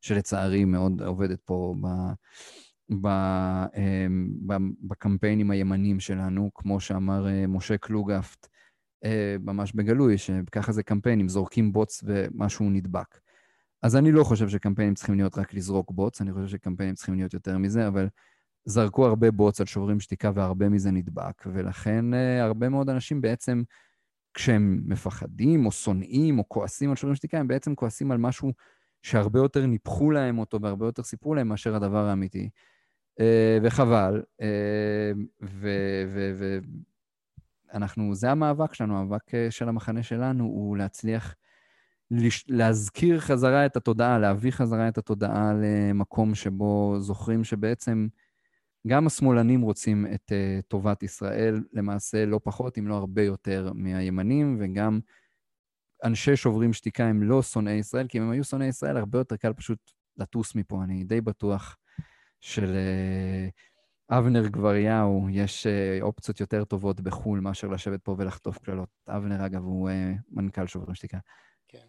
שלצערי 0.00 0.64
מאוד 0.64 1.02
עובדת 1.02 1.40
פה 1.44 1.74
ב... 1.80 1.86
אמ, 2.90 4.32
בקמפיינים 4.82 5.50
הימניים 5.50 6.00
שלנו, 6.00 6.50
כמו 6.54 6.80
שאמר 6.80 7.28
אה, 7.28 7.46
משה 7.46 7.78
קלוגפט 7.78 8.48
אה, 9.04 9.36
ממש 9.40 9.72
בגלוי, 9.72 10.18
שככה 10.18 10.72
זה 10.72 10.82
קמפיינים, 10.82 11.28
זורקים 11.28 11.72
בוץ 11.72 12.04
ומשהו 12.06 12.70
נדבק. 12.70 13.18
אז 13.82 13.96
אני 13.96 14.12
לא 14.12 14.24
חושב 14.24 14.48
שקמפיינים 14.48 14.94
צריכים 14.94 15.14
להיות 15.14 15.38
רק 15.38 15.54
לזרוק 15.54 15.90
בוץ, 15.90 16.20
אני 16.20 16.32
חושב 16.32 16.46
שקמפיינים 16.46 16.94
צריכים 16.94 17.14
להיות 17.14 17.34
יותר 17.34 17.58
מזה, 17.58 17.88
אבל 17.88 18.08
זרקו 18.64 19.06
הרבה 19.06 19.30
בוץ 19.30 19.60
על 19.60 19.66
שוברים 19.66 20.00
שתיקה 20.00 20.30
והרבה 20.34 20.68
מזה 20.68 20.90
נדבק, 20.90 21.42
ולכן 21.46 22.14
אה, 22.14 22.42
הרבה 22.44 22.68
מאוד 22.68 22.90
אנשים 22.90 23.20
בעצם, 23.20 23.62
כשהם 24.34 24.82
מפחדים 24.84 25.66
או 25.66 25.72
שונאים 25.72 26.38
או 26.38 26.48
כועסים 26.48 26.90
על 26.90 26.96
שוברים 26.96 27.14
שתיקה, 27.14 27.38
הם 27.38 27.48
בעצם 27.48 27.74
כועסים 27.74 28.10
על 28.10 28.18
משהו 28.18 28.52
שהרבה 29.02 29.38
יותר 29.38 29.66
ניפחו 29.66 30.10
להם 30.10 30.38
אותו 30.38 30.60
והרבה 30.62 30.86
יותר 30.86 31.02
סיפרו 31.02 31.34
להם 31.34 31.48
מאשר 31.48 31.74
הדבר 31.74 32.06
האמיתי. 32.06 32.50
אה, 33.20 33.58
וחבל. 33.62 34.22
אה, 34.40 35.12
ואנחנו, 37.72 38.14
זה 38.14 38.30
המאבק 38.30 38.74
שלנו, 38.74 38.98
המאבק 38.98 39.34
אה, 39.34 39.50
של 39.50 39.68
המחנה 39.68 40.02
שלנו 40.02 40.44
הוא 40.44 40.76
להצליח 40.76 41.34
להזכיר 42.48 43.20
חזרה 43.20 43.66
את 43.66 43.76
התודעה, 43.76 44.18
להביא 44.18 44.50
חזרה 44.50 44.88
את 44.88 44.98
התודעה 44.98 45.52
למקום 45.62 46.34
שבו 46.34 46.96
זוכרים 47.00 47.44
שבעצם 47.44 48.08
גם 48.86 49.06
השמאלנים 49.06 49.60
רוצים 49.60 50.06
את 50.14 50.32
טובת 50.68 51.02
ישראל, 51.02 51.62
למעשה 51.72 52.26
לא 52.26 52.40
פחות, 52.44 52.78
אם 52.78 52.88
לא 52.88 52.94
הרבה 52.94 53.22
יותר 53.22 53.72
מהימנים, 53.74 54.56
וגם 54.60 55.00
אנשי 56.04 56.36
שוברים 56.36 56.72
שתיקה 56.72 57.04
הם 57.04 57.22
לא 57.22 57.42
שונאי 57.42 57.72
ישראל, 57.72 58.06
כי 58.08 58.18
אם 58.18 58.22
הם 58.22 58.30
היו 58.30 58.44
שונאי 58.44 58.66
ישראל, 58.66 58.96
הרבה 58.96 59.18
יותר 59.18 59.36
קל 59.36 59.52
פשוט 59.52 59.90
לטוס 60.16 60.54
מפה, 60.54 60.84
אני 60.84 61.04
די 61.04 61.20
בטוח. 61.20 61.76
של 62.40 62.76
אה, 62.76 63.48
אבנר 64.18 64.46
גבריהו, 64.46 65.28
יש 65.30 65.66
אה, 65.66 65.98
אופציות 66.02 66.40
יותר 66.40 66.64
טובות 66.64 67.00
בחו"ל 67.00 67.40
מאשר 67.40 67.68
לשבת 67.68 68.00
פה 68.02 68.14
ולחטוף 68.18 68.58
קללות. 68.58 68.88
אבנר, 69.08 69.46
אגב, 69.46 69.62
הוא 69.62 69.90
אה, 69.90 70.12
מנכ"ל 70.30 70.66
שוברים 70.66 70.94
שתיקה. 70.94 71.18
כן. 71.68 71.86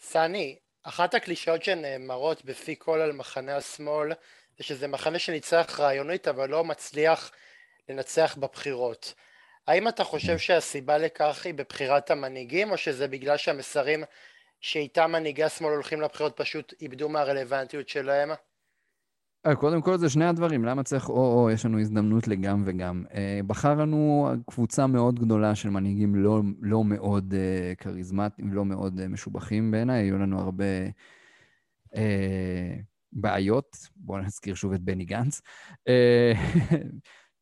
סני, 0.00 0.58
אחת 0.82 1.14
הקלישאות 1.14 1.62
שנאמרות 1.62 2.44
בפי 2.44 2.74
כל 2.78 3.00
על 3.00 3.12
מחנה 3.12 3.56
השמאל, 3.56 4.12
זה 4.58 4.64
שזה 4.64 4.88
מחנה 4.88 5.18
שניצח 5.18 5.80
רעיונית, 5.80 6.28
אבל 6.28 6.48
לא 6.48 6.64
מצליח 6.64 7.30
לנצח 7.88 8.36
בבחירות. 8.40 9.14
האם 9.66 9.88
אתה 9.88 10.04
חושב 10.04 10.38
שהסיבה 10.38 10.98
לכך 10.98 11.46
היא 11.46 11.54
בבחירת 11.54 12.10
המנהיגים, 12.10 12.70
או 12.70 12.76
שזה 12.76 13.08
בגלל 13.08 13.36
שהמסרים 13.36 14.04
שאיתם 14.60 15.12
מנהיגי 15.12 15.44
השמאל 15.44 15.72
הולכים 15.72 16.00
לבחירות 16.00 16.36
פשוט 16.36 16.74
איבדו 16.80 17.08
מהרלוונטיות 17.08 17.88
שלהם? 17.88 18.30
אה, 19.46 19.56
קודם 19.56 19.82
כל 19.82 19.96
זה 19.96 20.08
שני 20.08 20.24
הדברים, 20.24 20.64
למה 20.64 20.82
צריך 20.82 21.08
או-או, 21.08 21.50
יש 21.50 21.66
לנו 21.66 21.80
הזדמנות 21.80 22.28
לגם 22.28 22.62
וגם. 22.66 23.04
Uh, 23.08 23.46
בחרנו 23.46 24.30
קבוצה 24.46 24.86
מאוד 24.86 25.20
גדולה 25.20 25.54
של 25.54 25.70
מנהיגים 25.70 26.14
לא, 26.14 26.42
לא 26.60 26.84
מאוד 26.84 27.34
uh, 27.34 27.76
כריזמטיים, 27.76 28.52
לא 28.52 28.64
מאוד 28.64 29.06
משובחים 29.06 29.70
בעיניי, 29.70 30.02
היו 30.02 30.18
לנו 30.18 30.40
הרבה 30.40 30.64
uh, 31.94 31.98
בעיות. 33.12 33.76
בואו 33.96 34.18
נזכיר 34.18 34.54
שוב 34.54 34.72
את 34.72 34.80
בני 34.80 35.04
גנץ. 35.04 35.40
Uh, 35.88 36.38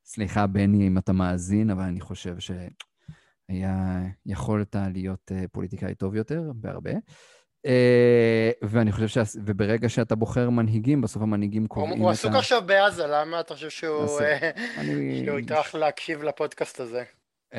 סליחה, 0.05 0.47
בני, 0.47 0.87
אם 0.87 0.99
אתה 0.99 1.13
מאזין, 1.13 1.71
אבל 1.71 1.83
אני 1.83 2.01
חושב 2.01 2.37
שהיה 2.39 4.03
יכולת 4.27 4.77
להיות 4.93 5.33
פוליטיקאי 5.53 5.95
טוב 5.95 6.15
יותר, 6.15 6.53
בהרבה. 6.55 6.93
Uh, 7.67 7.71
ואני 8.63 8.93
חושב 8.93 9.09
ש... 9.09 9.19
וברגע 9.45 9.89
שאתה 9.89 10.15
בוחר 10.15 10.51
מנהיגים, 10.51 11.01
בסוף 11.01 11.23
המנהיגים 11.23 11.67
קובעים 11.67 11.93
את 11.93 11.99
ה... 11.99 12.03
הוא 12.03 12.11
עסוק 12.11 12.33
עכשיו 12.35 12.63
בעזה, 12.67 13.07
למה 13.07 13.41
אתה 13.41 13.55
חושב 13.55 13.71
שהוא 13.71 14.07
שהוא 15.25 15.39
יטרח 15.39 15.75
להקשיב 15.75 16.23
לפודקאסט 16.23 16.81
הזה? 16.81 17.03
Uh, 17.53 17.57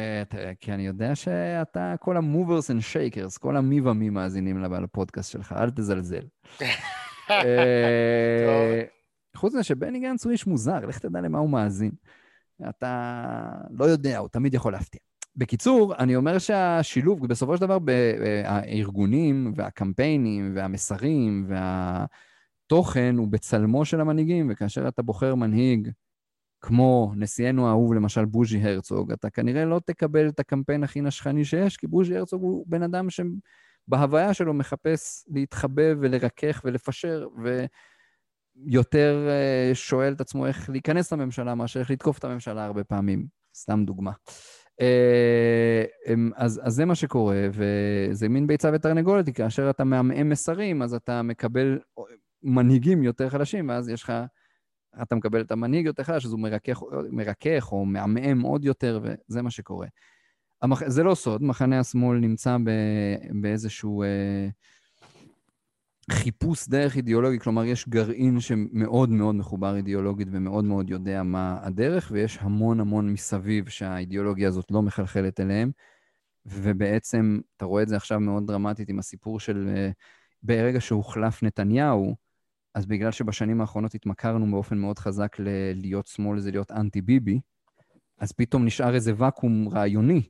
כי 0.59 0.71
אני 0.71 0.87
יודע 0.87 1.15
שאתה, 1.15 1.95
כל 1.99 2.17
ה-movers 2.17 2.67
and 2.69 2.81
shakers, 2.93 3.39
כל 3.39 3.57
המי 3.57 3.81
ומי 3.81 4.09
מאזינים 4.09 4.63
לפודקאסט 4.63 5.31
שלך, 5.31 5.55
אל 5.57 5.69
תזלזל. 5.69 6.23
חוץ 9.37 9.53
מזה 9.53 9.63
שבני 9.63 9.99
גנץ 9.99 10.25
הוא 10.25 10.31
איש 10.31 10.47
מוזר, 10.47 10.85
לך 10.85 10.99
תדע 10.99 11.21
למה 11.21 11.39
הוא 11.39 11.49
מאזין. 11.49 11.91
אתה 12.69 13.23
לא 13.71 13.85
יודע, 13.85 14.17
הוא 14.17 14.27
תמיד 14.27 14.53
יכול 14.53 14.71
להפתיע. 14.71 15.01
בקיצור, 15.35 15.95
אני 15.95 16.15
אומר 16.15 16.39
שהשילוב, 16.39 17.27
בסופו 17.27 17.57
של 17.57 17.61
דבר, 17.61 17.77
הארגונים 18.43 19.53
והקמפיינים 19.55 20.53
והמסרים 20.55 21.47
והתוכן 21.49 23.15
הוא 23.17 23.27
בצלמו 23.27 23.85
של 23.85 24.01
המנהיגים, 24.01 24.47
וכאשר 24.51 24.87
אתה 24.87 25.01
בוחר 25.01 25.35
מנהיג 25.35 25.89
כמו 26.61 27.11
נשיאנו 27.15 27.67
האהוב, 27.67 27.93
למשל 27.93 28.25
בוז'י 28.25 28.57
הרצוג, 28.63 29.11
אתה 29.11 29.29
כנראה 29.29 29.65
לא 29.65 29.81
תקבל 29.85 30.27
את 30.27 30.39
הקמפיין 30.39 30.83
הכי 30.83 31.01
נשכני 31.01 31.45
שיש, 31.45 31.77
כי 31.77 31.87
בוז'י 31.87 32.17
הרצוג 32.17 32.41
הוא 32.41 32.65
בן 32.67 32.83
אדם 32.83 33.07
שבהוויה 33.09 34.33
שלו 34.33 34.53
מחפש 34.53 35.25
להתחבב 35.27 35.97
ולרכך 36.01 36.61
ולפשר, 36.65 37.27
ויותר 38.65 39.27
uh, 39.27 39.75
שואל 39.75 40.13
את 40.13 40.21
עצמו 40.21 40.45
איך 40.45 40.69
להיכנס 40.69 41.13
לממשלה 41.13 41.55
מאשר 41.55 41.79
איך 41.79 41.91
לתקוף 41.91 42.17
את 42.17 42.23
הממשלה 42.23 42.65
הרבה 42.65 42.83
פעמים. 42.83 43.25
סתם 43.55 43.85
דוגמה. 43.85 44.11
Uh, 44.81 46.33
אז, 46.35 46.61
אז 46.63 46.73
זה 46.73 46.85
מה 46.85 46.95
שקורה, 46.95 47.47
וזה 47.51 48.29
מין 48.29 48.47
ביצה 48.47 48.69
ותרנגולת, 48.73 49.25
כי 49.25 49.33
כאשר 49.33 49.69
אתה 49.69 49.83
מעמעם 49.83 50.29
מסרים, 50.29 50.81
אז 50.81 50.93
אתה 50.93 51.21
מקבל 51.21 51.79
מנהיגים 52.43 53.03
יותר 53.03 53.29
חלשים, 53.29 53.69
ואז 53.69 53.89
יש 53.89 54.03
לך... 54.03 54.13
אתה 55.01 55.15
מקבל 55.15 55.41
את 55.41 55.51
המנהיג 55.51 55.85
יותר 55.85 56.03
חלש, 56.03 56.25
אז 56.25 56.31
הוא 56.31 56.39
מרכך, 56.39 56.81
מרכך 57.11 57.69
או 57.71 57.85
מעמעם 57.85 58.41
עוד 58.41 58.65
יותר, 58.65 58.99
וזה 59.03 59.41
מה 59.41 59.51
שקורה. 59.51 59.87
המח... 60.61 60.87
זה 60.87 61.03
לא 61.03 61.15
סוד, 61.15 61.43
מחנה 61.43 61.79
השמאל 61.79 62.17
נמצא 62.17 62.57
ב... 62.63 62.69
באיזשהו 63.41 64.03
אה, 64.03 64.47
חיפוש 66.11 66.67
דרך 66.67 66.95
אידיאולוגי, 66.95 67.39
כלומר, 67.39 67.65
יש 67.65 67.89
גרעין 67.89 68.39
שמאוד 68.39 69.09
מאוד 69.09 69.35
מחובר 69.35 69.75
אידיאולוגית 69.75 70.27
ומאוד 70.31 70.65
מאוד 70.65 70.89
יודע 70.89 71.23
מה 71.23 71.59
הדרך, 71.63 72.11
ויש 72.13 72.37
המון 72.41 72.79
המון 72.79 73.13
מסביב 73.13 73.69
שהאידיאולוגיה 73.69 74.47
הזאת 74.47 74.71
לא 74.71 74.81
מחלחלת 74.81 75.39
אליהם, 75.39 75.71
ובעצם, 76.45 77.39
אתה 77.57 77.65
רואה 77.65 77.83
את 77.83 77.87
זה 77.87 77.95
עכשיו 77.95 78.19
מאוד 78.19 78.47
דרמטית 78.47 78.89
עם 78.89 78.99
הסיפור 78.99 79.39
של... 79.39 79.69
אה, 79.75 79.89
ברגע 80.43 80.81
שהוחלף 80.81 81.43
נתניהו, 81.43 82.15
אז 82.75 82.85
בגלל 82.85 83.11
שבשנים 83.11 83.61
האחרונות 83.61 83.95
התמכרנו 83.95 84.51
באופן 84.51 84.77
מאוד 84.77 84.99
חזק 84.99 85.35
ללהיות 85.39 86.07
שמאל 86.07 86.39
זה 86.39 86.51
להיות 86.51 86.71
אנטי 86.71 87.01
ביבי, 87.01 87.39
אז 88.19 88.31
פתאום 88.31 88.65
נשאר 88.65 88.95
איזה 88.95 89.13
ואקום 89.17 89.67
רעיוני, 89.69 90.21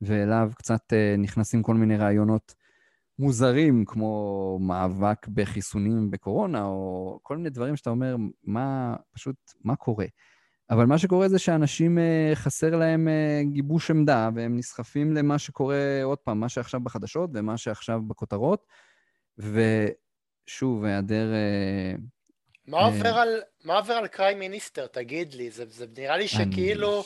ואליו 0.00 0.50
קצת 0.56 0.92
uh, 0.92 1.20
נכנסים 1.20 1.62
כל 1.62 1.74
מיני 1.74 1.96
רעיונות 1.96 2.54
מוזרים, 3.18 3.84
כמו 3.84 4.58
מאבק 4.60 5.28
בחיסונים 5.28 6.10
בקורונה, 6.10 6.64
או 6.64 7.18
כל 7.22 7.36
מיני 7.36 7.50
דברים 7.50 7.76
שאתה 7.76 7.90
אומר, 7.90 8.16
מה, 8.44 8.96
פשוט, 9.14 9.36
מה 9.64 9.76
קורה? 9.76 10.06
אבל 10.70 10.84
מה 10.84 10.98
שקורה 10.98 11.28
זה 11.28 11.38
שאנשים, 11.38 11.98
uh, 11.98 12.34
חסר 12.34 12.76
להם 12.76 13.08
uh, 13.08 13.52
גיבוש 13.52 13.90
עמדה, 13.90 14.30
והם 14.34 14.56
נסחפים 14.56 15.12
למה 15.12 15.38
שקורה, 15.38 16.02
עוד 16.02 16.18
פעם, 16.18 16.40
מה 16.40 16.48
שעכשיו 16.48 16.80
בחדשות 16.80 17.30
ומה 17.34 17.56
שעכשיו 17.56 18.00
בכותרות, 18.02 18.66
ו... 19.38 19.60
שוב, 20.48 20.84
היעדר... 20.84 21.32
אה, 21.34 21.92
מה 22.66 22.78
עובר 22.78 23.08
על, 23.08 23.40
מה 23.64 23.76
עובר 23.76 23.94
על 23.94 24.06
קריי 24.06 24.34
מיניסטר, 24.34 24.86
תגיד 24.86 25.34
לי, 25.34 25.50
זה, 25.50 25.64
זה 25.66 25.86
נראה 25.96 26.16
לי 26.16 26.28
שכאילו, 26.28 26.90
לא 26.90 27.04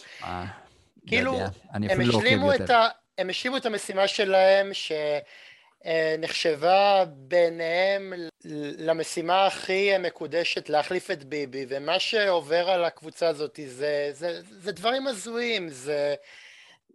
כאילו, 1.07 1.41
הם 1.73 2.01
לא 2.01 2.19
השלימו, 2.19 2.55
את 2.55 2.71
ה, 2.71 2.89
הם 3.19 3.31
השלימו 3.31 3.57
את 3.57 3.67
המשימה 3.67 4.09
שלהם 4.09 4.71
שנחשבה 5.85 7.05
ביניהם 7.07 8.13
למשימה 8.79 9.47
הכי 9.47 9.99
מקודשת 9.99 10.69
להחליף 10.69 11.11
את 11.11 11.25
ביבי, 11.25 11.67
ומה 11.69 11.99
שעובר 11.99 12.71
על 12.71 12.85
הקבוצה 12.85 13.29
הזאת 13.29 13.61
זה, 13.67 14.09
זה, 14.13 14.41
זה 14.43 14.73
דברים 14.73 15.07
הזויים, 15.07 15.69
זה, 15.69 16.15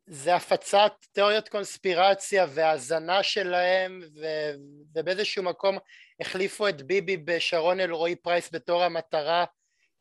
זה 0.07 0.35
הפצת 0.35 0.93
תיאוריות 1.11 1.49
קונספירציה 1.49 2.45
והאזנה 2.49 3.23
שלהם, 3.23 4.01
ו, 4.15 4.25
ובאיזשהו 4.95 5.43
מקום 5.43 5.77
החליפו 6.19 6.67
את 6.67 6.81
ביבי 6.81 7.17
בשרון 7.17 7.79
אלרועי 7.79 8.15
פרייס 8.15 8.49
בתור 8.53 8.83
המטרה 8.83 9.45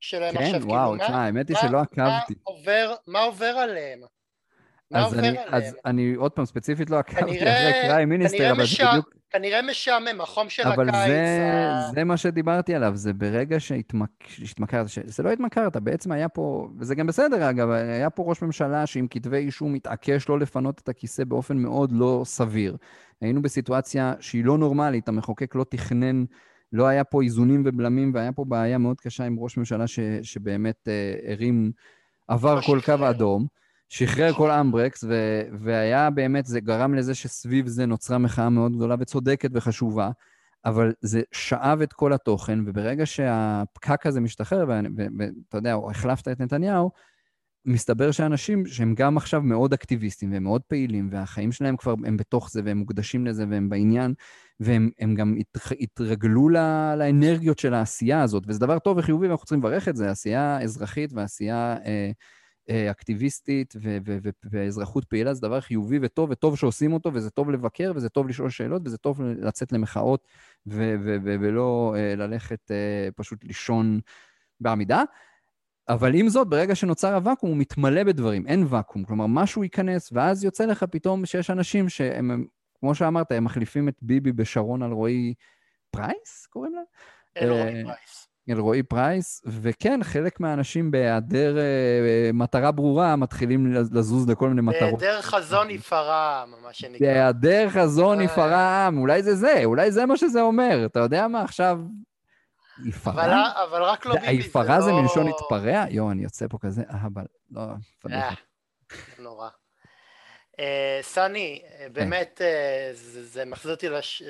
שלהם 0.00 0.38
כן, 0.38 0.44
עכשיו. 0.44 0.60
כן, 0.60 0.70
וואו, 0.70 0.96
תשמע, 0.96 1.24
האמת 1.24 1.48
היא 1.48 1.56
שלא 1.56 1.78
עקבתי. 1.78 2.34
מה 2.34 2.40
עובר, 2.44 2.94
מה 3.06 3.20
עובר 3.20 3.46
עליהם? 3.46 4.00
מה 4.90 5.04
עובר 5.04 5.18
אני, 5.18 5.28
עליהם? 5.28 5.54
אז 5.54 5.76
אני 5.84 6.14
עוד 6.14 6.32
פעם, 6.32 6.44
ספציפית 6.44 6.90
לא 6.90 6.98
עקבתי 6.98 7.22
אחרי 7.22 7.72
קראי 7.82 8.04
מיניסטר, 8.04 8.52
אבל 8.52 8.66
זה 8.66 8.84
בדיוק... 8.90 9.16
כנראה 9.30 9.62
משעמם, 9.62 10.20
החום 10.20 10.48
של 10.48 10.62
אבל 10.62 10.88
הקיץ. 10.88 10.94
אבל 10.94 11.08
זה, 11.08 11.52
ה... 11.52 11.90
זה 11.94 12.04
מה 12.04 12.16
שדיברתי 12.16 12.74
עליו, 12.74 12.92
זה 12.96 13.12
ברגע 13.12 13.60
שהתמכרת. 13.60 14.86
זה 15.04 15.22
לא 15.22 15.30
התמכרת, 15.30 15.76
בעצם 15.76 16.12
היה 16.12 16.28
פה, 16.28 16.68
וזה 16.78 16.94
גם 16.94 17.06
בסדר 17.06 17.50
אגב, 17.50 17.70
היה 17.70 18.10
פה 18.10 18.22
ראש 18.26 18.42
ממשלה 18.42 18.86
שעם 18.86 19.06
כתבי 19.08 19.36
אישום 19.36 19.72
מתעקש 19.72 20.28
לא 20.28 20.38
לפנות 20.38 20.78
את 20.78 20.88
הכיסא 20.88 21.24
באופן 21.24 21.56
מאוד 21.56 21.92
לא 21.92 22.22
סביר. 22.24 22.76
היינו 23.20 23.42
בסיטואציה 23.42 24.14
שהיא 24.20 24.44
לא 24.44 24.58
נורמלית, 24.58 25.08
המחוקק 25.08 25.54
לא 25.54 25.64
תכנן, 25.70 26.24
לא 26.72 26.86
היה 26.86 27.04
פה 27.04 27.22
איזונים 27.22 27.62
ובלמים, 27.66 28.12
והיה 28.14 28.32
פה 28.32 28.44
בעיה 28.44 28.78
מאוד 28.78 29.00
קשה 29.00 29.24
עם 29.24 29.36
ראש 29.38 29.56
ממשלה 29.56 29.86
ש, 29.86 30.00
שבאמת 30.22 30.88
אה, 30.88 31.32
הרים, 31.32 31.72
עבר 32.28 32.60
כל 32.60 32.78
קו 32.84 33.10
אדום. 33.10 33.46
שחרר 33.88 34.32
כל 34.32 34.50
אמברקס, 34.50 35.04
ו- 35.04 35.42
והיה 35.60 36.10
באמת, 36.10 36.46
זה 36.46 36.60
גרם 36.60 36.94
לזה 36.94 37.14
שסביב 37.14 37.66
זה 37.66 37.86
נוצרה 37.86 38.18
מחאה 38.18 38.50
מאוד 38.50 38.76
גדולה 38.76 38.94
וצודקת 38.98 39.50
וחשובה, 39.52 40.10
אבל 40.64 40.92
זה 41.00 41.22
שאב 41.32 41.80
את 41.80 41.92
כל 41.92 42.12
התוכן, 42.12 42.58
וברגע 42.66 43.06
שהפקק 43.06 44.06
הזה 44.06 44.20
משתחרר, 44.20 44.64
ואתה 44.68 45.58
יודע, 45.58 45.74
או 45.74 45.90
החלפת 45.90 46.28
את 46.28 46.40
נתניהו, 46.40 46.90
מסתבר 47.66 48.10
שאנשים 48.10 48.66
שהם 48.66 48.94
גם 48.94 49.16
עכשיו 49.16 49.42
מאוד 49.42 49.72
אקטיביסטים 49.72 50.32
והם 50.32 50.42
מאוד 50.42 50.62
פעילים, 50.62 51.08
והחיים 51.12 51.52
שלהם 51.52 51.76
כבר, 51.76 51.94
הם 52.06 52.16
בתוך 52.16 52.50
זה 52.50 52.60
והם 52.64 52.78
מוקדשים 52.78 53.26
לזה 53.26 53.44
והם 53.50 53.68
בעניין, 53.68 54.14
והם 54.60 55.14
גם 55.16 55.36
התרגלו 55.80 56.48
לאנרגיות 56.98 57.58
של 57.58 57.74
העשייה 57.74 58.22
הזאת, 58.22 58.44
וזה 58.46 58.60
דבר 58.60 58.78
טוב 58.78 58.98
וחיובי 58.98 59.26
ואנחנו 59.26 59.46
צריכים 59.46 59.58
לברך 59.58 59.88
את 59.88 59.96
זה, 59.96 60.10
עשייה 60.10 60.60
אזרחית 60.62 61.12
ועשייה 61.12 61.76
אה, 61.84 62.10
אקטיביסטית 62.70 63.74
ו- 63.82 63.98
ו- 64.06 64.18
ו- 64.22 64.30
ואזרחות 64.50 65.04
פעילה, 65.04 65.34
זה 65.34 65.40
דבר 65.40 65.60
חיובי 65.60 65.98
וטוב, 66.02 66.30
וטוב 66.30 66.58
שעושים 66.58 66.92
אותו, 66.92 67.14
וזה 67.14 67.30
טוב 67.30 67.50
לבקר, 67.50 67.92
וזה 67.94 68.08
טוב 68.08 68.28
לשאול 68.28 68.50
שאלות, 68.50 68.82
וזה 68.84 68.98
טוב 68.98 69.22
לצאת 69.22 69.72
למחאות 69.72 70.28
ולא 70.66 71.94
אה, 71.98 72.14
ללכת 72.16 72.70
אה, 72.70 73.08
פשוט 73.16 73.44
לישון 73.44 74.00
בעמידה. 74.60 75.02
אבל 75.88 76.14
עם 76.14 76.28
זאת, 76.28 76.48
ברגע 76.48 76.74
שנוצר 76.74 77.14
הוואקום, 77.14 77.50
הוא 77.50 77.56
מתמלא 77.58 78.04
בדברים, 78.04 78.46
אין 78.46 78.64
ואקום. 78.68 79.04
כלומר, 79.04 79.26
משהו 79.26 79.64
ייכנס, 79.64 80.10
ואז 80.12 80.44
יוצא 80.44 80.64
לך 80.64 80.84
פתאום 80.90 81.26
שיש 81.26 81.50
אנשים 81.50 81.88
שהם, 81.88 82.46
כמו 82.80 82.94
שאמרת, 82.94 83.32
הם 83.32 83.44
מחליפים 83.44 83.88
את 83.88 83.98
ביבי 84.02 84.32
בשרון 84.32 84.82
אלרעי 84.82 85.34
פרייס, 85.90 86.46
קוראים 86.50 86.74
לה? 86.74 86.80
אלרועי 87.42 87.84
פרייס. 87.84 88.25
אלרעי 88.50 88.82
פרייס, 88.82 89.42
וכן, 89.46 90.00
חלק 90.02 90.40
מהאנשים 90.40 90.90
בהיעדר 90.90 91.58
אה, 91.58 92.30
מטרה 92.34 92.72
ברורה 92.72 93.16
מתחילים 93.16 93.72
לזוז 93.72 94.28
לכל 94.28 94.48
מיני 94.48 94.60
מטרות. 94.60 95.00
בהיעדר 95.00 95.22
חזון 95.22 95.70
יפרע, 95.70 96.44
מה 96.62 96.72
שנקרא. 96.72 97.06
בהיעדר 97.06 97.68
חזון 97.68 98.20
יפרע 98.20 98.56
העם, 98.56 98.98
אולי 98.98 99.22
זה 99.22 99.34
זה, 99.34 99.60
אולי 99.64 99.92
זה 99.92 100.06
מה 100.06 100.16
שזה 100.16 100.40
אומר. 100.40 100.86
אתה 100.86 101.00
יודע 101.00 101.28
מה, 101.28 101.42
עכשיו 101.42 101.78
יפרע? 102.84 103.12
אבל, 103.12 103.32
אבל 103.70 103.82
רק 103.82 104.06
לא 104.06 104.14
ביבי, 104.14 104.42
זה, 104.52 104.90
לא... 104.90 105.02
מלשון 105.02 105.28
התפרע? 105.28 105.84
יואו, 105.90 106.10
אני 106.10 106.22
יוצא 106.22 106.46
פה 106.50 106.58
כזה 106.60 106.82
אהבל. 106.90 107.24
לא, 107.50 107.62
פדיחה. 108.00 108.28
אה, 108.28 108.34
נורא. 109.18 109.48
אה, 110.60 110.98
סני, 111.02 111.62
אה, 111.64 111.86
באמת, 111.92 112.40
זה, 112.92 113.24
זה. 113.24 113.44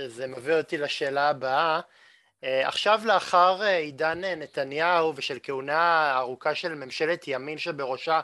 זה 0.08 0.26
מביא 0.26 0.54
אותי 0.54 0.78
לשאלה 0.78 1.28
הבאה. 1.28 1.80
עכשיו 2.42 3.00
לאחר 3.04 3.62
עידן 3.62 4.24
נתניהו 4.24 5.12
ושל 5.16 5.38
כהונה 5.42 6.12
ארוכה 6.16 6.54
של 6.54 6.74
ממשלת 6.74 7.24
ימין 7.28 7.58
שבראשה 7.58 8.20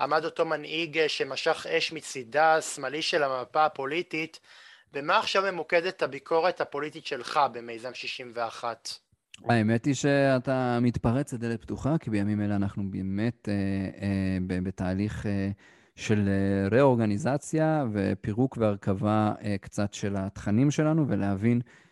עמד 0.00 0.24
אותו 0.24 0.46
מנהיג 0.46 1.06
שמשך 1.06 1.66
אש 1.66 1.92
מצידה 1.92 2.54
השמאלי 2.54 3.02
של 3.02 3.22
המפה 3.22 3.64
הפוליטית, 3.64 4.40
במה 4.92 5.18
עכשיו 5.18 5.42
ממוקדת 5.52 6.02
הביקורת 6.02 6.60
הפוליטית 6.60 7.06
שלך 7.06 7.40
במיזם 7.52 7.94
61? 7.94 8.88
האמת 9.48 9.84
היא 9.84 9.94
שאתה 9.94 10.78
מתפרץ 10.82 11.32
לדלת 11.32 11.62
פתוחה, 11.62 11.98
כי 11.98 12.10
בימים 12.10 12.40
אלה 12.40 12.56
אנחנו 12.56 12.82
באמת 12.90 13.48
אה, 13.48 13.54
אה, 14.54 14.60
בתהליך 14.62 15.26
אה, 15.26 15.50
של 15.96 16.28
אה, 16.28 16.78
ראורגניזציה 16.78 17.84
ופירוק 17.92 18.56
והרכבה 18.56 19.32
אה, 19.42 19.56
קצת 19.60 19.94
של 19.94 20.16
התכנים 20.16 20.70
שלנו, 20.70 21.08
ולהבין 21.08 21.60
אה, 21.66 21.89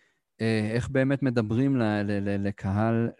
איך 0.74 0.88
באמת 0.88 1.22
מדברים 1.22 1.76
ל, 1.76 1.82
ל, 1.82 2.10
ל, 2.10 2.48
לקהל 2.48 3.10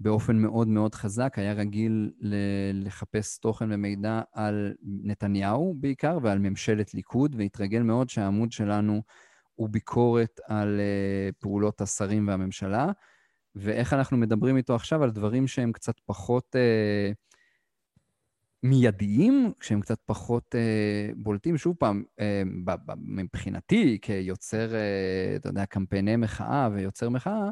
שבאופן 0.00 0.36
מאוד 0.36 0.68
מאוד 0.68 0.94
חזק 0.94 1.32
היה 1.36 1.52
רגיל 1.52 2.10
ל, 2.20 2.34
לחפש 2.72 3.38
תוכן 3.38 3.72
ומידע 3.72 4.20
על 4.32 4.74
נתניהו 4.82 5.74
בעיקר 5.80 6.18
ועל 6.22 6.38
ממשלת 6.38 6.94
ליכוד, 6.94 7.34
והתרגל 7.38 7.82
מאוד 7.82 8.10
שהעמוד 8.10 8.52
שלנו 8.52 9.02
הוא 9.54 9.68
ביקורת 9.68 10.40
על 10.46 10.80
uh, 10.80 11.34
פעולות 11.38 11.80
השרים 11.80 12.28
והממשלה, 12.28 12.92
ואיך 13.54 13.92
אנחנו 13.92 14.16
מדברים 14.16 14.56
איתו 14.56 14.74
עכשיו 14.74 15.02
על 15.02 15.10
דברים 15.10 15.46
שהם 15.46 15.72
קצת 15.72 16.00
פחות 16.06 16.56
uh, 16.56 17.14
מיידיים, 18.64 19.52
שהם 19.60 19.80
קצת 19.80 19.98
פחות 20.06 20.54
uh, 20.54 21.14
בולטים. 21.16 21.58
שוב 21.58 21.76
פעם, 21.78 22.04
uh, 22.20 22.22
ב- 22.64 22.74
ב- 22.86 22.94
מבחינתי, 22.98 23.98
כיוצר, 24.02 24.68
uh, 24.70 25.36
אתה 25.36 25.48
יודע, 25.48 25.66
קמפייני 25.66 26.16
מחאה 26.16 26.68
ויוצר 26.72 27.08
מחאה, 27.08 27.50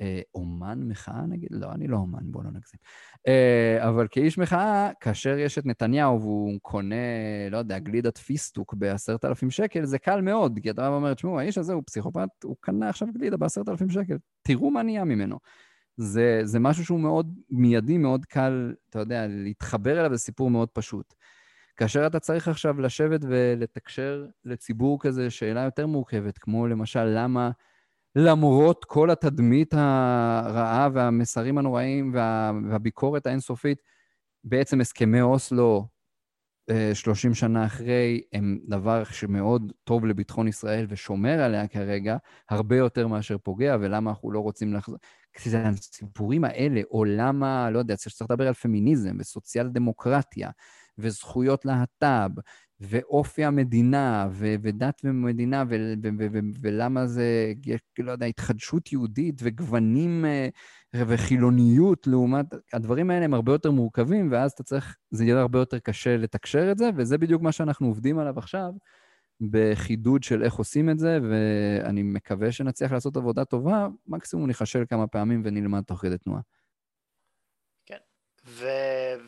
אה, 0.00 0.20
אומן 0.34 0.78
מחאה 0.82 1.26
נגיד? 1.26 1.48
לא, 1.50 1.72
אני 1.72 1.88
לא 1.88 1.96
אומן, 1.96 2.22
בוא 2.22 2.44
לא 2.44 2.50
נגזים. 2.50 2.80
אה, 3.28 3.88
אבל 3.88 4.06
כאיש 4.10 4.38
מחאה, 4.38 4.90
כאשר 5.00 5.38
יש 5.38 5.58
את 5.58 5.66
נתניהו 5.66 6.20
והוא 6.20 6.58
קונה, 6.62 6.96
לא 7.50 7.58
יודע, 7.58 7.78
גלידת 7.78 8.18
פיסטוק 8.18 8.74
בעשרת 8.74 9.24
אלפים 9.24 9.50
שקל, 9.50 9.84
זה 9.84 9.98
קל 9.98 10.20
מאוד, 10.20 10.58
כי 10.62 10.70
אתה 10.70 10.88
אומר, 10.88 11.14
תשמעו, 11.14 11.40
האיש 11.40 11.58
הזה 11.58 11.72
הוא 11.72 11.82
פסיכופת, 11.86 12.28
הוא 12.44 12.56
קנה 12.60 12.88
עכשיו 12.88 13.08
גלידה 13.12 13.36
בעשרת 13.36 13.68
אלפים 13.68 13.90
שקל, 13.90 14.16
תראו 14.42 14.70
מה 14.70 14.82
נהיה 14.82 15.04
ממנו. 15.04 15.38
זה, 16.00 16.40
זה 16.44 16.58
משהו 16.58 16.84
שהוא 16.84 17.00
מאוד 17.00 17.34
מיידי, 17.50 17.98
מאוד 17.98 18.24
קל, 18.24 18.74
אתה 18.90 18.98
יודע, 18.98 19.26
להתחבר 19.28 20.00
אליו, 20.00 20.10
זה 20.10 20.18
סיפור 20.18 20.50
מאוד 20.50 20.68
פשוט. 20.68 21.14
כאשר 21.76 22.06
אתה 22.06 22.20
צריך 22.20 22.48
עכשיו 22.48 22.80
לשבת 22.80 23.20
ולתקשר 23.22 24.26
לציבור 24.44 25.00
כזה 25.00 25.30
שאלה 25.30 25.60
יותר 25.64 25.86
מורכבת, 25.86 26.38
כמו 26.38 26.66
למשל, 26.66 27.04
למה 27.04 27.50
למרות 28.16 28.84
כל 28.84 29.10
התדמית 29.10 29.74
הרעה 29.74 30.88
והמסרים 30.92 31.58
הנוראים 31.58 32.10
וה, 32.14 32.52
והביקורת 32.70 33.26
האינסופית, 33.26 33.82
בעצם 34.44 34.80
הסכמי 34.80 35.20
אוסלו, 35.20 35.88
30 36.94 37.30
אה, 37.30 37.34
שנה 37.34 37.66
אחרי, 37.66 38.22
הם 38.32 38.58
דבר 38.68 39.04
שמאוד 39.04 39.72
טוב 39.84 40.06
לביטחון 40.06 40.48
ישראל 40.48 40.86
ושומר 40.88 41.40
עליה 41.42 41.68
כרגע, 41.68 42.16
הרבה 42.50 42.76
יותר 42.76 43.06
מאשר 43.06 43.38
פוגע, 43.38 43.76
ולמה 43.80 44.10
אנחנו 44.10 44.32
לא 44.32 44.40
רוצים 44.40 44.74
לחזור... 44.74 44.98
הסיפורים 45.54 46.44
האלה, 46.44 46.80
או 46.90 47.04
למה, 47.04 47.70
לא 47.70 47.78
יודע, 47.78 47.96
צריך 47.96 48.16
לדבר 48.22 48.48
על 48.48 48.54
פמיניזם 48.54 49.16
וסוציאל 49.20 49.68
דמוקרטיה, 49.68 50.50
וזכויות 50.98 51.64
להט"ב, 51.64 52.30
ואופי 52.80 53.44
המדינה, 53.44 54.28
ו- 54.32 54.54
ודת 54.62 55.00
ומדינה, 55.04 55.64
ו- 55.68 55.94
ו- 56.02 56.08
ו- 56.18 56.26
ו- 56.32 56.38
ולמה 56.62 57.06
זה, 57.06 57.52
לא 57.98 58.12
יודע, 58.12 58.26
התחדשות 58.26 58.92
יהודית 58.92 59.40
וגוונים 59.42 60.24
אה, 60.24 60.48
וחילוניות 60.94 62.06
לעומת, 62.06 62.46
הדברים 62.72 63.10
האלה 63.10 63.24
הם 63.24 63.34
הרבה 63.34 63.52
יותר 63.52 63.70
מורכבים, 63.70 64.32
ואז 64.32 64.52
אתה 64.52 64.62
צריך, 64.62 64.96
זה 65.10 65.24
יהיה 65.24 65.40
הרבה 65.40 65.58
יותר 65.58 65.78
קשה 65.78 66.16
לתקשר 66.16 66.72
את 66.72 66.78
זה, 66.78 66.90
וזה 66.96 67.18
בדיוק 67.18 67.42
מה 67.42 67.52
שאנחנו 67.52 67.86
עובדים 67.86 68.18
עליו 68.18 68.38
עכשיו, 68.38 68.72
בחידוד 69.40 70.22
של 70.22 70.42
איך 70.42 70.54
עושים 70.54 70.90
את 70.90 70.98
זה, 70.98 71.18
ואני 71.30 72.02
מקווה 72.02 72.52
שנצליח 72.52 72.92
לעשות 72.92 73.16
עבודה 73.16 73.44
טובה, 73.44 73.88
מקסימום 74.06 74.46
ניחשל 74.46 74.84
כמה 74.88 75.06
פעמים 75.06 75.42
ונלמד 75.44 75.82
תוך 75.82 76.00
כדי 76.00 76.18
תנועה. 76.18 76.40
ו... 78.46 78.66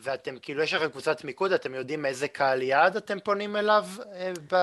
ואתם 0.03 0.35
כאילו 0.41 0.63
יש 0.63 0.73
לכם 0.73 0.87
קבוצת 0.87 1.23
מיקוד, 1.23 1.51
אתם 1.51 1.73
יודעים 1.73 2.05
איזה 2.05 2.27
קהל 2.27 2.61
יעד 2.61 2.95
אתם 2.95 3.17
פונים 3.19 3.55
אליו 3.55 3.85
אה, 4.13 4.33
ב... 4.51 4.55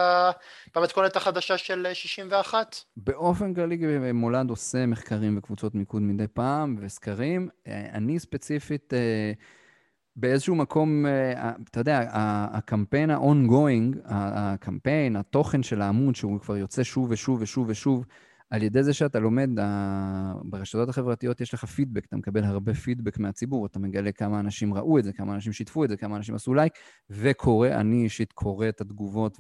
במתכונת 0.75 1.17
החדשה 1.17 1.59
של 1.59 1.87
61? 1.93 2.77
באופן 2.97 3.55
כללי 3.55 4.13
מולד 4.13 4.51
עושה 4.51 4.87
מחקרים 4.87 5.39
וקבוצות 5.39 5.75
מיקוד 5.75 6.03
מדי 6.03 6.27
פעם 6.27 6.77
וסקרים. 6.81 7.49
אה, 7.67 7.87
אני 7.93 8.19
ספציפית 8.19 8.95
אה, 8.95 9.33
באיזשהו 10.17 10.55
מקום, 10.55 11.07
אתה 11.71 11.81
יודע, 11.81 12.09
הקמפיין 12.13 13.11
ה-ongoing, 13.11 13.99
הקמפיין, 14.05 15.17
התוכן 15.17 15.63
של 15.63 15.83
העמוד 15.83 16.15
שהוא 16.15 16.41
כבר 16.41 16.57
יוצא 16.57 16.83
שוב 16.83 17.11
ושוב 17.11 17.39
ושוב 17.43 17.69
ושוב, 17.69 18.07
על 18.51 18.63
ידי 18.63 18.83
זה 18.83 18.95
שאתה 18.95 19.19
לומד, 19.19 19.51
ברשתות 20.45 20.89
החברתיות 20.89 21.41
יש 21.41 21.55
לך 21.55 21.65
פידבק, 21.65 22.05
אתה 22.05 22.17
מקבל 22.17 22.45
הרבה 22.45 22.75
פידבק 22.75 23.19
מהציבור, 23.19 23.67
אתה 23.67 23.79
מגלה 23.79 24.13
כמה 24.13 24.41
אנשים 24.41 24.75
ראו 24.75 24.99
את 24.99 25.05
זה, 25.05 25.13
כמה 25.13 25.35
אנשים 25.35 25.53
שיתפו 25.53 25.85
את 25.85 25.89
זה, 25.89 25.97
כמה 25.97 26.17
אנשים 26.17 26.35
עשו 26.35 26.55
לייק, 26.55 26.73
וקורא, 27.11 27.69
אני 27.69 28.05
אישית 28.05 28.33
קורא 28.33 28.69
את 28.69 28.81
התגובות 28.81 29.39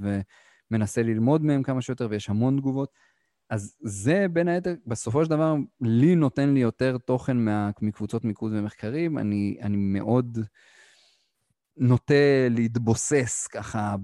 ומנסה 0.70 1.02
ללמוד 1.02 1.44
מהם 1.44 1.62
כמה 1.62 1.82
שיותר, 1.82 2.06
ויש 2.10 2.30
המון 2.30 2.56
תגובות. 2.56 3.09
אז 3.50 3.76
זה 3.80 4.26
בין 4.32 4.48
היתר, 4.48 4.74
בסופו 4.86 5.24
של 5.24 5.30
דבר, 5.30 5.54
לי 5.80 6.14
נותן 6.14 6.54
לי 6.54 6.60
יותר 6.60 6.98
תוכן 6.98 7.36
מקבוצות 7.82 8.24
מיקוד 8.24 8.52
ומחקרים. 8.54 9.18
אני, 9.18 9.56
אני 9.62 9.76
מאוד... 9.76 10.38
נוטה 11.76 12.14
להתבוסס 12.50 13.46
ככה 13.46 13.96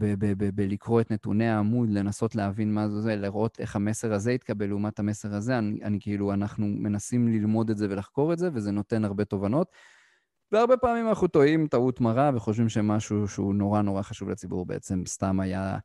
בלקרוא 0.54 1.00
את 1.00 1.10
נתוני 1.10 1.48
העמוד, 1.48 1.90
לנסות 1.90 2.34
להבין 2.34 2.74
מה 2.74 2.88
זה, 2.88 3.16
לראות 3.16 3.60
איך 3.60 3.76
המסר 3.76 4.12
הזה 4.12 4.32
יתקבל 4.32 4.66
לעומת 4.66 4.98
המסר 4.98 5.34
הזה. 5.34 5.58
אני, 5.58 5.80
אני 5.82 5.98
כאילו, 6.00 6.32
אנחנו 6.32 6.66
מנסים 6.66 7.28
ללמוד 7.28 7.70
את 7.70 7.78
זה 7.78 7.86
ולחקור 7.90 8.32
את 8.32 8.38
זה, 8.38 8.50
וזה 8.52 8.70
נותן 8.70 9.04
הרבה 9.04 9.24
תובנות. 9.24 9.72
והרבה 10.52 10.76
פעמים 10.76 11.08
אנחנו 11.08 11.26
טועים 11.28 11.66
טעות 11.66 12.00
מרה 12.00 12.30
וחושבים 12.34 12.68
שמשהו 12.68 13.28
שהוא 13.28 13.54
נורא 13.54 13.82
נורא 13.82 14.02
חשוב 14.02 14.28
לציבור 14.28 14.66
בעצם 14.66 15.02
סתם 15.06 15.40
היה 15.40 15.78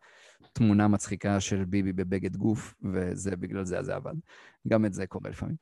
תמונה 0.54 0.88
מצחיקה 0.88 1.40
של 1.40 1.66
ביבי 1.66 1.94
בבגד 1.94 2.36
גוף, 2.36 2.74
וזה 2.94 3.36
בגלל 3.36 3.66
זה 3.66 3.84
זה 3.84 3.96
עבד. 3.96 4.14
גם 4.68 4.86
את 4.86 4.94
זה 4.94 5.08
קורה 5.08 5.30
לפעמים. 5.30 5.56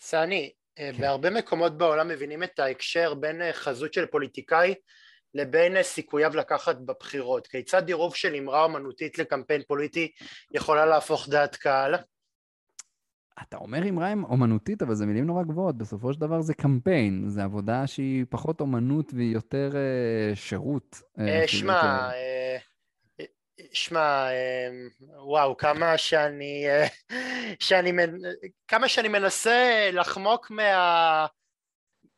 סני, 0.00 0.52
אה, 0.78 0.90
כן. 0.92 1.00
בהרבה 1.00 1.30
מקומות 1.30 1.78
בעולם 1.78 2.08
מבינים 2.08 2.42
את 2.42 2.58
ההקשר 2.58 3.14
בין 3.14 3.42
אה, 3.42 3.52
חזות 3.52 3.92
של 3.92 4.06
פוליטיקאי 4.06 4.74
לבין 5.34 5.82
סיכוייו 5.82 6.36
לקחת 6.36 6.76
בבחירות. 6.76 7.46
כיצד 7.46 7.88
עירוב 7.88 8.14
של 8.14 8.34
אמרה 8.34 8.64
אומנותית 8.64 9.18
לקמפיין 9.18 9.62
פוליטי 9.68 10.12
יכולה 10.54 10.86
להפוך 10.86 11.28
דעת 11.28 11.56
קהל? 11.56 11.94
אתה 13.42 13.56
אומר 13.56 13.88
אמרה 13.88 14.12
אומנותית, 14.12 14.82
אבל 14.82 14.94
זה 14.94 15.06
מילים 15.06 15.26
נורא 15.26 15.42
גבוהות. 15.42 15.78
בסופו 15.78 16.12
של 16.12 16.20
דבר 16.20 16.40
זה 16.40 16.54
קמפיין, 16.54 17.24
זה 17.28 17.44
עבודה 17.44 17.86
שהיא 17.86 18.24
פחות 18.30 18.60
אומנות 18.60 19.14
והיא 19.14 19.34
יותר 19.34 19.70
אה, 19.76 20.36
שירות. 20.36 21.02
אה, 21.18 21.40
אה 21.40 21.48
שמע, 21.48 21.82
אה, 21.82 22.12
אה, 22.12 22.56
שמע, 23.72 24.28
וואו, 25.24 25.56
כמה 25.56 25.98
שאני, 25.98 26.66
שאני, 27.60 27.92
כמה 28.68 28.88
שאני 28.88 29.08
מנסה 29.08 29.90
לחמוק 29.92 30.50
מה... 30.50 31.26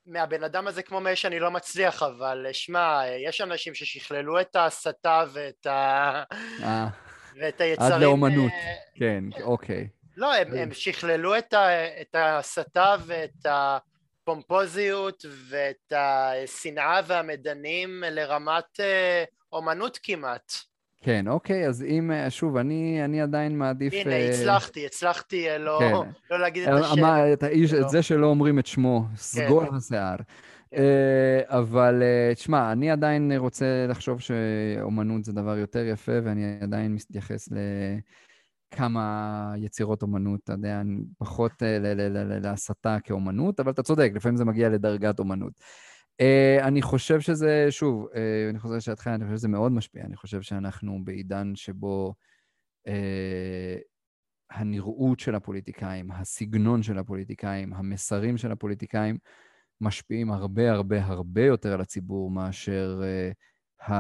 מהבן 0.07 0.45
אדם 0.45 0.67
הזה 0.67 0.83
כמו 0.83 1.01
מאש 1.01 1.27
אני 1.27 1.39
לא 1.39 1.51
מצליח, 1.51 2.03
אבל 2.03 2.47
שמע, 2.53 3.03
יש 3.27 3.41
אנשים 3.41 3.75
ששכללו 3.75 4.41
את 4.41 4.57
ההסתה 4.57 5.25
ואת 5.33 5.67
ה... 5.67 6.23
אה, 6.63 6.87
ואת 7.41 7.61
היצרים... 7.61 7.93
עד 7.93 8.01
לאומנות, 8.01 8.53
אה, 8.53 8.75
כן, 8.95 9.25
אוקיי. 9.43 9.89
לא, 10.17 10.35
הם, 10.35 10.55
הם 10.55 10.73
שכללו 10.73 11.39
את, 11.39 11.53
ה, 11.53 12.01
את 12.01 12.15
ההסתה 12.15 12.97
ואת 13.07 13.47
הפומפוזיות 14.25 15.25
ואת 15.49 15.93
השנאה 15.93 17.01
והמדנים 17.07 18.03
לרמת 18.07 18.81
אה, 18.81 19.25
אומנות 19.53 19.99
כמעט. 20.03 20.53
כן, 21.03 21.29
אוקיי, 21.29 21.69
אז 21.69 21.83
אם, 21.83 22.11
אה, 22.11 22.31
שוב, 22.31 22.57
אני, 22.57 23.05
אני 23.05 23.21
עדיין 23.21 23.59
מעדיף... 23.59 23.93
הנה, 23.95 24.11
uh... 24.11 24.31
הצלחתי, 24.31 24.87
הצלחתי 24.87 25.47
לא, 25.59 25.79
כן. 25.81 26.11
לא 26.31 26.41
להגיד 26.41 26.69
את 26.69 26.85
השם. 26.85 27.01
מה, 27.01 27.33
את, 27.33 27.43
האיש, 27.43 27.75
את 27.75 27.89
זה 27.89 28.03
שלא 28.03 28.27
אומרים 28.27 28.59
את 28.59 28.67
שמו, 28.67 29.05
כן. 29.09 29.17
סגור 29.17 29.65
השיער. 29.77 30.17
Uh, 30.75 30.79
אבל 31.47 32.03
uh, 32.03 32.35
תשמע, 32.35 32.73
אני 32.73 32.91
עדיין 32.91 33.33
רוצה 33.37 33.87
לחשוב 33.89 34.21
שאומנות 34.21 35.25
זה 35.25 35.33
דבר 35.33 35.57
יותר 35.57 35.87
יפה, 35.87 36.13
ואני 36.25 36.59
עדיין 36.63 36.95
מתייחס 36.95 37.49
לכמה 38.73 39.55
יצירות 39.57 40.03
אומנות, 40.03 40.41
אתה 40.45 40.53
יודע, 40.53 40.83
פחות 41.19 41.53
להסתה 42.43 42.97
כאומנות, 43.05 43.61
אבל 43.61 43.71
אתה 43.73 43.83
צודק, 43.83 44.11
לפעמים 44.15 44.37
זה 44.37 44.45
מגיע 44.45 44.69
לדרגת 44.69 45.19
אומנות. 45.19 45.53
Uh, 46.21 46.63
אני 46.63 46.83
חושב 46.83 47.21
שזה, 47.21 47.67
שוב, 47.71 48.07
uh, 48.07 48.17
אני 48.51 48.59
חוזר 48.59 48.77
לשאלתך, 48.77 49.07
אני 49.07 49.25
חושב 49.25 49.37
שזה 49.37 49.49
מאוד 49.49 49.73
משפיע. 49.73 50.05
אני 50.05 50.17
חושב 50.17 50.43
שאנחנו 50.43 51.05
בעידן 51.05 51.53
שבו 51.55 52.15
uh, 52.89 52.91
הנראות 54.51 55.21
של 55.21 55.35
הפוליטיקאים, 55.35 56.11
הסגנון 56.11 56.83
של 56.83 56.99
הפוליטיקאים, 56.99 57.75
המסרים 57.75 58.37
של 58.37 58.53
הפוליטיקאים, 58.53 59.19
משפיעים 59.81 60.33
הרבה 60.33 60.73
הרבה 60.73 61.05
הרבה 61.05 61.45
יותר 61.45 61.73
על 61.73 61.81
הציבור 61.81 62.31
מאשר 62.31 63.01
uh, 63.89 63.93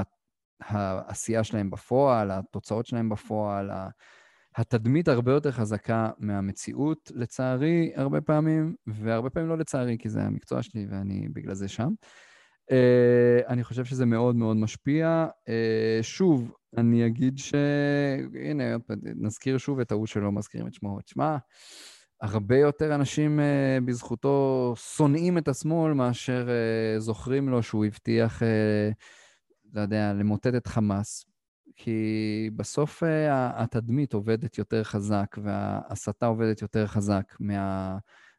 העשייה 0.60 1.44
שלהם 1.44 1.70
בפועל, 1.70 2.30
התוצאות 2.30 2.86
שלהם 2.86 3.08
בפועל, 3.08 3.70
התדמית 4.56 5.08
הרבה 5.08 5.32
יותר 5.32 5.50
חזקה 5.52 6.10
מהמציאות, 6.18 7.12
לצערי, 7.14 7.92
הרבה 7.94 8.20
פעמים, 8.20 8.74
והרבה 8.86 9.30
פעמים 9.30 9.48
לא 9.48 9.58
לצערי, 9.58 9.96
כי 9.98 10.08
זה 10.08 10.22
המקצוע 10.22 10.62
שלי 10.62 10.86
ואני 10.90 11.28
בגלל 11.32 11.54
זה 11.54 11.68
שם. 11.68 11.88
Uh, 12.70 13.48
אני 13.48 13.64
חושב 13.64 13.84
שזה 13.84 14.06
מאוד 14.06 14.36
מאוד 14.36 14.56
משפיע. 14.56 15.26
Uh, 15.28 16.02
שוב, 16.02 16.52
אני 16.76 17.06
אגיד 17.06 17.38
ש... 17.38 17.54
הנה, 18.44 18.64
נזכיר 19.16 19.58
שוב 19.58 19.80
את 19.80 19.92
ההוא 19.92 20.06
שלא 20.06 20.32
מזכירים 20.32 20.66
את 20.66 20.74
שמו. 20.74 21.00
תשמע, 21.00 21.36
הרבה 22.20 22.58
יותר 22.58 22.94
אנשים 22.94 23.40
uh, 23.40 23.84
בזכותו 23.84 24.74
שונאים 24.76 25.38
את 25.38 25.48
השמאל 25.48 25.92
מאשר 25.92 26.48
uh, 26.48 27.00
זוכרים 27.00 27.48
לו 27.48 27.62
שהוא 27.62 27.84
הבטיח, 27.84 28.42
uh, 28.42 28.44
לא 29.74 29.80
יודע, 29.80 30.12
למוטט 30.12 30.54
את 30.54 30.66
חמאס. 30.66 31.29
כי 31.84 32.50
בסוף 32.56 33.02
אה, 33.02 33.62
התדמית 33.62 34.12
עובדת 34.12 34.58
יותר 34.58 34.84
חזק 34.84 35.36
וההסתה 35.42 36.26
עובדת 36.26 36.62
יותר 36.62 36.86
חזק 36.86 37.34
מה, 37.40 37.96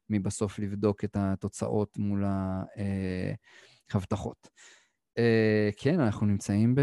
מבסוף 0.10 0.60
לבדוק 0.60 1.04
את 1.04 1.18
התוצאות 1.20 1.98
מול 1.98 2.24
ההבטחות. 3.94 4.50
אה, 5.18 5.70
כן, 5.78 6.00
אנחנו 6.00 6.26
נמצאים 6.26 6.76
ב... 6.76 6.82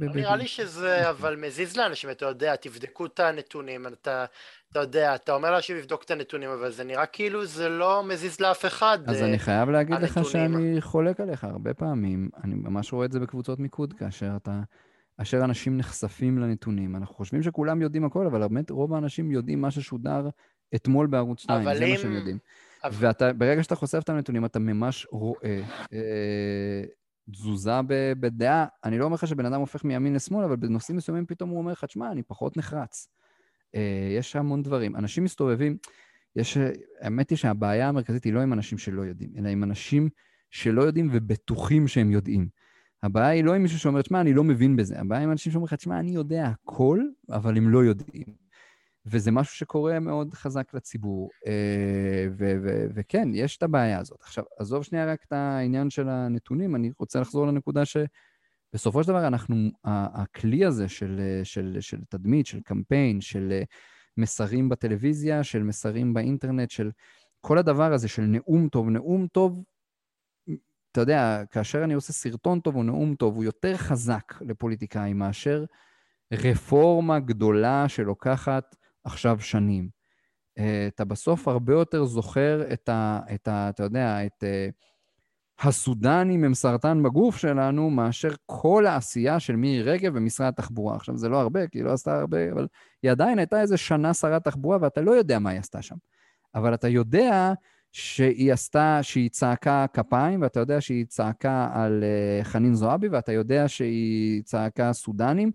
לא 0.00 0.12
נראה 0.14 0.36
לי 0.36 0.46
שזה 0.46 1.10
אבל 1.10 1.36
מזיז 1.36 1.76
לאנשים, 1.76 2.10
אתה 2.10 2.26
יודע, 2.26 2.56
תבדקו 2.56 3.06
את 3.06 3.20
הנתונים, 3.20 3.86
אתה, 3.86 4.24
אתה 4.70 4.80
יודע, 4.80 5.14
אתה 5.14 5.32
אומר 5.32 5.50
לאנשים 5.50 5.76
לבדוק 5.76 6.02
את 6.02 6.10
הנתונים, 6.10 6.50
אבל 6.50 6.70
זה 6.70 6.84
נראה 6.84 7.06
כאילו 7.06 7.46
זה 7.46 7.68
לא 7.68 8.04
מזיז 8.04 8.40
לאף 8.40 8.64
אחד. 8.66 8.98
אז 9.06 9.22
אה, 9.22 9.28
אני 9.28 9.38
חייב 9.38 9.70
להגיד 9.70 9.96
לך 9.96 10.16
הנתונים. 10.16 10.52
שאני 10.52 10.80
חולק 10.80 11.20
עליך 11.20 11.44
הרבה 11.44 11.74
פעמים. 11.74 12.28
אני 12.44 12.54
ממש 12.54 12.92
רואה 12.92 13.06
את 13.06 13.12
זה 13.12 13.20
בקבוצות 13.20 13.58
מיקוד, 13.58 13.92
כאשר 13.92 14.30
אתה... 14.36 14.60
אשר 15.18 15.44
אנשים 15.44 15.76
נחשפים 15.76 16.38
לנתונים. 16.38 16.96
אנחנו 16.96 17.14
חושבים 17.14 17.42
שכולם 17.42 17.82
יודעים 17.82 18.04
הכל, 18.04 18.26
אבל 18.26 18.40
באמת 18.48 18.70
רוב 18.70 18.94
האנשים 18.94 19.30
יודעים 19.30 19.60
מה 19.60 19.70
ששודר 19.70 20.28
אתמול 20.74 21.06
בערוץ 21.06 21.40
2, 21.40 21.60
אבל 21.60 21.78
זה 21.78 21.86
מה 21.86 21.92
אם- 21.92 21.96
שהם 21.96 22.12
יודעים. 22.12 22.38
אבל- 22.84 23.10
וברגע 23.34 23.62
שאתה 23.62 23.74
חושף 23.74 24.00
את 24.04 24.08
הנתונים, 24.08 24.44
אתה 24.44 24.58
ממש 24.58 25.06
רואה 25.10 25.62
אה, 25.92 26.82
תזוזה 27.32 27.70
ב- 27.86 28.12
בדעה. 28.20 28.66
אני 28.84 28.98
לא 28.98 29.04
אומר 29.04 29.14
לך 29.14 29.26
שבן 29.26 29.46
אדם 29.46 29.60
הופך 29.60 29.84
מימין 29.84 30.14
לשמאל, 30.14 30.44
אבל 30.44 30.56
בנושאים 30.56 30.96
מסוימים 30.96 31.26
פתאום 31.26 31.50
הוא 31.50 31.58
אומר 31.58 31.72
לך, 31.72 31.84
תשמע, 31.84 32.12
אני 32.12 32.22
פחות 32.22 32.56
נחרץ. 32.56 33.08
אה, 33.74 33.80
יש 34.18 34.36
המון 34.36 34.62
דברים. 34.62 34.96
אנשים 34.96 35.24
מסתובבים, 35.24 35.76
יש, 36.36 36.56
האמת 37.00 37.30
היא 37.30 37.38
שהבעיה 37.38 37.88
המרכזית 37.88 38.24
היא 38.24 38.32
לא 38.32 38.40
עם 38.40 38.52
אנשים 38.52 38.78
שלא 38.78 39.02
יודעים, 39.02 39.30
אלא 39.38 39.48
עם 39.48 39.64
אנשים 39.64 40.08
שלא 40.50 40.82
יודעים 40.82 41.08
ובטוחים 41.12 41.88
שהם 41.88 42.10
יודעים. 42.10 42.48
הבעיה 43.06 43.28
היא 43.28 43.44
לא 43.44 43.54
עם 43.54 43.62
מישהו 43.62 43.78
שאומר, 43.78 44.02
תשמע, 44.02 44.20
אני 44.20 44.34
לא 44.34 44.44
מבין 44.44 44.76
בזה. 44.76 45.00
הבעיה 45.00 45.22
עם 45.22 45.30
אנשים 45.30 45.52
שאומרים 45.52 45.66
לך, 45.66 45.74
תשמע, 45.74 45.98
אני 45.98 46.10
יודע 46.10 46.46
הכל, 46.46 47.00
אבל 47.30 47.56
הם 47.56 47.68
לא 47.68 47.84
יודעים. 47.84 48.46
וזה 49.06 49.30
משהו 49.30 49.56
שקורה 49.56 50.00
מאוד 50.00 50.34
חזק 50.34 50.74
לציבור. 50.74 51.30
אה, 51.46 52.26
וכן, 52.94 53.28
יש 53.34 53.56
את 53.56 53.62
הבעיה 53.62 53.98
הזאת. 53.98 54.18
עכשיו, 54.22 54.44
עזוב 54.58 54.82
שנייה 54.82 55.06
רק 55.06 55.24
את 55.24 55.32
העניין 55.32 55.90
של 55.90 56.08
הנתונים, 56.08 56.76
אני 56.76 56.90
רוצה 56.98 57.20
לחזור 57.20 57.46
לנקודה 57.46 57.82
שבסופו 57.84 59.02
של 59.02 59.08
דבר 59.08 59.26
אנחנו, 59.26 59.70
הכלי 59.84 60.64
הזה 60.64 60.88
של, 60.88 61.20
אה, 61.20 61.44
של, 61.44 61.76
של 61.80 61.98
תדמית, 62.08 62.46
של 62.46 62.60
קמפיין, 62.60 63.20
של 63.20 63.48
אה, 63.52 63.62
מסרים 64.16 64.68
בטלוויזיה, 64.68 65.44
של 65.44 65.62
מסרים 65.62 66.14
באינטרנט, 66.14 66.70
של 66.70 66.90
כל 67.40 67.58
הדבר 67.58 67.92
הזה 67.92 68.08
של 68.08 68.22
נאום 68.22 68.68
טוב, 68.68 68.88
נאום 68.88 69.26
טוב, 69.26 69.64
אתה 70.96 71.02
יודע, 71.02 71.42
כאשר 71.50 71.84
אני 71.84 71.94
עושה 71.94 72.12
סרטון 72.12 72.60
טוב 72.60 72.76
או 72.76 72.82
נאום 72.82 73.14
טוב, 73.14 73.34
הוא 73.34 73.44
יותר 73.44 73.76
חזק 73.76 74.32
לפוליטיקאים 74.40 75.18
מאשר 75.18 75.64
רפורמה 76.32 77.18
גדולה 77.18 77.88
שלוקחת 77.88 78.76
עכשיו 79.04 79.40
שנים. 79.40 79.88
אה, 80.58 80.86
אתה 80.86 81.04
בסוף 81.04 81.48
הרבה 81.48 81.72
יותר 81.72 82.04
זוכר 82.04 82.72
את 82.72 82.88
ה... 82.88 83.20
את 83.34 83.48
ה 83.48 83.68
אתה 83.68 83.82
יודע, 83.82 84.26
את... 84.26 84.44
אה, 84.44 84.68
הסודנים 85.60 86.44
הם 86.44 86.54
סרטן 86.54 87.02
בגוף 87.02 87.36
שלנו, 87.36 87.90
מאשר 87.90 88.28
כל 88.46 88.86
העשייה 88.86 89.40
של 89.40 89.56
מירי 89.56 89.92
רגב 89.92 90.14
במשרד 90.14 90.48
התחבורה. 90.48 90.96
עכשיו, 90.96 91.16
זה 91.16 91.28
לא 91.28 91.40
הרבה, 91.40 91.66
כי 91.66 91.78
היא 91.78 91.84
לא 91.84 91.92
עשתה 91.92 92.18
הרבה, 92.18 92.52
אבל 92.52 92.66
היא 93.02 93.10
עדיין 93.10 93.38
הייתה 93.38 93.60
איזה 93.60 93.76
שנה 93.76 94.14
שרת 94.14 94.44
תחבורה, 94.44 94.78
ואתה 94.80 95.00
לא 95.00 95.10
יודע 95.10 95.38
מה 95.38 95.50
היא 95.50 95.58
עשתה 95.58 95.82
שם. 95.82 95.96
אבל 96.54 96.74
אתה 96.74 96.88
יודע 96.88 97.52
שהיא 97.98 98.52
עשתה, 98.52 98.98
שהיא 99.02 99.30
צעקה 99.30 99.86
כפיים, 99.92 100.42
ואתה 100.42 100.60
יודע 100.60 100.80
שהיא 100.80 101.06
צעקה 101.06 101.68
על 101.72 102.04
uh, 102.04 102.44
חנין 102.44 102.74
זועבי, 102.74 103.08
ואתה 103.08 103.32
יודע 103.32 103.68
שהיא 103.68 104.42
צעקה 104.42 104.92
סודנים. 104.92 105.50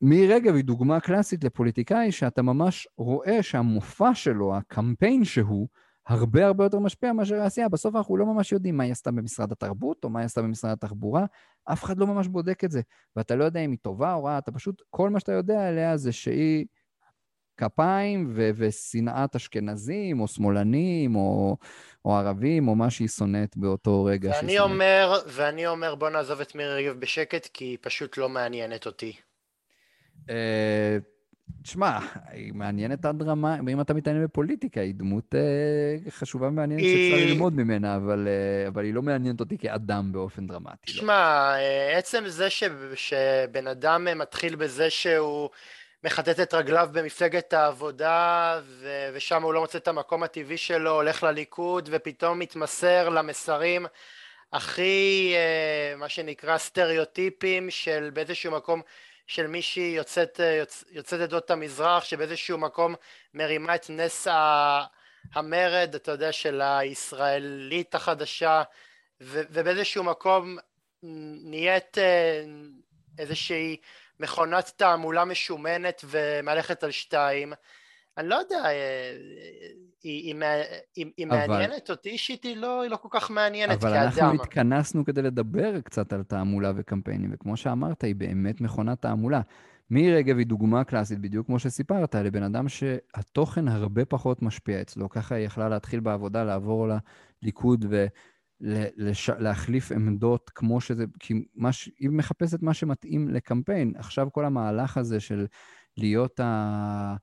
מירי 0.00 0.34
רגב 0.34 0.54
היא 0.54 0.64
דוגמה 0.64 1.00
קלאסית 1.00 1.44
לפוליטיקאי 1.44 2.12
שאתה 2.12 2.42
ממש 2.42 2.88
רואה 2.98 3.42
שהמופע 3.42 4.14
שלו, 4.14 4.56
הקמפיין 4.56 5.24
שהוא, 5.24 5.68
הרבה 6.06 6.46
הרבה 6.46 6.64
יותר 6.64 6.78
משפיע 6.78 7.12
מאשר 7.12 7.40
העשייה. 7.40 7.68
בסוף 7.68 7.96
אנחנו 7.96 8.16
לא 8.16 8.26
ממש 8.26 8.52
יודעים 8.52 8.76
מה 8.76 8.84
היא 8.84 8.92
עשתה 8.92 9.10
במשרד 9.10 9.52
התרבות, 9.52 10.04
או 10.04 10.10
מה 10.10 10.18
היא 10.20 10.26
עשתה 10.26 10.42
במשרד 10.42 10.70
התחבורה. 10.70 11.24
אף 11.64 11.84
אחד 11.84 11.98
לא 11.98 12.06
ממש 12.06 12.28
בודק 12.28 12.64
את 12.64 12.70
זה. 12.70 12.80
ואתה 13.16 13.36
לא 13.36 13.44
יודע 13.44 13.60
אם 13.60 13.70
היא 13.70 13.78
טובה 13.82 14.14
או 14.14 14.24
רעה, 14.24 14.38
אתה 14.38 14.52
פשוט, 14.52 14.82
כל 14.90 15.10
מה 15.10 15.20
שאתה 15.20 15.32
יודע 15.32 15.68
עליה 15.68 15.96
זה 15.96 16.12
שהיא 16.12 16.66
כפיים 17.56 18.30
ו- 18.34 18.50
ושנאת 18.56 19.36
אשכנזים, 19.36 20.20
או 20.20 20.28
שמאלנים, 20.28 21.16
או, 21.16 21.56
או 22.04 22.16
ערבים, 22.16 22.68
או 22.68 22.74
מה 22.74 22.90
שהיא 22.90 23.08
שונאת 23.08 23.56
באותו 23.56 24.04
רגע. 24.04 24.30
ואני 24.30 24.52
שונאת. 24.56 24.70
אומר, 24.70 25.12
ואני 25.26 25.66
אומר, 25.66 25.94
בוא 25.94 26.10
נעזוב 26.10 26.40
את 26.40 26.54
מירי 26.54 26.74
רגב 26.74 27.00
בשקט, 27.00 27.48
כי 27.52 27.64
היא 27.64 27.78
פשוט 27.80 28.18
לא 28.18 28.28
מעניינת 28.28 28.86
אותי. 28.86 29.12
אה, 30.30 30.98
תשמע, 31.62 31.98
היא 32.30 32.52
מעניינת 32.52 33.04
עד 33.04 33.22
רמה, 33.22 33.56
אם 33.72 33.80
אתה 33.80 33.94
מתעניין 33.94 34.24
בפוליטיקה, 34.24 34.80
היא 34.80 34.94
דמות 34.94 35.34
אה, 35.34 35.40
חשובה 36.10 36.46
ומעניינת 36.48 36.82
היא- 36.82 37.12
שאפשר 37.12 37.32
ללמוד 37.32 37.52
ממנה, 37.56 37.96
אבל, 37.96 38.28
אה, 38.28 38.68
אבל 38.68 38.84
היא 38.84 38.94
לא 38.94 39.02
מעניינת 39.02 39.40
אותי 39.40 39.58
כאדם 39.58 40.12
באופן 40.12 40.46
דרמטי. 40.46 40.70
לא. 40.92 40.92
תשמע, 40.96 41.12
אה, 41.56 41.98
עצם 41.98 42.24
זה 42.26 42.50
ש... 42.50 42.64
שבן 42.94 43.66
אדם 43.66 44.06
מתחיל 44.16 44.56
בזה 44.56 44.90
שהוא 44.90 45.48
מחטט 46.04 46.40
את 46.40 46.54
רגליו 46.54 46.88
במפלגת 46.92 47.52
העבודה, 47.52 48.60
ו... 48.64 49.08
ושם 49.14 49.42
הוא 49.42 49.54
לא 49.54 49.60
מוצא 49.60 49.78
את 49.78 49.88
המקום 49.88 50.22
הטבעי 50.22 50.56
שלו, 50.56 50.90
הולך 50.90 51.22
לליכוד, 51.22 51.88
ופתאום 51.92 52.38
מתמסר 52.38 53.08
למסרים 53.08 53.86
הכי, 54.52 55.34
אה, 55.36 55.96
מה 55.96 56.08
שנקרא, 56.08 56.58
סטריאוטיפים 56.58 57.70
של 57.70 58.10
באיזשהו 58.12 58.52
מקום 58.52 58.82
של 59.26 59.46
מישהי 59.46 59.92
יוצאת, 59.96 60.40
אה, 60.40 60.52
יוצ... 60.52 60.84
יוצאת 60.90 61.20
עדות 61.20 61.50
המזרח, 61.50 62.04
שבאיזשהו 62.04 62.58
מקום 62.58 62.94
מרימה 63.34 63.74
את 63.74 63.90
נס. 63.90 64.26
המרד, 65.34 65.94
אתה 65.94 66.12
יודע, 66.12 66.32
של 66.32 66.60
הישראלית 66.60 67.94
החדשה, 67.94 68.62
ו... 69.20 69.42
ובאיזשהו 69.50 70.04
מקום 70.04 70.58
נהיית 71.42 71.98
אה, 71.98 72.44
איזושהי 73.18 73.76
מכונת 74.20 74.72
תעמולה 74.76 75.24
משומנת 75.24 76.04
ומהלכת 76.04 76.84
על 76.84 76.90
שתיים. 76.90 77.52
אני 78.18 78.28
לא 78.28 78.34
יודע, 78.34 78.64
אה, 78.64 78.70
היא, 80.02 80.34
היא, 80.34 80.34
היא, 80.96 81.06
היא 81.16 81.26
אבל- 81.26 81.46
מעניינת 81.46 81.90
אותי 81.90 82.08
אישית, 82.08 82.42
היא 82.44 82.56
לא, 82.56 82.82
היא 82.82 82.90
לא 82.90 82.96
כל 82.96 83.08
כך 83.10 83.30
מעניינת 83.30 83.84
אבל 83.84 83.90
כאדם. 83.92 84.04
אנחנו 84.04 84.42
התכנסנו 84.42 85.04
כדי 85.04 85.22
לדבר 85.22 85.80
קצת 85.80 86.12
על 86.12 86.22
תעמולה 86.22 86.72
וקמפיינים, 86.76 87.30
וכמו 87.34 87.56
שאמרת, 87.56 88.04
היא 88.04 88.14
באמת 88.14 88.60
מכונת 88.60 89.02
תעמולה. 89.02 89.40
מירי 89.90 90.16
רגב 90.16 90.38
היא 90.38 90.46
דוגמה 90.46 90.84
קלאסית, 90.84 91.18
בדיוק 91.18 91.46
כמו 91.46 91.58
שסיפרת, 91.58 92.14
לבן 92.14 92.42
אדם 92.42 92.68
שהתוכן 92.68 93.68
הרבה 93.68 94.04
פחות 94.04 94.42
משפיע 94.42 94.80
אצלו. 94.80 95.08
ככה 95.08 95.34
היא 95.34 95.46
יכלה 95.46 95.68
להתחיל 95.68 96.00
בעבודה, 96.00 96.44
לעבור 96.44 96.88
לליכוד 97.42 97.84
ולהחליף 98.64 99.92
עמדות 99.92 100.50
כמו 100.54 100.80
שזה, 100.80 101.04
כי 101.20 101.44
מה 101.54 101.72
ש... 101.72 101.90
היא 101.98 102.10
מחפשת 102.10 102.62
מה 102.62 102.74
שמתאים 102.74 103.28
לקמפיין. 103.28 103.92
עכשיו 103.96 104.28
כל 104.32 104.44
המהלך 104.44 104.96
הזה 104.96 105.20
של 105.20 105.46
להיות 105.96 106.40
ה... 106.40 107.16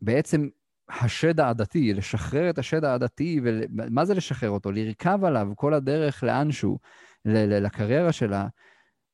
בעצם 0.00 0.48
השד 0.88 1.40
העדתי, 1.40 1.94
לשחרר 1.94 2.50
את 2.50 2.58
השד 2.58 2.84
העדתי, 2.84 3.40
ומה 3.44 4.04
זה 4.04 4.14
לשחרר 4.14 4.50
אותו? 4.50 4.72
לרכב 4.72 5.24
עליו 5.24 5.48
כל 5.56 5.74
הדרך 5.74 6.22
לאנשהו, 6.22 6.78
ל- 7.24 7.64
לקריירה 7.66 8.12
שלה. 8.12 8.46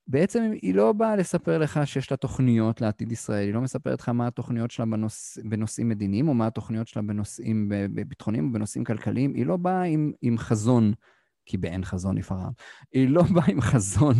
בעצם 0.06 0.50
היא 0.62 0.74
לא 0.74 0.92
באה 0.92 1.16
לספר 1.16 1.58
לך 1.58 1.80
שיש 1.84 2.10
לה 2.10 2.16
תוכניות 2.16 2.80
לעתיד 2.80 3.12
ישראל, 3.12 3.46
היא 3.46 3.54
לא 3.54 3.60
מספרת 3.60 4.00
לך 4.00 4.08
מה 4.08 4.26
התוכניות 4.26 4.70
שלה 4.70 4.86
בנוש... 4.86 5.38
בנושאים 5.38 5.88
מדיניים, 5.88 6.28
או 6.28 6.34
מה 6.34 6.46
התוכניות 6.46 6.88
שלה 6.88 7.02
בנושאים 7.02 7.68
ביטחוניים, 7.90 8.52
בנושאים 8.52 8.84
כלכליים. 8.84 9.34
היא 9.34 9.46
לא 9.46 9.56
באה 9.56 9.82
עם, 9.82 10.12
עם 10.22 10.38
חזון, 10.38 10.92
כי 11.46 11.56
באין 11.56 11.84
חזון 11.84 12.18
יפרע. 12.18 12.48
היא 12.92 13.08
לא 13.08 13.22
באה 13.34 13.44
עם 13.48 13.60
חזון, 13.60 14.14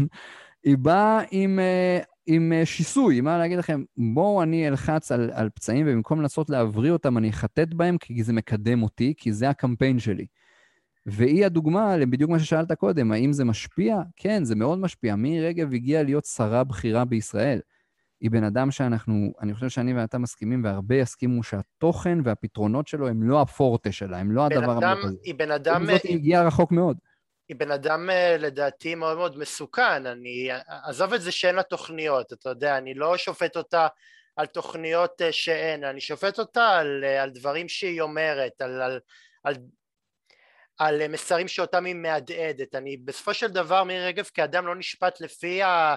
היא 0.65 0.79
באה 0.79 1.23
עם, 1.31 1.59
אה, 1.59 1.99
עם 2.27 2.53
אה, 2.53 2.67
שיסוי, 2.67 3.21
מה 3.21 3.39
להגיד 3.39 3.59
לכם, 3.59 3.83
בואו 3.97 4.43
אני 4.43 4.69
אלחץ 4.69 5.13
על, 5.13 5.31
על 5.33 5.51
פצעים, 5.51 5.87
ובמקום 5.89 6.21
לנסות 6.21 6.51
להבריא 6.51 6.91
אותם, 6.91 7.19
אני 7.19 7.31
אחטט 7.31 7.75
בהם, 7.75 7.99
כי 7.99 8.23
זה 8.23 8.33
מקדם 8.33 8.83
אותי, 8.83 9.15
כי 9.17 9.33
זה 9.33 9.49
הקמפיין 9.49 9.99
שלי. 9.99 10.27
והיא 11.07 11.47
הדוגמה 11.47 11.97
לבדיוק 11.97 12.31
מה 12.31 12.39
ששאלת 12.39 12.73
קודם, 12.73 13.13
האם 13.13 13.33
זה 13.33 13.45
משפיע? 13.45 13.99
כן, 14.17 14.45
זה 14.45 14.55
מאוד 14.55 14.79
משפיע. 14.79 15.17
מירי 15.17 15.47
רגב 15.47 15.73
הגיעה 15.73 16.03
להיות 16.03 16.25
שרה 16.25 16.65
בכירה 16.65 17.05
בישראל. 17.05 17.61
היא 18.21 18.31
בן 18.31 18.45
אדם 18.45 18.71
שאנחנו, 18.71 19.33
אני 19.41 19.55
חושב 19.55 19.69
שאני 19.69 19.95
ואתה 19.95 20.19
מסכימים, 20.19 20.65
והרבה 20.65 20.95
יסכימו 20.95 21.43
שהתוכן 21.43 22.19
והפתרונות 22.25 22.89
שלו 22.89 23.09
הם 23.09 23.23
לא 23.23 23.41
הפורטה 23.41 23.93
שלה, 23.93 24.19
הם 24.19 24.31
לא 24.31 24.47
הדבר 24.47 24.71
המרכזי. 24.71 25.17
היא 25.23 25.35
בן 25.35 25.51
אדם, 25.51 25.87
זאת, 25.87 26.03
היא 26.03 26.11
היא, 26.11 26.17
הגיעה 26.17 26.47
רחוק 26.47 26.73
מאוד. 26.73 26.97
היא 27.49 27.57
בן 27.57 27.71
אדם 27.71 28.11
אה, 28.11 28.37
לדעתי 28.39 28.95
מאוד 28.95 29.17
מאוד 29.17 29.39
מסוכן, 29.39 30.07
אני, 30.07 30.49
עזוב 30.67 31.13
את 31.13 31.23
זה 31.23 31.33
שאין 31.33 31.55
לה 31.55 31.63
תוכניות, 31.63 32.33
אתה 32.33 32.49
יודע, 32.49 32.79
אני 32.79 32.95
לא 32.95 33.17
שופט 33.17 33.57
אותה 33.57 33.87
על 34.37 34.47
תוכניות 34.47 35.23
אה, 35.23 35.33
שאין, 35.33 35.85
אני 35.85 36.01
שופט 36.01 36.39
אותה 36.39 36.69
על, 36.69 37.05
אה, 37.05 37.23
על 37.23 37.31
דברים 37.31 37.69
שהיא 37.69 38.01
אומרת, 38.01 38.61
על, 38.61 38.83
על, 38.83 39.01
על, 39.45 39.55
על 40.79 41.09
מסרים 41.09 41.49
שאותם 41.49 41.85
היא 41.85 41.95
מהדהדת, 41.95 42.75
אני 42.75 42.97
בסופו 42.97 43.35
של 43.35 43.49
דבר 43.49 43.85
מירי 43.85 44.07
רגב 44.07 44.25
כאדם 44.35 44.67
לא 44.67 44.75
נשפט 44.75 45.21
לפי 45.21 45.63
ה... 45.63 45.95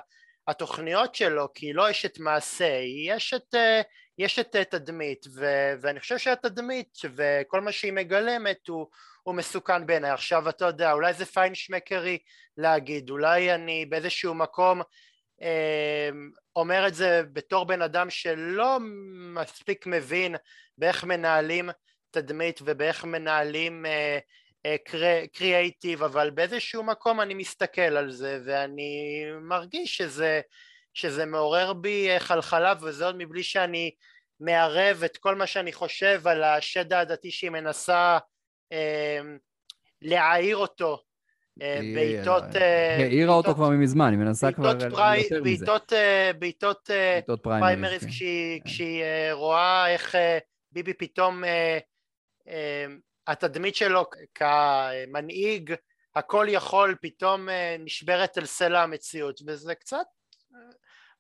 התוכניות 0.48 1.16
שלו, 1.16 1.48
כי 1.54 1.74
לא 1.74 1.90
יש 1.90 2.06
את 2.06 2.20
מעשה, 2.20 2.80
יש 3.08 3.34
את, 3.34 3.56
אה, 3.56 3.82
יש 4.18 4.40
את 4.40 4.56
תדמית, 4.56 5.26
ו, 5.36 5.46
ואני 5.82 6.00
חושב 6.00 6.18
שהתדמית 6.18 6.98
וכל 7.16 7.62
מה 7.62 7.72
שהיא 7.72 7.94
מגלמת 7.94 8.68
הוא, 8.68 8.88
הוא 9.28 9.36
מסוכן 9.36 9.86
בעיניי. 9.86 10.12
עכשיו 10.12 10.50
אתה 10.50 10.66
יודע, 10.66 10.92
אולי 10.92 11.14
זה 11.14 11.26
פיינשמקרי 11.26 12.18
להגיד, 12.58 13.10
אולי 13.10 13.54
אני 13.54 13.86
באיזשהו 13.86 14.34
מקום 14.34 14.82
אה, 15.42 16.10
אומר 16.56 16.88
את 16.88 16.96
זה 16.96 17.22
בתור 17.34 17.66
בן 17.66 17.82
אדם 17.82 18.10
שלא 18.10 18.78
מספיק 19.36 19.88
מבין 19.88 20.36
באיך 20.78 21.04
מנהלים 21.04 21.70
תדמית 22.12 22.60
ובאיך 22.66 23.06
מנהלים 23.06 23.86
קריאייטיב, 25.34 26.02
אה, 26.02 26.08
אבל 26.08 26.30
באיזשהו 26.30 26.84
מקום 26.84 27.22
אני 27.22 27.34
מסתכל 27.34 27.82
על 27.82 28.12
זה 28.12 28.40
ואני 28.46 29.24
מרגיש 29.42 29.98
שזה, 29.98 30.42
שזה 30.94 31.26
מעורר 31.26 31.74
בי 31.74 32.10
אה, 32.10 32.20
חלחלה 32.20 32.74
וזה 32.82 33.06
עוד 33.06 33.16
מבלי 33.18 33.44
שאני 33.44 33.92
מערב 34.40 35.04
את 35.04 35.18
כל 35.18 35.36
מה 35.36 35.48
שאני 35.48 35.74
חושב 35.74 36.28
על 36.28 36.44
השד 36.44 36.94
העדתי 36.94 37.32
שהיא 37.32 37.52
מנסה 37.52 38.18
אה, 38.18 38.37
להעיר 40.02 40.58
אותו 40.58 41.04
אה, 41.62 41.80
בעיטות... 41.96 42.44
העירה 43.00 43.34
אותו 43.34 43.54
כבר 43.56 43.70
מזמן, 43.70 44.10
היא 44.10 44.20
מנסה 44.20 44.52
כבר 44.52 44.68
יותר 44.68 44.88
מזה. 44.88 44.96
בעיטות 46.40 46.82
פריימריז 47.42 48.02
כן. 48.02 48.10
כשהיא 48.66 49.04
רואה 49.32 49.94
איך 49.94 50.16
ביבי 50.72 50.94
פתאום 50.94 51.44
התדמית 53.28 53.76
שלו 53.76 54.06
כמנהיג 54.36 55.74
הכל 56.18 56.48
יכול 56.50 56.96
פתאום 57.02 57.50
אה, 57.50 57.76
נשברת 57.80 58.38
אל 58.38 58.46
סלע 58.46 58.84
המציאות 58.84 59.42
וזה 59.48 59.76
קצת 59.76 60.06
אה, 60.56 60.60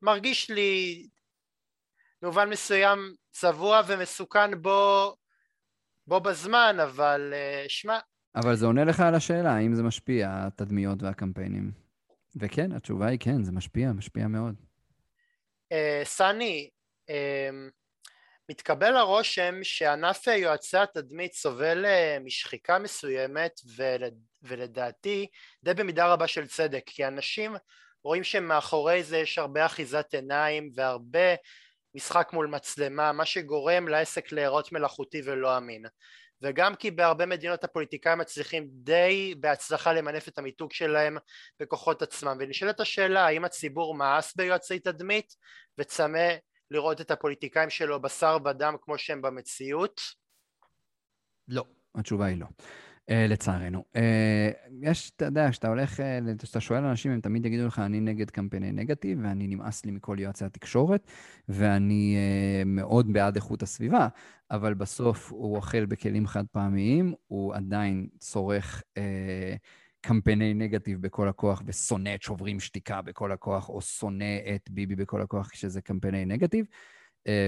מרגיש 0.01 0.49
לי 0.49 1.07
במובן 2.21 2.49
מסוים 2.49 3.13
צבוע 3.31 3.81
ומסוכן 3.87 4.61
בו, 4.61 5.15
בו 6.07 6.19
בזמן 6.19 6.77
אבל 6.83 7.33
אה, 7.33 7.65
שמע. 7.67 7.99
אבל 8.35 8.55
זה 8.55 8.65
עונה 8.65 8.83
לך 8.83 8.99
על 8.99 9.15
השאלה 9.15 9.51
האם 9.55 9.75
זה 9.75 9.83
משפיע 9.83 10.29
התדמיות 10.31 11.03
והקמפיינים? 11.03 11.71
וכן 12.39 12.71
התשובה 12.71 13.07
היא 13.07 13.19
כן 13.19 13.43
זה 13.43 13.51
משפיע 13.51 13.91
משפיע 13.91 14.27
מאוד. 14.27 14.55
סני 16.03 16.69
מתקבל 18.49 18.95
הרושם 18.95 19.63
שענף 19.63 20.27
יועצי 20.27 20.77
התדמית 20.77 21.33
סובל 21.33 21.85
אה, 21.85 22.17
משחיקה 22.23 22.79
מסוימת 22.79 23.51
ול, 23.77 24.03
ולדעתי 24.41 25.27
די 25.63 25.73
במידה 25.73 26.13
רבה 26.13 26.27
של 26.27 26.47
צדק 26.47 26.83
כי 26.85 27.07
אנשים 27.07 27.55
רואים 28.03 28.23
שמאחורי 28.23 29.03
זה 29.03 29.17
יש 29.17 29.37
הרבה 29.37 29.65
אחיזת 29.65 30.13
עיניים 30.13 30.69
והרבה 30.75 31.35
משחק 31.97 32.29
מול 32.33 32.47
מצלמה 32.47 33.11
מה 33.11 33.25
שגורם 33.25 33.87
לעסק 33.87 34.31
להיראות 34.31 34.71
מלאכותי 34.71 35.21
ולא 35.25 35.57
אמין 35.57 35.85
וגם 36.41 36.75
כי 36.75 36.91
בהרבה 36.91 37.25
מדינות 37.25 37.63
הפוליטיקאים 37.63 38.17
מצליחים 38.17 38.67
די 38.71 39.35
בהצלחה 39.39 39.93
למנף 39.93 40.27
את 40.27 40.37
המיתוג 40.37 40.73
שלהם 40.73 41.17
בכוחות 41.59 42.01
עצמם 42.01 42.37
ונשאלת 42.39 42.79
השאלה 42.79 43.25
האם 43.25 43.45
הציבור 43.45 43.95
מאס 43.95 44.35
ביועצי 44.35 44.79
תדמית 44.79 45.35
וצמא 45.77 46.27
לראות 46.71 47.01
את 47.01 47.11
הפוליטיקאים 47.11 47.69
שלו 47.69 48.01
בשר 48.01 48.37
ודם 48.45 48.75
כמו 48.81 48.97
שהם 48.97 49.21
במציאות? 49.21 50.01
לא, 51.47 51.63
התשובה 51.95 52.25
היא 52.25 52.37
לא. 52.37 52.47
Uh, 53.09 53.13
לצערנו. 53.29 53.83
Uh, 53.93 53.99
יש, 54.81 55.11
אתה 55.15 55.25
יודע, 55.25 55.51
כשאתה 55.51 55.67
הולך, 55.67 55.99
uh, 55.99 56.43
כשאתה 56.43 56.59
שואל 56.59 56.83
אנשים, 56.83 57.11
הם 57.11 57.21
תמיד 57.21 57.45
יגידו 57.45 57.67
לך, 57.67 57.79
אני 57.79 57.99
נגד 57.99 58.29
קמפייני 58.29 58.71
נגטיב, 58.71 59.19
ואני 59.21 59.47
נמאס 59.47 59.85
לי 59.85 59.91
מכל 59.91 60.17
יועצי 60.19 60.45
התקשורת, 60.45 61.11
ואני 61.49 62.17
מאוד 62.65 63.13
בעד 63.13 63.35
איכות 63.35 63.63
הסביבה, 63.63 64.07
אבל 64.51 64.73
בסוף 64.73 65.31
הוא 65.31 65.55
אוכל 65.55 65.85
בכלים 65.85 66.27
חד 66.27 66.43
פעמיים, 66.51 67.13
הוא 67.27 67.53
עדיין 67.55 68.07
צורך... 68.19 68.83
Uh, 68.95 69.01
קמפייני 70.01 70.53
נגטיב 70.53 71.01
בכל 71.01 71.27
הכוח 71.27 71.61
ושונא 71.65 72.15
את 72.15 72.21
שוברים 72.21 72.59
שתיקה 72.59 73.01
בכל 73.01 73.31
הכוח, 73.31 73.69
או 73.69 73.81
שונא 73.81 74.37
את 74.55 74.69
ביבי 74.69 74.95
בכל 74.95 75.21
הכוח 75.21 75.49
כשזה 75.49 75.81
קמפייני 75.81 76.25
נגטיב, 76.25 76.65
אה, 76.65 76.75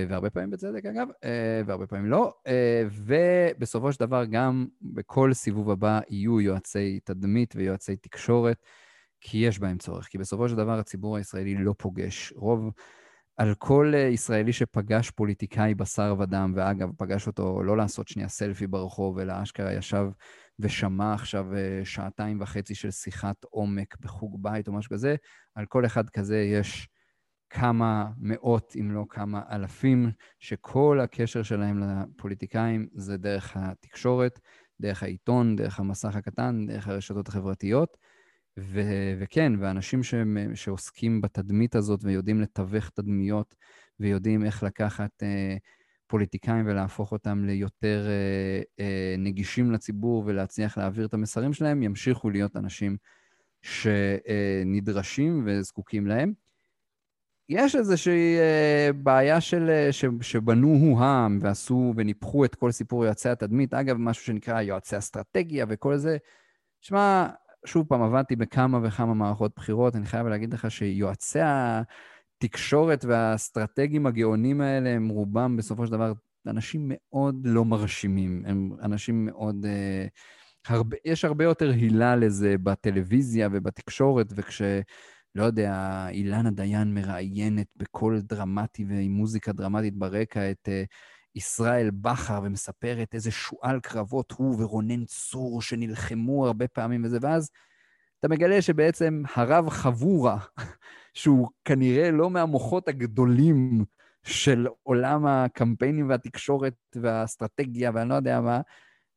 והרבה 0.09 0.29
פעמים 0.29 0.49
בצדק 0.49 0.85
אגב, 0.85 1.07
אה, 1.23 1.61
והרבה 1.65 1.87
פעמים 1.87 2.05
לא, 2.05 2.33
אה, 2.47 2.83
ובסופו 2.91 3.93
של 3.93 3.99
דבר 3.99 4.25
גם 4.25 4.67
בכל 4.81 5.33
סיבוב 5.33 5.69
הבא 5.69 5.99
יהיו 6.09 6.41
יועצי 6.41 6.99
תדמית 7.03 7.55
ויועצי 7.55 7.95
תקשורת, 7.95 8.57
כי 9.21 9.37
יש 9.37 9.59
בהם 9.59 9.77
צורך, 9.77 10.07
כי 10.07 10.17
בסופו 10.17 10.49
של 10.49 10.55
דבר 10.55 10.79
הציבור 10.79 11.17
הישראלי 11.17 11.55
לא 11.55 11.73
פוגש. 11.77 12.33
רוב... 12.35 12.71
על 13.39 13.53
כל 13.57 13.93
ישראלי 14.11 14.53
שפגש 14.53 15.11
פוליטיקאי 15.11 15.75
בשר 15.75 16.15
ודם, 16.19 16.53
ואגב, 16.55 16.89
פגש 16.97 17.27
אותו 17.27 17.63
לא 17.63 17.77
לעשות 17.77 18.07
שנייה 18.07 18.29
סלפי 18.29 18.67
ברחוב, 18.67 19.19
אלא 19.19 19.33
אשכרה 19.43 19.73
ישב 19.73 20.05
ושמע 20.59 21.13
עכשיו 21.13 21.55
אה, 21.55 21.81
שעתיים 21.83 22.41
וחצי 22.41 22.75
של 22.75 22.91
שיחת 22.91 23.35
עומק 23.43 23.95
בחוג 23.99 24.43
בית 24.43 24.67
או 24.67 24.73
משהו 24.73 24.91
כזה, 24.91 25.15
על 25.55 25.65
כל 25.65 25.85
אחד 25.85 26.09
כזה 26.09 26.37
יש 26.39 26.87
כמה 27.49 28.11
מאות, 28.17 28.73
אם 28.79 28.91
לא 28.91 29.05
כמה 29.09 29.41
אלפים, 29.51 30.11
שכל 30.39 30.99
הקשר 31.03 31.43
שלהם 31.43 31.83
לפוליטיקאים 31.83 32.87
זה 32.93 33.17
דרך 33.17 33.57
התקשורת, 33.57 34.39
דרך 34.79 35.03
העיתון, 35.03 35.55
דרך 35.55 35.79
המסך 35.79 36.15
הקטן, 36.15 36.65
דרך 36.67 36.87
הרשתות 36.87 37.27
החברתיות. 37.27 37.97
ו- 38.59 39.13
וכן, 39.19 39.53
ואנשים 39.59 40.03
ש- 40.03 40.15
שעוסקים 40.53 41.21
בתדמית 41.21 41.75
הזאת 41.75 41.99
ויודעים 42.03 42.41
לתווך 42.41 42.89
תדמיות 42.89 43.55
ויודעים 43.99 44.45
איך 44.45 44.63
לקחת... 44.63 45.23
אה, 45.23 45.57
פוליטיקאים 46.09 46.67
ולהפוך 46.67 47.11
אותם 47.11 47.45
ליותר 47.45 48.07
אה, 48.07 48.61
אה, 48.79 49.15
נגישים 49.17 49.71
לציבור 49.71 50.23
ולהצליח 50.25 50.77
להעביר 50.77 51.05
את 51.05 51.13
המסרים 51.13 51.53
שלהם, 51.53 51.83
ימשיכו 51.83 52.29
להיות 52.29 52.55
אנשים 52.55 52.97
שנדרשים 53.61 55.43
וזקוקים 55.45 56.07
להם. 56.07 56.33
יש 57.49 57.75
איזושהי 57.75 58.37
אה, 58.39 58.89
בעיה 58.93 59.41
של, 59.41 59.69
אה, 59.69 59.91
ש, 59.91 60.05
שבנו 60.21 60.67
הוא-עם 60.67 61.39
ועשו 61.41 61.93
וניפחו 61.95 62.45
את 62.45 62.55
כל 62.55 62.71
סיפור 62.71 63.05
יועצי 63.05 63.29
התדמית. 63.29 63.73
אגב, 63.73 63.97
משהו 63.99 64.25
שנקרא 64.25 64.61
יועצי 64.61 64.97
אסטרטגיה 64.97 65.65
וכל 65.69 65.97
זה. 65.97 66.17
שמע, 66.81 67.27
שוב 67.65 67.85
פעם, 67.87 68.01
עבדתי 68.01 68.35
בכמה 68.35 68.79
וכמה 68.83 69.13
מערכות 69.13 69.51
בחירות, 69.55 69.95
אני 69.95 70.05
חייב 70.05 70.27
להגיד 70.27 70.53
לך 70.53 70.71
שיועצי 70.71 71.39
התקשורת 71.43 73.05
והאסטרטגים 73.05 74.05
הגאונים 74.05 74.61
האלה 74.61 74.89
הם 74.89 75.09
רובם 75.09 75.57
בסופו 75.57 75.85
של 75.85 75.91
דבר 75.91 76.13
אנשים 76.47 76.81
מאוד 76.85 77.35
לא 77.45 77.65
מרשימים, 77.65 78.43
הם 78.45 78.71
אנשים 78.81 79.25
מאוד... 79.25 79.65
אה, 79.65 80.05
הרבה, 80.67 80.97
יש 81.05 81.25
הרבה 81.25 81.43
יותר 81.43 81.71
הילה 81.71 82.15
לזה 82.15 82.55
בטלוויזיה 82.63 83.49
ובתקשורת, 83.51 84.27
וכש... 84.35 84.61
לא 85.35 85.43
יודע, 85.43 86.05
אילנה 86.09 86.51
דיין 86.51 86.93
מראיינת 86.93 87.67
בקול 87.75 88.21
דרמטי 88.21 88.85
ועם 88.89 89.11
מוזיקה 89.11 89.51
דרמטית 89.51 89.97
ברקע 89.97 90.51
את 90.51 90.67
uh, 90.67 90.87
ישראל 91.35 91.89
בכר 91.91 92.39
ומספרת 92.43 93.13
איזה 93.13 93.31
שועל 93.31 93.79
קרבות 93.79 94.31
הוא 94.31 94.63
ורונן 94.63 95.05
צור 95.05 95.61
שנלחמו 95.61 96.45
הרבה 96.45 96.67
פעמים 96.67 97.03
וזה, 97.03 97.17
ואז 97.21 97.49
אתה 98.19 98.27
מגלה 98.27 98.61
שבעצם 98.61 99.23
הרב 99.35 99.69
חבורה 99.69 100.37
שהוא 101.13 101.49
כנראה 101.65 102.11
לא 102.11 102.29
מהמוחות 102.29 102.87
הגדולים 102.87 103.85
של 104.23 104.67
עולם 104.83 105.25
הקמפיינים 105.25 106.09
והתקשורת 106.09 106.75
והאסטרטגיה 106.95 107.91
ואני 107.93 108.09
לא 108.09 108.15
יודע 108.15 108.41
מה, 108.41 108.61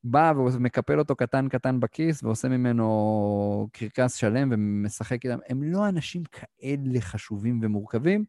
בא 0.04 0.32
ומקפל 0.36 0.98
אותו 0.98 1.16
קטן 1.16 1.48
קטן 1.48 1.80
בכיס 1.80 2.22
ועושה 2.22 2.48
ממנו 2.48 3.68
קרקס 3.72 4.14
שלם 4.14 4.48
ומשחק 4.52 5.24
איתם. 5.24 5.38
הם 5.48 5.62
לא 5.62 5.88
אנשים 5.88 6.22
כאלה 6.24 7.00
חשובים 7.00 7.60
ומורכבים. 7.62 8.24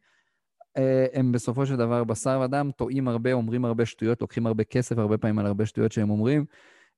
אה, 0.77 1.05
הם 1.13 1.31
בסופו 1.31 1.65
של 1.65 1.75
דבר 1.75 2.03
בשר 2.03 2.41
ודם, 2.45 2.69
טועים 2.75 3.07
הרבה, 3.07 3.33
אומרים 3.33 3.65
הרבה 3.65 3.85
שטויות, 3.85 4.21
לוקחים 4.21 4.47
הרבה 4.47 4.63
כסף, 4.63 4.97
הרבה 4.97 5.17
פעמים 5.17 5.39
על 5.39 5.45
הרבה 5.45 5.65
שטויות 5.65 5.91
שהם 5.91 6.09
אומרים. 6.09 6.45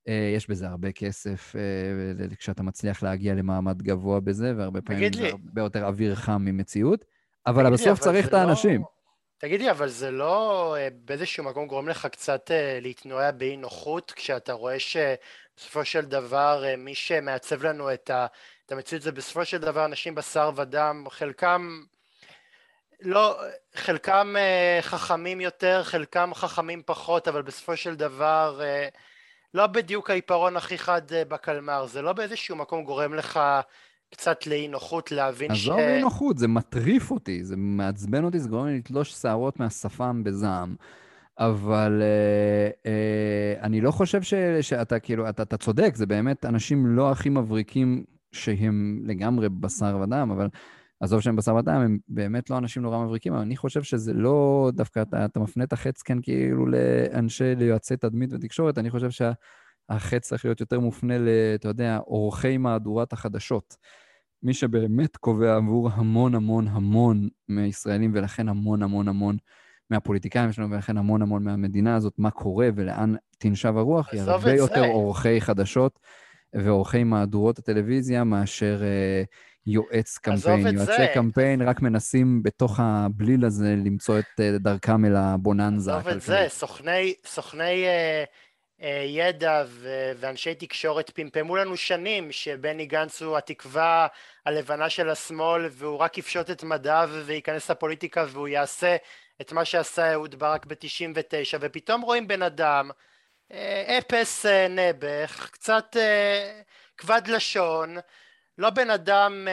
אה, 0.08 0.32
יש 0.36 0.50
בזה 0.50 0.68
הרבה 0.68 0.92
כסף 0.92 1.56
אה, 1.56 2.26
כשאתה 2.36 2.62
מצליח 2.62 3.02
להגיע 3.02 3.34
למעמד 3.34 3.82
גבוה 3.82 4.20
בזה, 4.20 4.54
והרבה 4.56 4.80
פעמים 4.80 5.12
זה 5.12 5.28
הרבה 5.28 5.62
יותר 5.62 5.86
אוויר 5.86 6.14
חם 6.14 6.42
ממציאות, 6.44 7.04
אבל 7.46 7.72
בסוף 7.72 7.98
צריך 7.98 8.28
את 8.28 8.34
האנשים. 8.34 8.80
לא... 8.80 8.95
תגיד 9.38 9.60
לי, 9.60 9.70
אבל 9.70 9.88
זה 9.88 10.10
לא 10.10 10.76
אה, 10.78 10.88
באיזשהו 11.04 11.44
מקום 11.44 11.66
גורם 11.66 11.88
לך 11.88 12.06
קצת 12.06 12.50
להתנועע 12.80 13.30
באי 13.30 13.56
נוחות, 13.56 14.12
כשאתה 14.16 14.52
רואה 14.52 14.76
שבסופו 14.78 15.84
של 15.84 16.04
דבר 16.04 16.64
מי 16.78 16.94
שמעצב 16.94 17.62
לנו 17.62 17.92
את, 17.94 18.10
המציאות 18.70 19.02
זה 19.02 19.12
בסופו 19.12 19.44
של 19.44 19.58
דבר 19.58 19.84
אנשים 19.84 20.14
בשר 20.14 20.50
ודם, 20.56 21.04
חלקם 21.10 21.84
לא, 23.00 23.40
חלקם 23.74 24.34
חכמים 24.80 25.40
יותר, 25.40 25.82
חלקם 25.82 26.30
חכמים 26.34 26.82
פחות, 26.86 27.28
אבל 27.28 27.42
בסופו 27.42 27.76
של 27.76 27.96
דבר 27.96 28.60
לא 29.56 29.66
בדיוק 29.66 30.10
העיפרון 30.10 30.56
הכי 30.56 30.78
חד 30.78 31.12
אה, 31.12 31.24
בקלמר, 31.24 31.86
זה 31.86 32.02
לא 32.02 32.12
באיזשהו 32.12 32.56
מקום 32.56 32.84
גורם 32.84 33.14
לך 33.14 33.40
קצת 34.10 34.46
לאי 34.46 34.68
נוחות 34.68 35.12
להבין 35.12 35.54
ש... 35.54 35.62
עזוב 35.62 35.78
אי 35.78 36.00
נוחות, 36.00 36.38
זה 36.38 36.48
מטריף 36.48 37.10
אותי, 37.10 37.44
זה 37.44 37.56
מעצבן 37.56 38.24
אותי, 38.24 38.38
זה 38.38 38.48
גורם 38.48 38.66
לי 38.66 38.78
לתלוש 38.78 39.12
שערות 39.12 39.60
מהשפם 39.60 40.24
בזעם. 40.24 40.76
אבל 41.38 42.02
uh, 42.02 42.86
uh, 42.86 43.64
אני 43.64 43.80
לא 43.80 43.90
חושב 43.90 44.22
ש, 44.22 44.34
שאתה 44.60 44.98
כאילו, 44.98 45.28
אתה, 45.28 45.42
אתה 45.42 45.56
צודק, 45.56 45.92
זה 45.94 46.06
באמת 46.06 46.44
אנשים 46.44 46.86
לא 46.86 47.10
הכי 47.10 47.28
מבריקים 47.28 48.04
שהם 48.32 49.00
לגמרי 49.04 49.48
בשר 49.48 49.98
ודם, 50.02 50.30
אבל 50.30 50.48
עזוב 51.00 51.20
שהם 51.20 51.36
בשר 51.36 51.54
ודם, 51.54 51.74
הם 51.74 51.98
באמת 52.08 52.50
לא 52.50 52.58
אנשים 52.58 52.82
נורא 52.82 53.04
מבריקים, 53.04 53.32
אבל 53.32 53.42
אני 53.42 53.56
חושב 53.56 53.82
שזה 53.82 54.12
לא 54.12 54.70
דווקא, 54.74 55.02
אתה, 55.02 55.24
אתה 55.24 55.40
מפנה 55.40 55.64
את 55.64 55.72
החץ 55.72 56.02
כאן 56.02 56.18
כאילו 56.22 56.66
לאנשי, 56.66 57.54
ליועצי 57.54 57.96
תדמית 57.96 58.32
ותקשורת, 58.32 58.78
אני 58.78 58.90
חושב 58.90 59.10
שהחץ 59.92 60.28
צריך 60.28 60.44
להיות 60.44 60.60
יותר 60.60 60.80
מופנה 60.80 61.18
ל, 61.18 61.28
אתה 61.54 61.68
יודע, 61.68 61.98
עורכי 62.04 62.56
מהדורת 62.56 63.12
החדשות. 63.12 63.76
מי 64.42 64.54
שבאמת 64.54 65.16
קובע 65.16 65.56
עבור 65.56 65.90
המון 65.92 66.34
המון 66.34 66.68
המון 66.68 67.28
מהישראלים, 67.48 68.10
ולכן 68.14 68.48
המון 68.48 68.82
המון 68.82 69.08
המון 69.08 69.36
מהפוליטיקאים 69.90 70.52
שלנו, 70.52 70.70
ולכן 70.70 70.96
המון 70.96 71.22
המון 71.22 71.44
מהמדינה 71.44 71.96
הזאת, 71.96 72.14
מה 72.18 72.30
קורה 72.30 72.68
ולאן 72.74 73.14
תנשב 73.38 73.76
הרוח, 73.76 74.12
היא 74.12 74.20
הרבה 74.20 74.52
יותר 74.52 74.84
עורכי 74.84 75.40
חדשות 75.40 75.98
ועורכי 76.54 77.04
מהדורות 77.04 77.58
הטלוויזיה 77.58 78.24
מאשר 78.24 78.82
אה, 78.82 79.22
יועץ 79.66 80.18
קמפיין. 80.18 80.66
יועצי 80.66 80.84
זה. 80.84 81.06
קמפיין 81.14 81.62
רק 81.62 81.82
מנסים 81.82 82.42
בתוך 82.42 82.80
הבליל 82.82 83.44
הזה 83.44 83.74
למצוא 83.84 84.18
את 84.18 84.40
אה, 84.40 84.58
דרכם 84.58 85.04
אל 85.04 85.16
הבוננזה. 85.16 85.96
עזוב 85.96 86.08
את 86.08 86.20
זה, 86.20 86.44
סוכני, 86.48 87.14
סוכני 87.26 87.84
אה, 87.86 88.24
ידע 89.06 89.64
ו- 89.66 90.12
ואנשי 90.16 90.54
תקשורת 90.54 91.10
פמפמו 91.10 91.56
לנו 91.56 91.76
שנים 91.76 92.32
שבני 92.32 92.86
גנץ 92.86 93.22
הוא 93.22 93.36
התקווה 93.36 94.06
הלבנה 94.46 94.90
של 94.90 95.10
השמאל 95.10 95.66
והוא 95.70 95.98
רק 95.98 96.18
יפשוט 96.18 96.50
את 96.50 96.64
מדעיו 96.64 97.10
וייכנס 97.24 97.70
לפוליטיקה 97.70 98.24
והוא 98.28 98.48
יעשה 98.48 98.96
את 99.40 99.52
מה 99.52 99.64
שעשה 99.64 100.12
אהוד 100.12 100.34
ברק 100.34 100.66
ב-99 100.66 101.56
ופתאום 101.60 102.00
רואים 102.00 102.28
בן 102.28 102.42
אדם 102.42 102.90
אה, 103.52 103.98
אפס 103.98 104.46
אה, 104.46 104.68
נעבך, 104.68 105.50
קצת 105.52 105.96
אה, 105.96 106.60
כבד 106.96 107.22
לשון, 107.26 107.96
לא 108.58 108.70
בן 108.70 108.90
אדם 108.90 109.48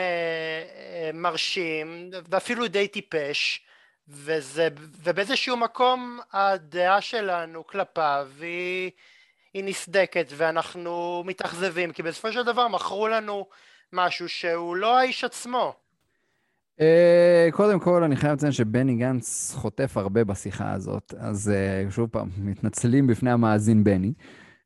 מרשים 1.14 2.10
ואפילו 2.30 2.68
די 2.68 2.88
טיפש 2.88 3.66
וזה, 4.08 4.68
ובאיזשהו 4.78 5.58
מקום 5.58 6.20
הדעה 6.34 7.02
שלנו 7.02 7.68
כלפיו 7.68 8.28
היא, 8.40 8.92
היא 9.54 9.64
נסדקת 9.64 10.28
ואנחנו 10.38 11.24
מתאכזבים 11.26 11.91
כי 11.91 12.04
בסופו 12.04 12.32
של 12.32 12.43
דבר 12.43 12.68
מכרו 12.68 13.08
לנו 13.08 13.45
משהו 13.93 14.30
שהוא 14.30 14.76
לא 14.76 14.99
האיש 14.99 15.24
עצמו 15.24 15.76
Uh, 16.80 17.51
קודם 17.51 17.80
כל, 17.80 18.04
אני 18.04 18.16
חייב 18.16 18.34
לציין 18.34 18.51
שבני 18.51 18.95
גנץ 18.95 19.54
חוטף 19.56 19.97
הרבה 19.97 20.24
בשיחה 20.24 20.72
הזאת, 20.72 21.14
אז 21.18 21.51
uh, 21.88 21.91
שוב 21.91 22.10
פעם, 22.10 22.30
מתנצלים 22.38 23.08
בפני 23.08 23.32
המאזין 23.32 23.84
בני. 23.84 24.14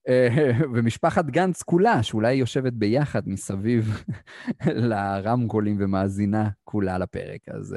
אה, 0.07 0.27
ומשפחת 0.73 1.25
גנץ 1.25 1.63
כולה, 1.63 2.03
שאולי 2.03 2.33
יושבת 2.33 2.73
ביחד 2.73 3.21
מסביב 3.25 4.03
לרמקולים 4.89 5.77
ומאזינה 5.79 6.49
כולה 6.63 6.97
לפרק, 6.97 7.41
אז 7.47 7.75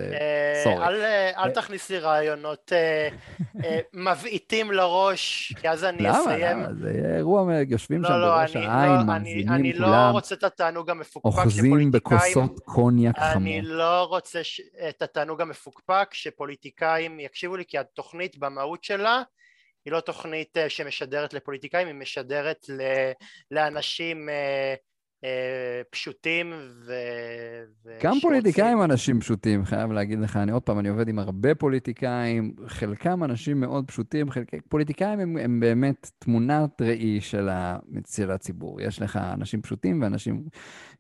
סורי. 0.65 1.05
אה, 1.05 1.45
אל 1.45 1.51
תכניס 1.51 1.91
לי 1.91 1.99
רעיונות 1.99 2.73
מבעיטים 3.95 4.71
לראש, 4.71 5.53
כי 5.61 5.69
אז 5.69 5.85
אני 5.85 6.11
אסיים. 6.11 6.59
למה? 6.59 6.75
זה 6.75 7.15
אירוע, 7.17 7.55
יושבים 7.69 8.03
לא, 8.03 8.09
שם 8.09 8.15
לא, 8.15 8.27
בראש 8.27 8.57
העין, 8.57 8.93
לא, 8.93 9.05
מאזינים 9.05 9.47
כולם. 9.47 9.55
אני 9.55 9.73
לא 9.73 10.11
רוצה 10.11 10.35
את 10.35 10.45
התענוג 10.45 10.91
המפוקפק 10.91 11.25
אוחזים 11.25 11.91
בכוסות 11.91 12.61
קוניאק 12.65 13.19
חמור. 13.19 13.33
אני 13.37 13.63
לא 13.63 14.05
רוצה 14.05 14.41
את 14.89 15.03
התענוג 15.03 15.41
המפוקפק 15.41 16.09
שפוליטיקאים 16.13 17.21
יקשיבו 17.21 17.57
לי, 17.57 17.65
כי 17.69 17.79
התוכנית 17.79 18.39
במהות 18.39 18.85
שלה 18.85 19.23
היא 19.85 19.93
לא 19.93 20.01
תוכנית 20.01 20.57
אה, 20.57 20.69
שמשדרת 20.69 21.35
לפוליטיקאים, 21.35 21.87
היא 21.87 21.95
משדרת 21.95 22.67
לאנשים 23.51 24.29
אה, 24.29 24.75
אה, 25.25 25.83
פשוטים 25.91 26.53
ו... 26.87 26.95
גם 28.03 28.21
פוליטיקאים 28.23 28.83
אנשים 28.83 29.21
פשוטים, 29.21 29.65
חייב 29.65 29.93
להגיד 29.93 30.19
לך. 30.19 30.37
אני 30.37 30.53
עוד 30.53 30.63
פעם, 30.63 30.79
אני 30.79 30.89
עובד 30.89 31.09
עם 31.09 31.19
הרבה 31.19 31.55
פוליטיקאים, 31.55 32.55
חלקם 32.67 33.25
אנשים 33.25 33.61
מאוד 33.61 33.89
פשוטים, 33.89 34.31
חלק... 34.31 34.47
פוליטיקאים 34.69 35.21
הם, 35.21 35.37
הם 35.37 35.61
באמת 35.61 36.11
תמונת 36.19 36.83
ראי 36.83 37.21
של, 37.21 37.49
ה... 37.49 37.79
של 38.15 38.31
הציבור. 38.31 38.81
יש 38.81 39.03
לך 39.03 39.17
אנשים 39.17 39.63
פשוטים 39.63 40.03
ואנשים 40.03 40.45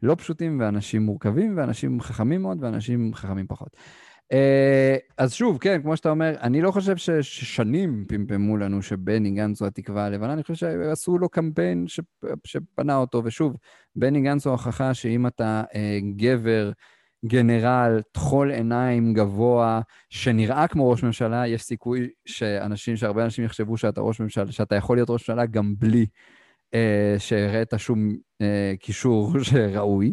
לא 0.03 0.14
פשוטים, 0.14 0.61
ואנשים 0.61 1.03
מורכבים, 1.03 1.57
ואנשים 1.57 2.01
חכמים 2.01 2.43
מאוד, 2.43 2.64
ואנשים 2.64 3.14
חכמים 3.14 3.47
פחות. 3.47 3.76
אה, 4.33 4.97
אז 5.18 5.33
שוב, 5.33 5.59
כן, 5.59 5.83
כמו 5.83 5.97
שאתה 5.97 6.11
אומר, 6.11 6.35
אני 6.41 6.61
לא 6.61 6.70
חושב 6.70 6.97
ששנים 6.97 8.05
פמפמו 8.09 8.57
לנו 8.57 8.83
שבני 8.83 9.31
גנץ 9.31 9.61
הוא 9.61 9.66
התקווה 9.68 10.05
הלבנה, 10.07 10.33
אני 10.33 10.43
חושב 10.43 10.55
שעשו 10.55 11.18
לו 11.18 11.28
קמפיין 11.28 11.87
שפנה 12.45 12.97
אותו, 12.97 13.22
ושוב, 13.24 13.57
בני 13.97 14.20
גנץ 14.20 14.47
הוא 14.47 14.53
הוכחה 14.53 14.95
שאם 14.95 15.26
אתה 15.26 15.62
אה, 15.74 15.99
גבר, 16.16 16.72
גנרל, 17.26 18.01
טחול 18.12 18.51
עיניים 18.51 19.14
גבוה, 19.14 19.81
שנראה 20.11 20.68
כמו 20.68 20.91
ראש 20.91 21.03
ממשלה, 21.03 21.47
יש 21.47 21.62
סיכוי 21.62 22.11
שאנשים, 22.26 22.97
שהרבה 22.97 23.24
אנשים 23.24 23.45
יחשבו 23.45 23.76
שאתה 23.76 24.01
ראש 24.01 24.20
ממשלה, 24.20 24.53
שאתה 24.53 24.74
יכול 24.74 24.97
להיות 24.97 25.11
ראש 25.11 25.31
ממשלה 25.31 25.47
גם 25.47 25.74
בלי 25.78 26.07
אה, 26.74 27.14
שהראית 27.18 27.70
שום 27.76 28.16
קישור 28.81 29.33
שראוי. 29.43 30.12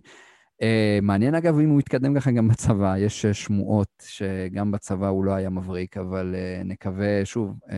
Uh, 0.62 1.02
מעניין 1.02 1.36
אגב 1.36 1.60
אם 1.60 1.70
הוא 1.70 1.80
יתקדם 1.80 2.16
ככה 2.16 2.32
גם 2.32 2.48
בצבא, 2.48 2.98
יש 2.98 3.26
uh, 3.26 3.34
שמועות 3.34 4.04
שגם 4.08 4.72
בצבא 4.72 5.08
הוא 5.08 5.26
לא 5.26 5.32
היה 5.32 5.50
מבריק, 5.50 5.98
אבל 5.98 6.36
uh, 6.36 6.64
נקווה, 6.64 7.26
שוב, 7.26 7.60
uh, 7.66 7.72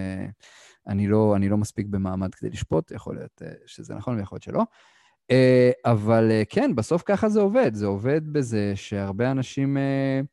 אני, 0.88 1.08
לא, 1.08 1.36
אני 1.36 1.50
לא 1.50 1.58
מספיק 1.58 1.88
במעמד 1.88 2.36
כדי 2.36 2.50
לשפוט, 2.50 2.92
יכול 2.92 3.16
להיות 3.16 3.42
uh, 3.42 3.46
שזה 3.66 3.96
נכון 3.96 4.18
ויכול 4.18 4.36
להיות 4.36 4.44
שלא. 4.44 4.64
Uh, 5.32 5.92
אבל 5.92 6.30
uh, 6.30 6.46
כן, 6.50 6.76
בסוף 6.76 7.04
ככה 7.06 7.30
זה 7.30 7.40
עובד, 7.40 7.74
זה 7.74 7.86
עובד 7.86 8.22
בזה 8.34 8.72
שהרבה 8.76 9.32
אנשים... 9.32 9.78
Uh, 9.78 10.26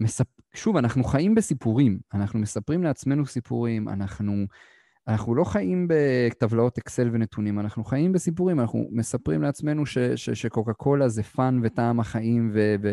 מספ... 0.00 0.26
שוב, 0.54 0.76
אנחנו 0.76 1.04
חיים 1.04 1.34
בסיפורים, 1.34 1.98
אנחנו 2.14 2.38
מספרים 2.38 2.82
לעצמנו 2.82 3.26
סיפורים, 3.26 3.88
אנחנו... 3.88 4.46
אנחנו 5.08 5.34
לא 5.34 5.44
חיים 5.44 5.88
בטבלאות 5.88 6.78
אקסל 6.78 7.10
ונתונים, 7.12 7.60
אנחנו 7.60 7.84
חיים 7.84 8.12
בסיפורים, 8.12 8.60
אנחנו 8.60 8.88
מספרים 8.90 9.42
לעצמנו 9.42 9.86
ש, 9.86 9.98
ש, 9.98 10.30
שקוקה 10.30 10.72
קולה 10.72 11.08
זה 11.08 11.22
fun 11.22 11.60
וטעם 11.62 12.00
החיים 12.00 12.50
ו, 12.54 12.74
ו, 12.82 12.92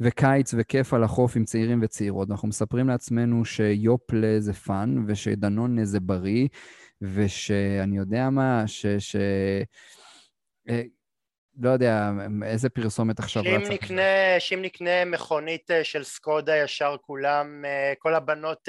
וקיץ 0.00 0.54
וכיף 0.58 0.94
על 0.94 1.04
החוף 1.04 1.36
עם 1.36 1.44
צעירים 1.44 1.80
וצעירות. 1.82 2.30
אנחנו 2.30 2.48
מספרים 2.48 2.88
לעצמנו 2.88 3.44
שיופלה 3.44 4.40
זה 4.40 4.52
fun 4.52 5.04
ושדנון 5.06 5.84
זה 5.84 6.00
בריא, 6.00 6.48
ושאני 7.02 7.96
יודע 7.96 8.30
מה, 8.30 8.62
ש... 8.66 8.86
ש... 8.86 9.16
אה, 10.68 10.82
לא 11.60 11.70
יודע, 11.70 12.10
איזה 12.44 12.68
פרסומת 12.68 13.18
עכשיו 13.18 13.42
רצה. 13.42 13.72
שאם 14.38 14.62
נקנה 14.62 15.04
מכונית 15.06 15.70
אה, 15.70 15.84
של 15.84 16.04
סקודה 16.04 16.56
ישר 16.56 16.96
כולם, 17.00 17.64
אה, 17.64 17.92
כל 17.98 18.14
הבנות 18.14 18.68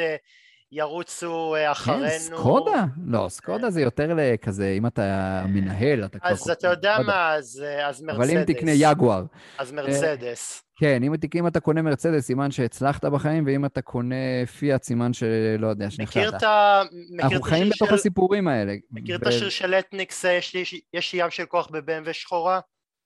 ירוצו 0.71 1.55
אה, 1.55 1.71
אחרינו. 1.71 2.03
כן, 2.03 2.17
סקודה? 2.19 2.85
לא, 3.05 3.25
סקודה 3.29 3.69
זה 3.69 3.81
יותר 3.81 4.13
לכזה, 4.15 4.73
אם 4.77 4.85
אתה 4.85 5.43
מנהל, 5.47 6.05
אתה 6.05 6.19
כבר... 6.19 6.29
אז 6.29 6.49
אתה 6.49 6.67
יודע 6.67 6.97
מה, 7.05 7.33
אז, 7.33 7.63
אז 7.83 8.01
מרצדס. 8.01 8.29
אבל 8.29 8.37
אם 8.37 8.43
תקנה 8.43 8.71
יגואר. 8.71 9.23
אז 9.57 9.71
מרצדס. 9.71 10.63
כן, 10.79 11.03
אם, 11.03 11.13
אם 11.35 11.47
אתה 11.47 11.59
קונה 11.59 11.81
מרצדס, 11.81 12.25
סימן 12.25 12.51
שהצלחת 12.51 13.05
בחיים, 13.05 13.43
ואם 13.47 13.65
אתה 13.65 13.81
קונה 13.81 14.45
פיאט, 14.59 14.83
סימן 14.83 15.13
שלא 15.13 15.67
יודע, 15.67 15.89
שנכשלת. 15.89 16.25
מכיר 16.25 16.37
את 16.37 16.43
ה... 16.43 16.81
אנחנו 17.19 17.41
חיים 17.41 17.69
בתוך 17.69 17.89
של... 17.89 17.95
הסיפורים 17.95 18.47
האלה. 18.47 18.73
מכיר 18.91 19.17
ו... 19.19 19.21
את 19.21 19.27
השיר 19.27 19.49
של 19.49 19.73
אתניקס, 19.73 20.23
יש 20.23 20.53
לי, 20.53 20.63
יש 20.93 21.13
ים 21.13 21.29
של 21.29 21.45
כוח 21.45 21.69
ב-BMW 21.71 22.13
שחורה? 22.13 22.59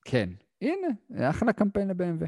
כן. 0.05 0.29
הנה, 0.61 1.29
אחלה 1.29 1.53
קמפיין 1.53 1.87
ל-BMW. 1.87 2.25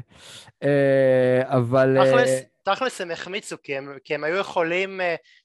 אה, 0.62 1.42
אבל... 1.44 1.96
תכלס, 2.04 2.30
תכלס 2.66 3.00
הם 3.00 3.10
החמיצו, 3.10 3.56
כי 3.62 3.76
הם, 3.76 3.92
כי 4.04 4.14
הם 4.14 4.24
היו 4.24 4.36
יכולים 4.36 5.00
uh, 5.00 5.04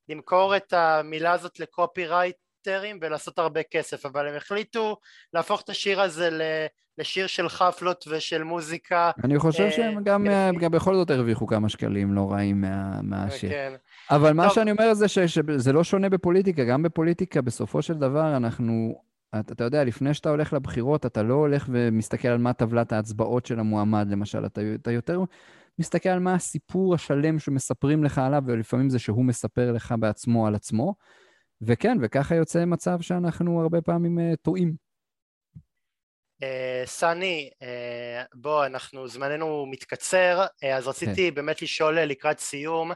למכור 0.09 0.55
את 0.55 0.73
המילה 0.73 1.31
הזאת 1.31 1.59
לקופי 1.59 2.05
רייטרים 2.05 2.99
ולעשות 3.01 3.39
הרבה 3.39 3.63
כסף, 3.63 4.05
אבל 4.05 4.27
הם 4.27 4.35
החליטו 4.35 4.97
להפוך 5.33 5.61
את 5.61 5.69
השיר 5.69 6.01
הזה 6.01 6.29
לשיר 6.97 7.27
של 7.27 7.49
חפלות 7.49 8.05
ושל 8.11 8.43
מוזיקה. 8.43 9.11
אני 9.23 9.39
חושב 9.39 9.67
uh, 9.67 9.71
שהם 9.71 10.03
גם, 10.03 10.27
uh, 10.27 10.59
גם 10.59 10.71
בכל 10.71 10.95
זאת 10.95 11.09
הרוויחו 11.09 11.47
כמה 11.47 11.69
שקלים 11.69 12.13
לא 12.13 12.31
רעים 12.31 12.61
מה, 12.61 13.01
מהשיר. 13.01 13.49
כן. 13.49 13.73
אבל 14.11 14.33
מה. 14.33 14.49
שאני 14.49 14.71
אומר 14.71 14.93
זה 14.93 15.07
שזה 15.07 15.73
לא 15.73 15.83
שונה 15.83 16.09
בפוליטיקה, 16.09 16.63
גם 16.63 16.83
בפוליטיקה 16.83 17.41
בסופו 17.41 17.81
של 17.81 17.93
דבר 17.93 18.37
אנחנו... 18.37 19.01
אתה, 19.39 19.53
אתה 19.53 19.63
יודע, 19.63 19.83
לפני 19.83 20.13
שאתה 20.13 20.29
הולך 20.29 20.53
לבחירות, 20.53 21.05
אתה 21.05 21.23
לא 21.23 21.33
הולך 21.33 21.65
ומסתכל 21.69 22.27
על 22.27 22.37
מה 22.37 22.53
טבלת 22.53 22.91
ההצבעות 22.91 23.45
של 23.45 23.59
המועמד, 23.59 24.07
למשל. 24.11 24.45
אתה, 24.45 24.61
אתה 24.75 24.91
יותר 24.91 25.19
מסתכל 25.79 26.09
על 26.09 26.19
מה 26.19 26.33
הסיפור 26.33 26.95
השלם 26.95 27.39
שמספרים 27.39 28.03
לך 28.03 28.17
עליו, 28.17 28.41
ולפעמים 28.47 28.89
זה 28.89 28.99
שהוא 28.99 29.25
מספר 29.25 29.71
לך 29.71 29.93
בעצמו 29.99 30.47
על 30.47 30.55
עצמו. 30.55 30.95
וכן, 31.61 31.97
וככה 32.01 32.35
יוצא 32.35 32.65
מצב 32.65 33.01
שאנחנו 33.01 33.61
הרבה 33.61 33.81
פעמים 33.81 34.17
uh, 34.19 34.35
טועים. 34.41 34.91
סני, 36.85 37.49
בוא, 38.33 38.65
אנחנו, 38.65 39.07
זמננו 39.07 39.65
מתקצר, 39.65 40.45
אז 40.73 40.87
רציתי 40.87 41.29
כן. 41.29 41.35
באמת 41.35 41.61
לשאול 41.61 41.99
לקראת 41.99 42.39
סיום, 42.39 42.91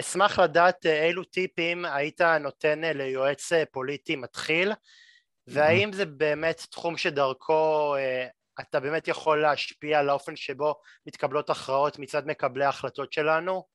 אשמח 0.00 0.38
לדעת 0.38 0.86
אילו 0.86 1.24
טיפים 1.24 1.84
היית 1.84 2.20
נותן 2.20 2.80
ליועץ 2.84 3.52
פוליטי 3.72 4.16
מתחיל, 4.16 4.72
והאם 5.46 5.92
זה 5.92 6.06
באמת 6.06 6.66
תחום 6.70 6.96
שדרכו 6.96 7.94
אתה 8.60 8.80
באמת 8.80 9.08
יכול 9.08 9.42
להשפיע 9.42 9.98
על 9.98 10.08
האופן 10.08 10.36
שבו 10.36 10.74
מתקבלות 11.06 11.50
הכרעות 11.50 11.98
מצד 11.98 12.26
מקבלי 12.26 12.64
ההחלטות 12.64 13.12
שלנו? 13.12 13.74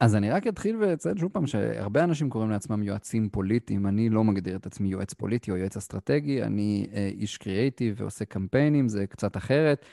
אז 0.00 0.16
אני 0.16 0.30
רק 0.30 0.46
אתחיל 0.46 0.76
ואציין 0.76 1.16
שוב 1.16 1.32
פעם 1.32 1.46
שהרבה 1.46 2.04
אנשים 2.04 2.30
קוראים 2.30 2.50
לעצמם 2.50 2.82
יועצים 2.82 3.28
פוליטיים. 3.28 3.86
אני 3.86 4.08
לא 4.08 4.24
מגדיר 4.24 4.56
את 4.56 4.66
עצמי 4.66 4.88
יועץ 4.88 5.14
פוליטי 5.14 5.50
או 5.50 5.56
יועץ 5.56 5.76
אסטרטגי, 5.76 6.42
אני 6.42 6.86
אה, 6.94 7.10
איש 7.12 7.38
קריאייטיב 7.38 7.94
ועושה 7.98 8.24
קמפיינים, 8.24 8.88
זה 8.88 9.06
קצת 9.06 9.36
אחרת. 9.36 9.84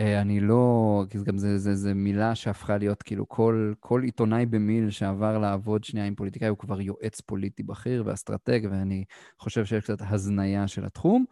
אה, 0.00 0.20
אני 0.20 0.40
לא, 0.40 1.04
כי 1.10 1.18
גם 1.24 1.38
זה, 1.38 1.58
זה, 1.58 1.74
זה 1.74 1.94
מילה 1.94 2.34
שהפכה 2.34 2.78
להיות, 2.78 3.02
כאילו, 3.02 3.28
כל, 3.28 3.72
כל 3.80 4.02
עיתונאי 4.02 4.46
במיל 4.46 4.90
שעבר 4.90 5.38
לעבוד 5.38 5.84
שנייה 5.84 6.06
עם 6.06 6.14
פוליטיקאי 6.14 6.48
הוא 6.48 6.58
כבר 6.58 6.80
יועץ 6.80 7.20
פוליטי 7.20 7.62
בכיר 7.62 8.02
ואסטרטג, 8.06 8.60
ואני 8.70 9.04
חושב 9.38 9.64
שיש 9.64 9.84
קצת 9.84 9.98
הזניה 10.00 10.68
של 10.68 10.84
התחום. 10.84 11.24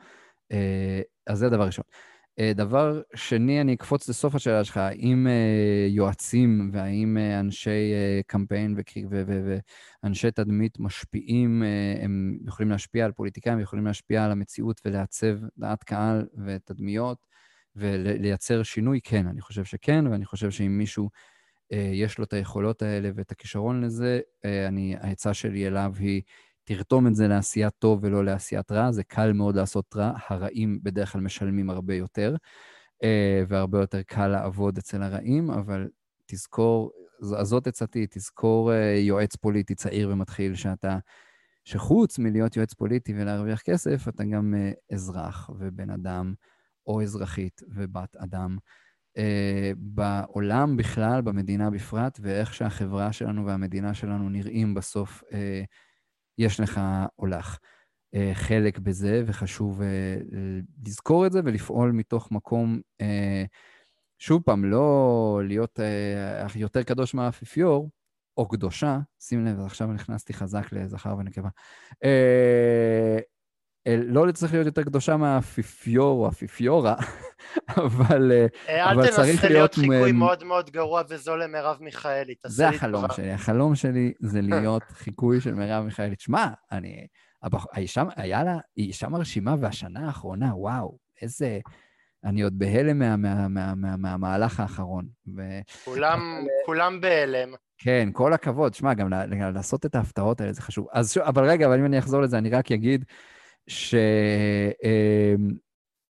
אה, 0.52 1.00
אז 1.26 1.38
זה 1.38 1.48
דבר 1.48 1.66
ראשון. 1.66 1.84
אה, 2.38 2.52
דבר 2.54 3.02
שני, 3.14 3.60
אני 3.60 3.74
אקפוץ 3.74 4.08
לסוף 4.08 4.34
השאלה 4.34 4.64
שלך, 4.64 4.76
האם 4.76 5.26
uh, 5.26 5.90
יועצים 5.92 6.70
והאם 6.72 7.16
uh, 7.16 7.40
אנשי 7.40 7.92
קמפיין 8.26 8.76
ואנשי 10.02 10.30
תדמית 10.30 10.80
משפיעים, 10.80 11.62
הם 12.02 12.38
יכולים 12.46 12.70
להשפיע 12.70 13.04
על 13.04 13.12
פוליטיקאים, 13.12 13.60
יכולים 13.60 13.86
להשפיע 13.86 14.24
על 14.24 14.30
המציאות 14.30 14.80
ולעצב 14.84 15.36
דעת 15.58 15.84
קהל 15.84 16.26
ותדמיות 16.46 17.26
ולייצר 17.76 18.62
שינוי? 18.62 19.00
כן, 19.04 19.26
אני 19.26 19.40
חושב 19.40 19.64
שכן, 19.64 20.06
ואני 20.06 20.24
חושב 20.24 20.50
שאם 20.50 20.78
מישהו 20.78 21.10
יש 21.70 22.18
לו 22.18 22.24
את 22.24 22.32
היכולות 22.32 22.82
האלה 22.82 23.10
ואת 23.14 23.32
הכישרון 23.32 23.84
לזה, 23.84 24.20
אני, 24.68 24.96
העצה 25.00 25.34
שלי 25.34 25.66
אליו 25.66 25.92
היא 25.98 26.22
תרתום 26.64 27.06
את 27.06 27.14
זה 27.14 27.28
לעשיית 27.28 27.72
טוב 27.78 27.98
ולא 28.02 28.24
לעשיית 28.24 28.72
רע, 28.72 28.92
זה 28.92 29.04
קל 29.04 29.32
מאוד 29.32 29.56
לעשות 29.56 29.96
רע, 29.96 30.12
הרעים 30.28 30.78
בדרך 30.82 31.12
כלל 31.12 31.20
משלמים 31.20 31.70
הרבה 31.70 31.94
יותר, 31.94 32.36
אה, 33.04 33.42
והרבה 33.48 33.80
יותר 33.80 34.02
קל 34.02 34.28
לעבוד 34.28 34.78
אצל 34.78 35.02
הרעים, 35.02 35.50
אבל 35.50 35.88
תזכור, 36.26 36.92
אז 37.38 37.48
זאת 37.48 37.66
עצתי, 37.66 38.06
תזכור 38.10 38.72
אה, 38.72 38.96
יועץ 38.98 39.36
פוליטי 39.36 39.74
צעיר 39.74 40.10
ומתחיל 40.10 40.54
שאתה, 40.54 40.98
שחוץ 41.64 42.18
מלהיות 42.18 42.56
יועץ 42.56 42.74
פוליטי 42.74 43.12
ולהרוויח 43.16 43.60
כסף, 43.60 44.08
אתה 44.08 44.24
גם 44.24 44.54
אה, 44.54 44.72
אזרח 44.92 45.50
ובן 45.58 45.90
אדם, 45.90 46.34
או 46.86 47.02
אזרחית 47.02 47.60
ובת 47.68 48.16
אדם. 48.16 48.56
Uh, 49.18 49.76
בעולם 49.76 50.76
בכלל, 50.76 51.20
במדינה 51.22 51.70
בפרט, 51.70 52.20
ואיך 52.22 52.54
שהחברה 52.54 53.12
שלנו 53.12 53.46
והמדינה 53.46 53.94
שלנו 53.94 54.28
נראים 54.28 54.74
בסוף 54.74 55.22
uh, 55.22 55.34
יש 56.38 56.60
לך 56.60 56.80
או 57.18 57.26
לך 57.26 57.58
אה, 58.14 58.30
חלק 58.34 58.78
בזה, 58.78 59.22
וחשוב 59.26 59.82
אה, 59.82 60.16
לזכור 60.86 61.26
את 61.26 61.32
זה 61.32 61.40
ולפעול 61.44 61.92
מתוך 61.92 62.32
מקום, 62.32 62.80
אה, 63.00 63.44
שוב 64.18 64.42
פעם, 64.42 64.64
לא 64.64 65.40
להיות 65.44 65.78
יותר 66.54 66.82
קדוש 66.82 67.14
מהאפיפיור, 67.14 67.90
או 68.36 68.48
קדושה, 68.48 68.98
שים 69.20 69.46
לב, 69.46 69.60
עכשיו 69.60 69.92
נכנסתי 69.92 70.32
חזק 70.34 70.72
לזכר 70.72 71.16
ונקבה. 71.18 71.48
לא 73.86 74.32
צריך 74.32 74.52
להיות 74.52 74.66
יותר 74.66 74.82
קדושה 74.82 75.16
מהאפיפיור 75.16 76.24
או 76.24 76.28
אפיפיורה, 76.28 76.94
אבל, 77.76 78.32
אבל 78.68 79.10
צריך 79.10 79.16
להיות... 79.16 79.28
אל 79.28 79.36
תנסה 79.36 79.48
להיות 79.48 79.74
חיקוי 79.74 80.12
מאוד 80.12 80.44
מאוד 80.44 80.70
גרוע 80.70 81.02
וזול 81.08 81.42
למרב 81.42 81.76
מיכאלי. 81.80 82.34
זה 82.46 82.68
החלום 82.68 83.04
שלי. 83.12 83.32
החלום 83.32 83.74
שלי 83.74 84.12
זה 84.20 84.40
להיות 84.50 84.82
חיקוי 84.88 85.40
של 85.40 85.54
מרב 85.54 85.84
מיכאלי. 85.84 86.14
שמע, 86.18 86.46
אני... 86.72 87.06
האישה, 87.72 88.02
היה 88.16 88.44
לה, 88.44 88.58
היא 88.76 88.86
אישה 88.86 89.08
מרשימה, 89.08 89.54
והשנה 89.60 90.06
האחרונה, 90.06 90.54
וואו, 90.54 90.98
איזה... 91.22 91.58
אני 92.24 92.42
עוד 92.42 92.58
בהלם 92.58 92.98
מה, 92.98 93.16
מה, 93.16 93.48
מה, 93.48 93.74
מה, 93.74 93.96
מהמהלך 93.96 94.60
האחרון. 94.60 95.06
ו... 95.36 95.42
כולם, 95.84 96.46
כולם 96.66 97.00
בהלם. 97.00 97.54
כן, 97.78 98.08
כל 98.12 98.32
הכבוד. 98.32 98.74
שמע, 98.74 98.94
גם 98.94 99.08
לעשות 99.54 99.86
את 99.86 99.94
ההפתעות 99.94 100.40
האלה 100.40 100.52
זה 100.52 100.62
חשוב. 100.62 100.86
אז, 100.92 101.18
אבל 101.18 101.50
רגע, 101.50 101.66
אבל 101.66 101.78
אם 101.78 101.84
אני 101.84 101.98
אחזור 101.98 102.20
לזה, 102.20 102.38
אני 102.38 102.50
רק 102.50 102.72
אגיד 102.72 103.04
ש... 103.66 103.94
אמ, 104.84 105.48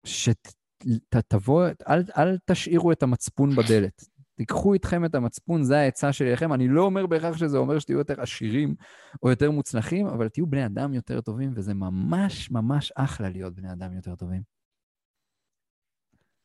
שתבוא, 0.05 1.67
אל, 1.89 2.03
אל 2.17 2.37
תשאירו 2.45 2.91
את 2.91 3.03
המצפון 3.03 3.49
בדלת. 3.55 4.13
תיקחו 4.35 4.73
איתכם 4.73 5.05
את 5.05 5.15
המצפון, 5.15 5.63
זה 5.63 5.77
העצה 5.77 6.13
שלי 6.13 6.33
לכם. 6.33 6.53
אני 6.53 6.67
לא 6.67 6.81
אומר 6.81 7.05
בהכרח 7.05 7.37
שזה 7.37 7.57
אומר 7.57 7.79
שתהיו 7.79 7.97
יותר 7.97 8.21
עשירים 8.21 8.75
או 9.23 9.29
יותר 9.29 9.51
מוצלחים, 9.51 10.07
אבל 10.07 10.29
תהיו 10.29 10.47
בני 10.47 10.65
אדם 10.65 10.93
יותר 10.93 11.21
טובים, 11.21 11.51
וזה 11.55 11.73
ממש 11.73 12.51
ממש 12.51 12.91
אחלה 12.95 13.29
להיות 13.29 13.55
בני 13.55 13.71
אדם 13.71 13.95
יותר 13.95 14.15
טובים. 14.15 14.41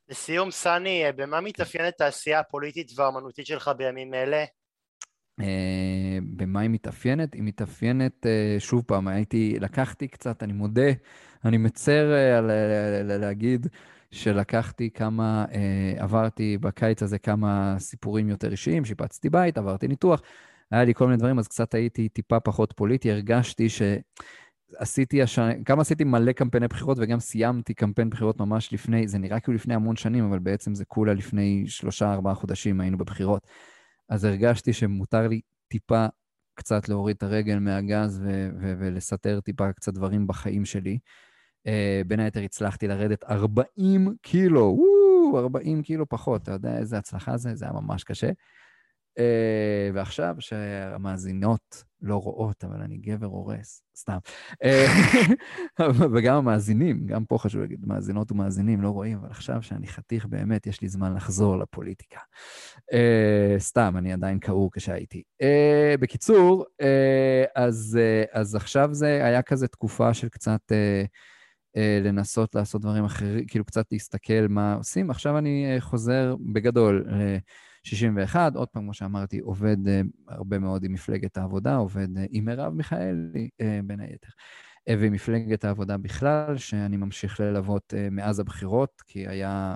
לסיום, 0.08 0.50
סני, 0.50 1.04
במה 1.16 1.40
מתאפיינת 1.40 2.00
העשייה 2.00 2.40
הפוליטית 2.40 2.92
והאמנותית 2.96 3.46
שלך 3.46 3.70
בימים 3.76 4.14
אלה? 4.14 4.44
אה, 5.40 6.18
במה 6.36 6.60
היא 6.60 6.70
מתאפיינת? 6.70 7.34
היא 7.34 7.42
מתאפיינת, 7.42 8.26
אה, 8.26 8.56
שוב 8.58 8.82
פעם, 8.86 9.08
הייתי, 9.08 9.56
לקחתי 9.60 10.08
קצת, 10.08 10.42
אני 10.42 10.52
מודה, 10.52 10.90
אני 11.44 11.56
מצר 11.56 12.12
אה, 12.12 12.38
על 12.38 12.50
להגיד 13.02 13.66
שלקחתי 14.10 14.90
כמה, 14.90 15.44
עברתי 15.96 16.58
בקיץ 16.58 17.02
הזה 17.02 17.18
כמה 17.18 17.76
סיפורים 17.78 18.28
יותר 18.28 18.50
אישיים, 18.50 18.84
שיפצתי 18.84 19.30
בית, 19.30 19.58
עברתי 19.58 19.88
ניתוח, 19.88 20.22
היה 20.70 20.84
לי 20.84 20.94
כל 20.94 21.06
מיני 21.06 21.16
דברים, 21.16 21.38
אז 21.38 21.48
קצת 21.48 21.74
הייתי 21.74 22.08
טיפה 22.08 22.40
פחות 22.40 22.72
פוליטי, 22.72 23.12
הרגשתי 23.12 23.68
ש... 23.68 23.82
עשיתי 24.76 25.22
השנה, 25.22 25.52
גם 25.62 25.80
עשיתי 25.80 26.04
מלא 26.04 26.32
קמפייני 26.32 26.68
בחירות 26.68 26.96
וגם 27.00 27.20
סיימתי 27.20 27.74
קמפיין 27.74 28.10
בחירות 28.10 28.40
ממש 28.40 28.72
לפני, 28.72 29.08
זה 29.08 29.18
נראה 29.18 29.40
כאילו 29.40 29.54
לפני 29.54 29.74
המון 29.74 29.96
שנים, 29.96 30.24
אבל 30.24 30.38
בעצם 30.38 30.74
זה 30.74 30.84
כולה 30.84 31.14
לפני 31.14 31.64
שלושה, 31.66 32.12
ארבעה 32.12 32.34
חודשים 32.34 32.80
היינו 32.80 32.98
בבחירות. 32.98 33.46
אז 34.08 34.24
הרגשתי 34.24 34.72
שמותר 34.72 35.28
לי 35.28 35.40
טיפה 35.68 36.06
קצת 36.54 36.88
להוריד 36.88 37.16
את 37.16 37.22
הרגל 37.22 37.58
מהגז 37.58 38.20
ו- 38.24 38.50
ו- 38.60 38.74
ולסתר 38.78 39.40
טיפה 39.40 39.72
קצת 39.72 39.94
דברים 39.94 40.26
בחיים 40.26 40.64
שלי. 40.64 40.98
Uh, 41.68 41.70
בין 42.06 42.20
היתר 42.20 42.40
הצלחתי 42.40 42.88
לרדת 42.88 43.24
40 43.24 44.14
קילו, 44.22 44.78
וואו, 45.32 45.38
40 45.38 45.82
קילו 45.82 46.08
פחות, 46.08 46.42
אתה 46.42 46.52
יודע 46.52 46.78
איזה 46.78 46.98
הצלחה 46.98 47.36
זה? 47.36 47.54
זה 47.54 47.64
היה 47.64 47.74
ממש 47.74 48.04
קשה. 48.04 48.30
Uh, 49.18 49.94
ועכשיו 49.94 50.34
שהמאזינות 50.38 51.84
לא 52.02 52.16
רואות, 52.16 52.64
אבל 52.64 52.82
אני 52.82 52.96
גבר 52.96 53.26
הורס, 53.26 53.82
סתם. 53.96 54.18
אה, 54.64 54.86
וגם 56.14 56.36
המאזינים, 56.36 57.06
גם 57.06 57.24
פה 57.24 57.38
חשוב 57.38 57.60
להגיד, 57.60 57.86
מאזינות 57.86 58.32
ומאזינים 58.32 58.82
לא 58.82 58.88
רואים, 58.88 59.18
אבל 59.18 59.28
עכשיו 59.30 59.62
שאני 59.62 59.86
חתיך 59.86 60.26
באמת, 60.26 60.66
יש 60.66 60.80
לי 60.80 60.88
זמן 60.88 61.14
לחזור 61.14 61.58
לפוליטיקה. 61.58 62.20
Uh, 62.76 63.58
סתם, 63.58 63.94
אני 63.98 64.12
עדיין 64.12 64.38
כעור 64.40 64.70
כשהייתי. 64.72 65.22
Uh, 65.42 66.00
בקיצור, 66.00 66.64
uh, 66.82 67.50
אז, 67.54 67.98
uh, 68.00 68.38
אז 68.38 68.54
עכשיו 68.54 68.88
זה 68.92 69.24
היה 69.24 69.42
כזה 69.42 69.68
תקופה 69.68 70.14
של 70.14 70.28
קצת... 70.28 70.60
Uh, 70.72 71.08
לנסות 72.04 72.54
לעשות 72.54 72.80
דברים 72.80 73.04
אחרים, 73.04 73.46
כאילו 73.46 73.64
קצת 73.64 73.92
להסתכל 73.92 74.46
מה 74.48 74.74
עושים. 74.74 75.10
עכשיו 75.10 75.38
אני 75.38 75.76
חוזר 75.80 76.34
בגדול 76.52 77.04
61, 77.82 78.56
עוד 78.56 78.68
פעם, 78.68 78.82
כמו 78.82 78.94
שאמרתי, 78.94 79.38
עובד 79.38 79.76
uh, 79.86 79.90
הרבה 80.28 80.58
מאוד 80.58 80.84
עם 80.84 80.92
מפלגת 80.92 81.36
העבודה, 81.36 81.76
עובד 81.76 82.08
uh, 82.16 82.20
עם 82.30 82.44
מרב 82.44 82.74
מיכאלי, 82.74 83.48
uh, 83.62 83.64
בין 83.84 84.00
היתר. 84.00 84.28
ועם 84.90 85.12
מפלגת 85.12 85.64
העבודה 85.64 85.96
בכלל, 85.96 86.56
שאני 86.56 86.96
ממשיך 86.96 87.40
ללוות 87.40 87.94
מאז 88.10 88.40
הבחירות, 88.40 89.02
כי 89.06 89.28
היה 89.28 89.74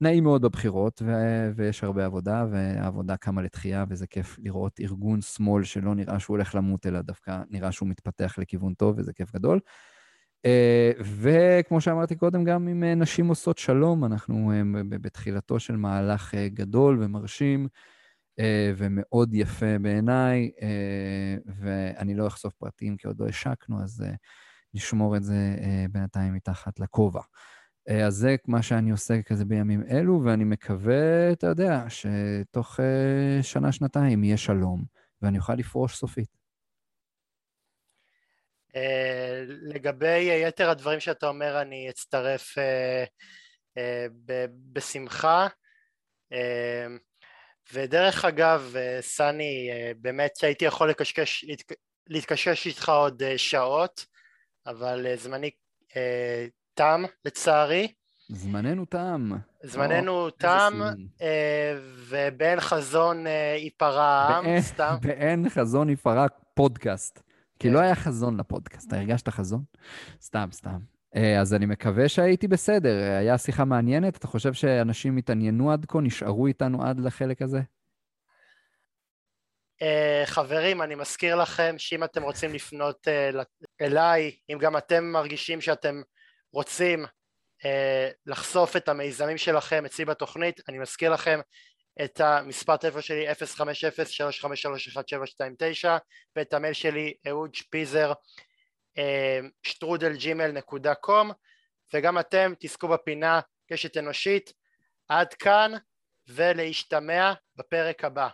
נעים 0.00 0.24
מאוד 0.24 0.42
בבחירות, 0.42 1.02
ו- 1.06 1.50
ויש 1.56 1.84
הרבה 1.84 2.04
עבודה, 2.04 2.46
והעבודה 2.50 3.16
קמה 3.16 3.42
לתחייה, 3.42 3.84
וזה 3.88 4.06
כיף 4.06 4.38
לראות 4.38 4.80
ארגון 4.80 5.20
שמאל 5.20 5.64
שלא 5.64 5.94
נראה 5.94 6.20
שהוא 6.20 6.36
הולך 6.36 6.54
למות, 6.54 6.86
אלא 6.86 7.00
דווקא 7.02 7.42
נראה 7.50 7.72
שהוא 7.72 7.88
מתפתח 7.88 8.34
לכיוון 8.38 8.74
טוב, 8.74 8.98
וזה 8.98 9.12
כיף 9.12 9.32
גדול. 9.34 9.60
אה, 10.46 10.92
וכמו 11.00 11.80
שאמרתי 11.80 12.16
קודם, 12.16 12.44
גם 12.44 12.68
עם 12.68 12.84
אה, 12.84 12.94
נשים 12.94 13.28
עושות 13.28 13.58
שלום, 13.58 14.04
אנחנו 14.04 14.52
אה, 14.52 14.82
בתחילתו 14.88 15.60
של 15.60 15.76
מהלך 15.76 16.34
גדול 16.34 16.98
ומרשים 17.02 17.68
ומאוד 18.76 19.34
יפה 19.34 19.78
בעיניי, 19.82 20.50
ואני 21.60 22.14
לא 22.14 22.26
אחשוף 22.26 22.54
פרטים 22.54 22.96
כי 22.96 23.06
עוד 23.06 23.20
לא 23.20 23.26
השקנו, 23.26 23.82
אז 23.82 24.04
נשמור 24.74 25.16
את 25.16 25.22
זה 25.22 25.56
בינתיים 25.90 26.34
מתחת 26.34 26.80
לכובע. 26.80 27.20
אז 28.06 28.14
זה 28.14 28.36
מה 28.46 28.62
שאני 28.62 28.90
עושה 28.90 29.22
כזה 29.22 29.44
בימים 29.44 29.82
אלו, 29.90 30.22
ואני 30.24 30.44
מקווה, 30.44 31.32
אתה 31.32 31.46
יודע, 31.46 31.84
שתוך 31.88 32.80
שנה-שנתיים 33.42 34.24
יהיה 34.24 34.36
שלום, 34.36 34.84
ואני 35.22 35.38
אוכל 35.38 35.54
לפרוש 35.54 35.96
סופית. 35.96 36.41
לגבי 39.62 40.28
יתר 40.48 40.70
הדברים 40.70 41.00
שאתה 41.00 41.28
אומר, 41.28 41.60
אני 41.62 41.90
אצטרף 41.90 42.54
בשמחה. 44.72 45.46
ודרך 47.72 48.24
אגב, 48.24 48.74
סני, 49.00 49.70
באמת 49.96 50.32
הייתי 50.42 50.64
יכול 50.64 50.90
לקשקש, 50.90 51.44
להתקשקש 52.08 52.66
איתך 52.66 52.88
עוד 52.88 53.22
שעות, 53.36 54.06
אבל 54.66 55.06
זמני 55.16 55.50
תם 56.74 57.04
לצערי. 57.24 57.92
זמננו 58.28 58.84
תם. 58.84 59.30
זמננו 59.62 60.30
תם, 60.30 60.80
ובאין 62.08 62.60
חזון 62.60 63.26
ייפרע 63.56 64.04
העם, 64.04 64.60
סתם. 64.60 64.96
באין 65.02 65.48
חזון 65.48 65.88
ייפרע 65.88 66.26
פודקאסט. 66.54 67.22
כי 67.62 67.70
לא 67.70 67.78
כן. 67.78 67.84
היה 67.84 67.94
חזון 67.94 68.40
לפודקאסט, 68.40 68.88
אתה 68.88 68.96
הרגשת 68.96 69.28
חזון? 69.28 69.64
סתם, 70.22 70.48
סתם. 70.52 70.78
אה, 71.16 71.40
אז 71.40 71.54
אני 71.54 71.66
מקווה 71.66 72.08
שהייתי 72.08 72.48
בסדר. 72.48 72.94
היה 73.18 73.38
שיחה 73.38 73.64
מעניינת? 73.64 74.16
אתה 74.16 74.26
חושב 74.26 74.52
שאנשים 74.52 75.16
התעניינו 75.16 75.72
עד 75.72 75.86
כה, 75.88 76.00
נשארו 76.00 76.46
איתנו 76.46 76.84
עד 76.84 77.00
לחלק 77.00 77.42
הזה? 77.42 77.60
Uh, 79.82 80.26
חברים, 80.26 80.82
אני 80.82 80.94
מזכיר 80.94 81.36
לכם 81.36 81.74
שאם 81.78 82.04
אתם 82.04 82.22
רוצים 82.22 82.54
לפנות 82.54 83.08
אליי, 83.80 84.36
אם 84.52 84.58
גם 84.58 84.76
אתם 84.76 85.04
מרגישים 85.04 85.60
שאתם 85.60 86.02
רוצים 86.52 87.04
לחשוף 88.26 88.76
את 88.76 88.88
המיזמים 88.88 89.38
שלכם 89.38 89.84
אצלי 89.84 90.04
בתוכנית, 90.04 90.60
אני 90.68 90.78
מזכיר 90.78 91.12
לכם 91.12 91.40
את 92.04 92.20
המספר 92.20 92.76
טלפון 92.76 93.02
שלי 93.02 93.30
050-353-1729 93.30 93.34
ואת 96.36 96.54
המייל 96.54 96.74
שלי 96.74 97.14
אהוד 97.28 97.54
שפיזר 97.54 98.12
שטרודל 99.62 100.12
נקודה 100.52 100.94
קום 100.94 101.30
וגם 101.94 102.18
אתם 102.18 102.52
תזכו 102.58 102.88
בפינה 102.88 103.40
קשת 103.72 103.96
אנושית. 103.96 104.52
עד 105.08 105.34
כאן 105.34 105.72
ולהשתמע 106.28 107.32
בפרק 107.56 108.04
הבא 108.04 108.28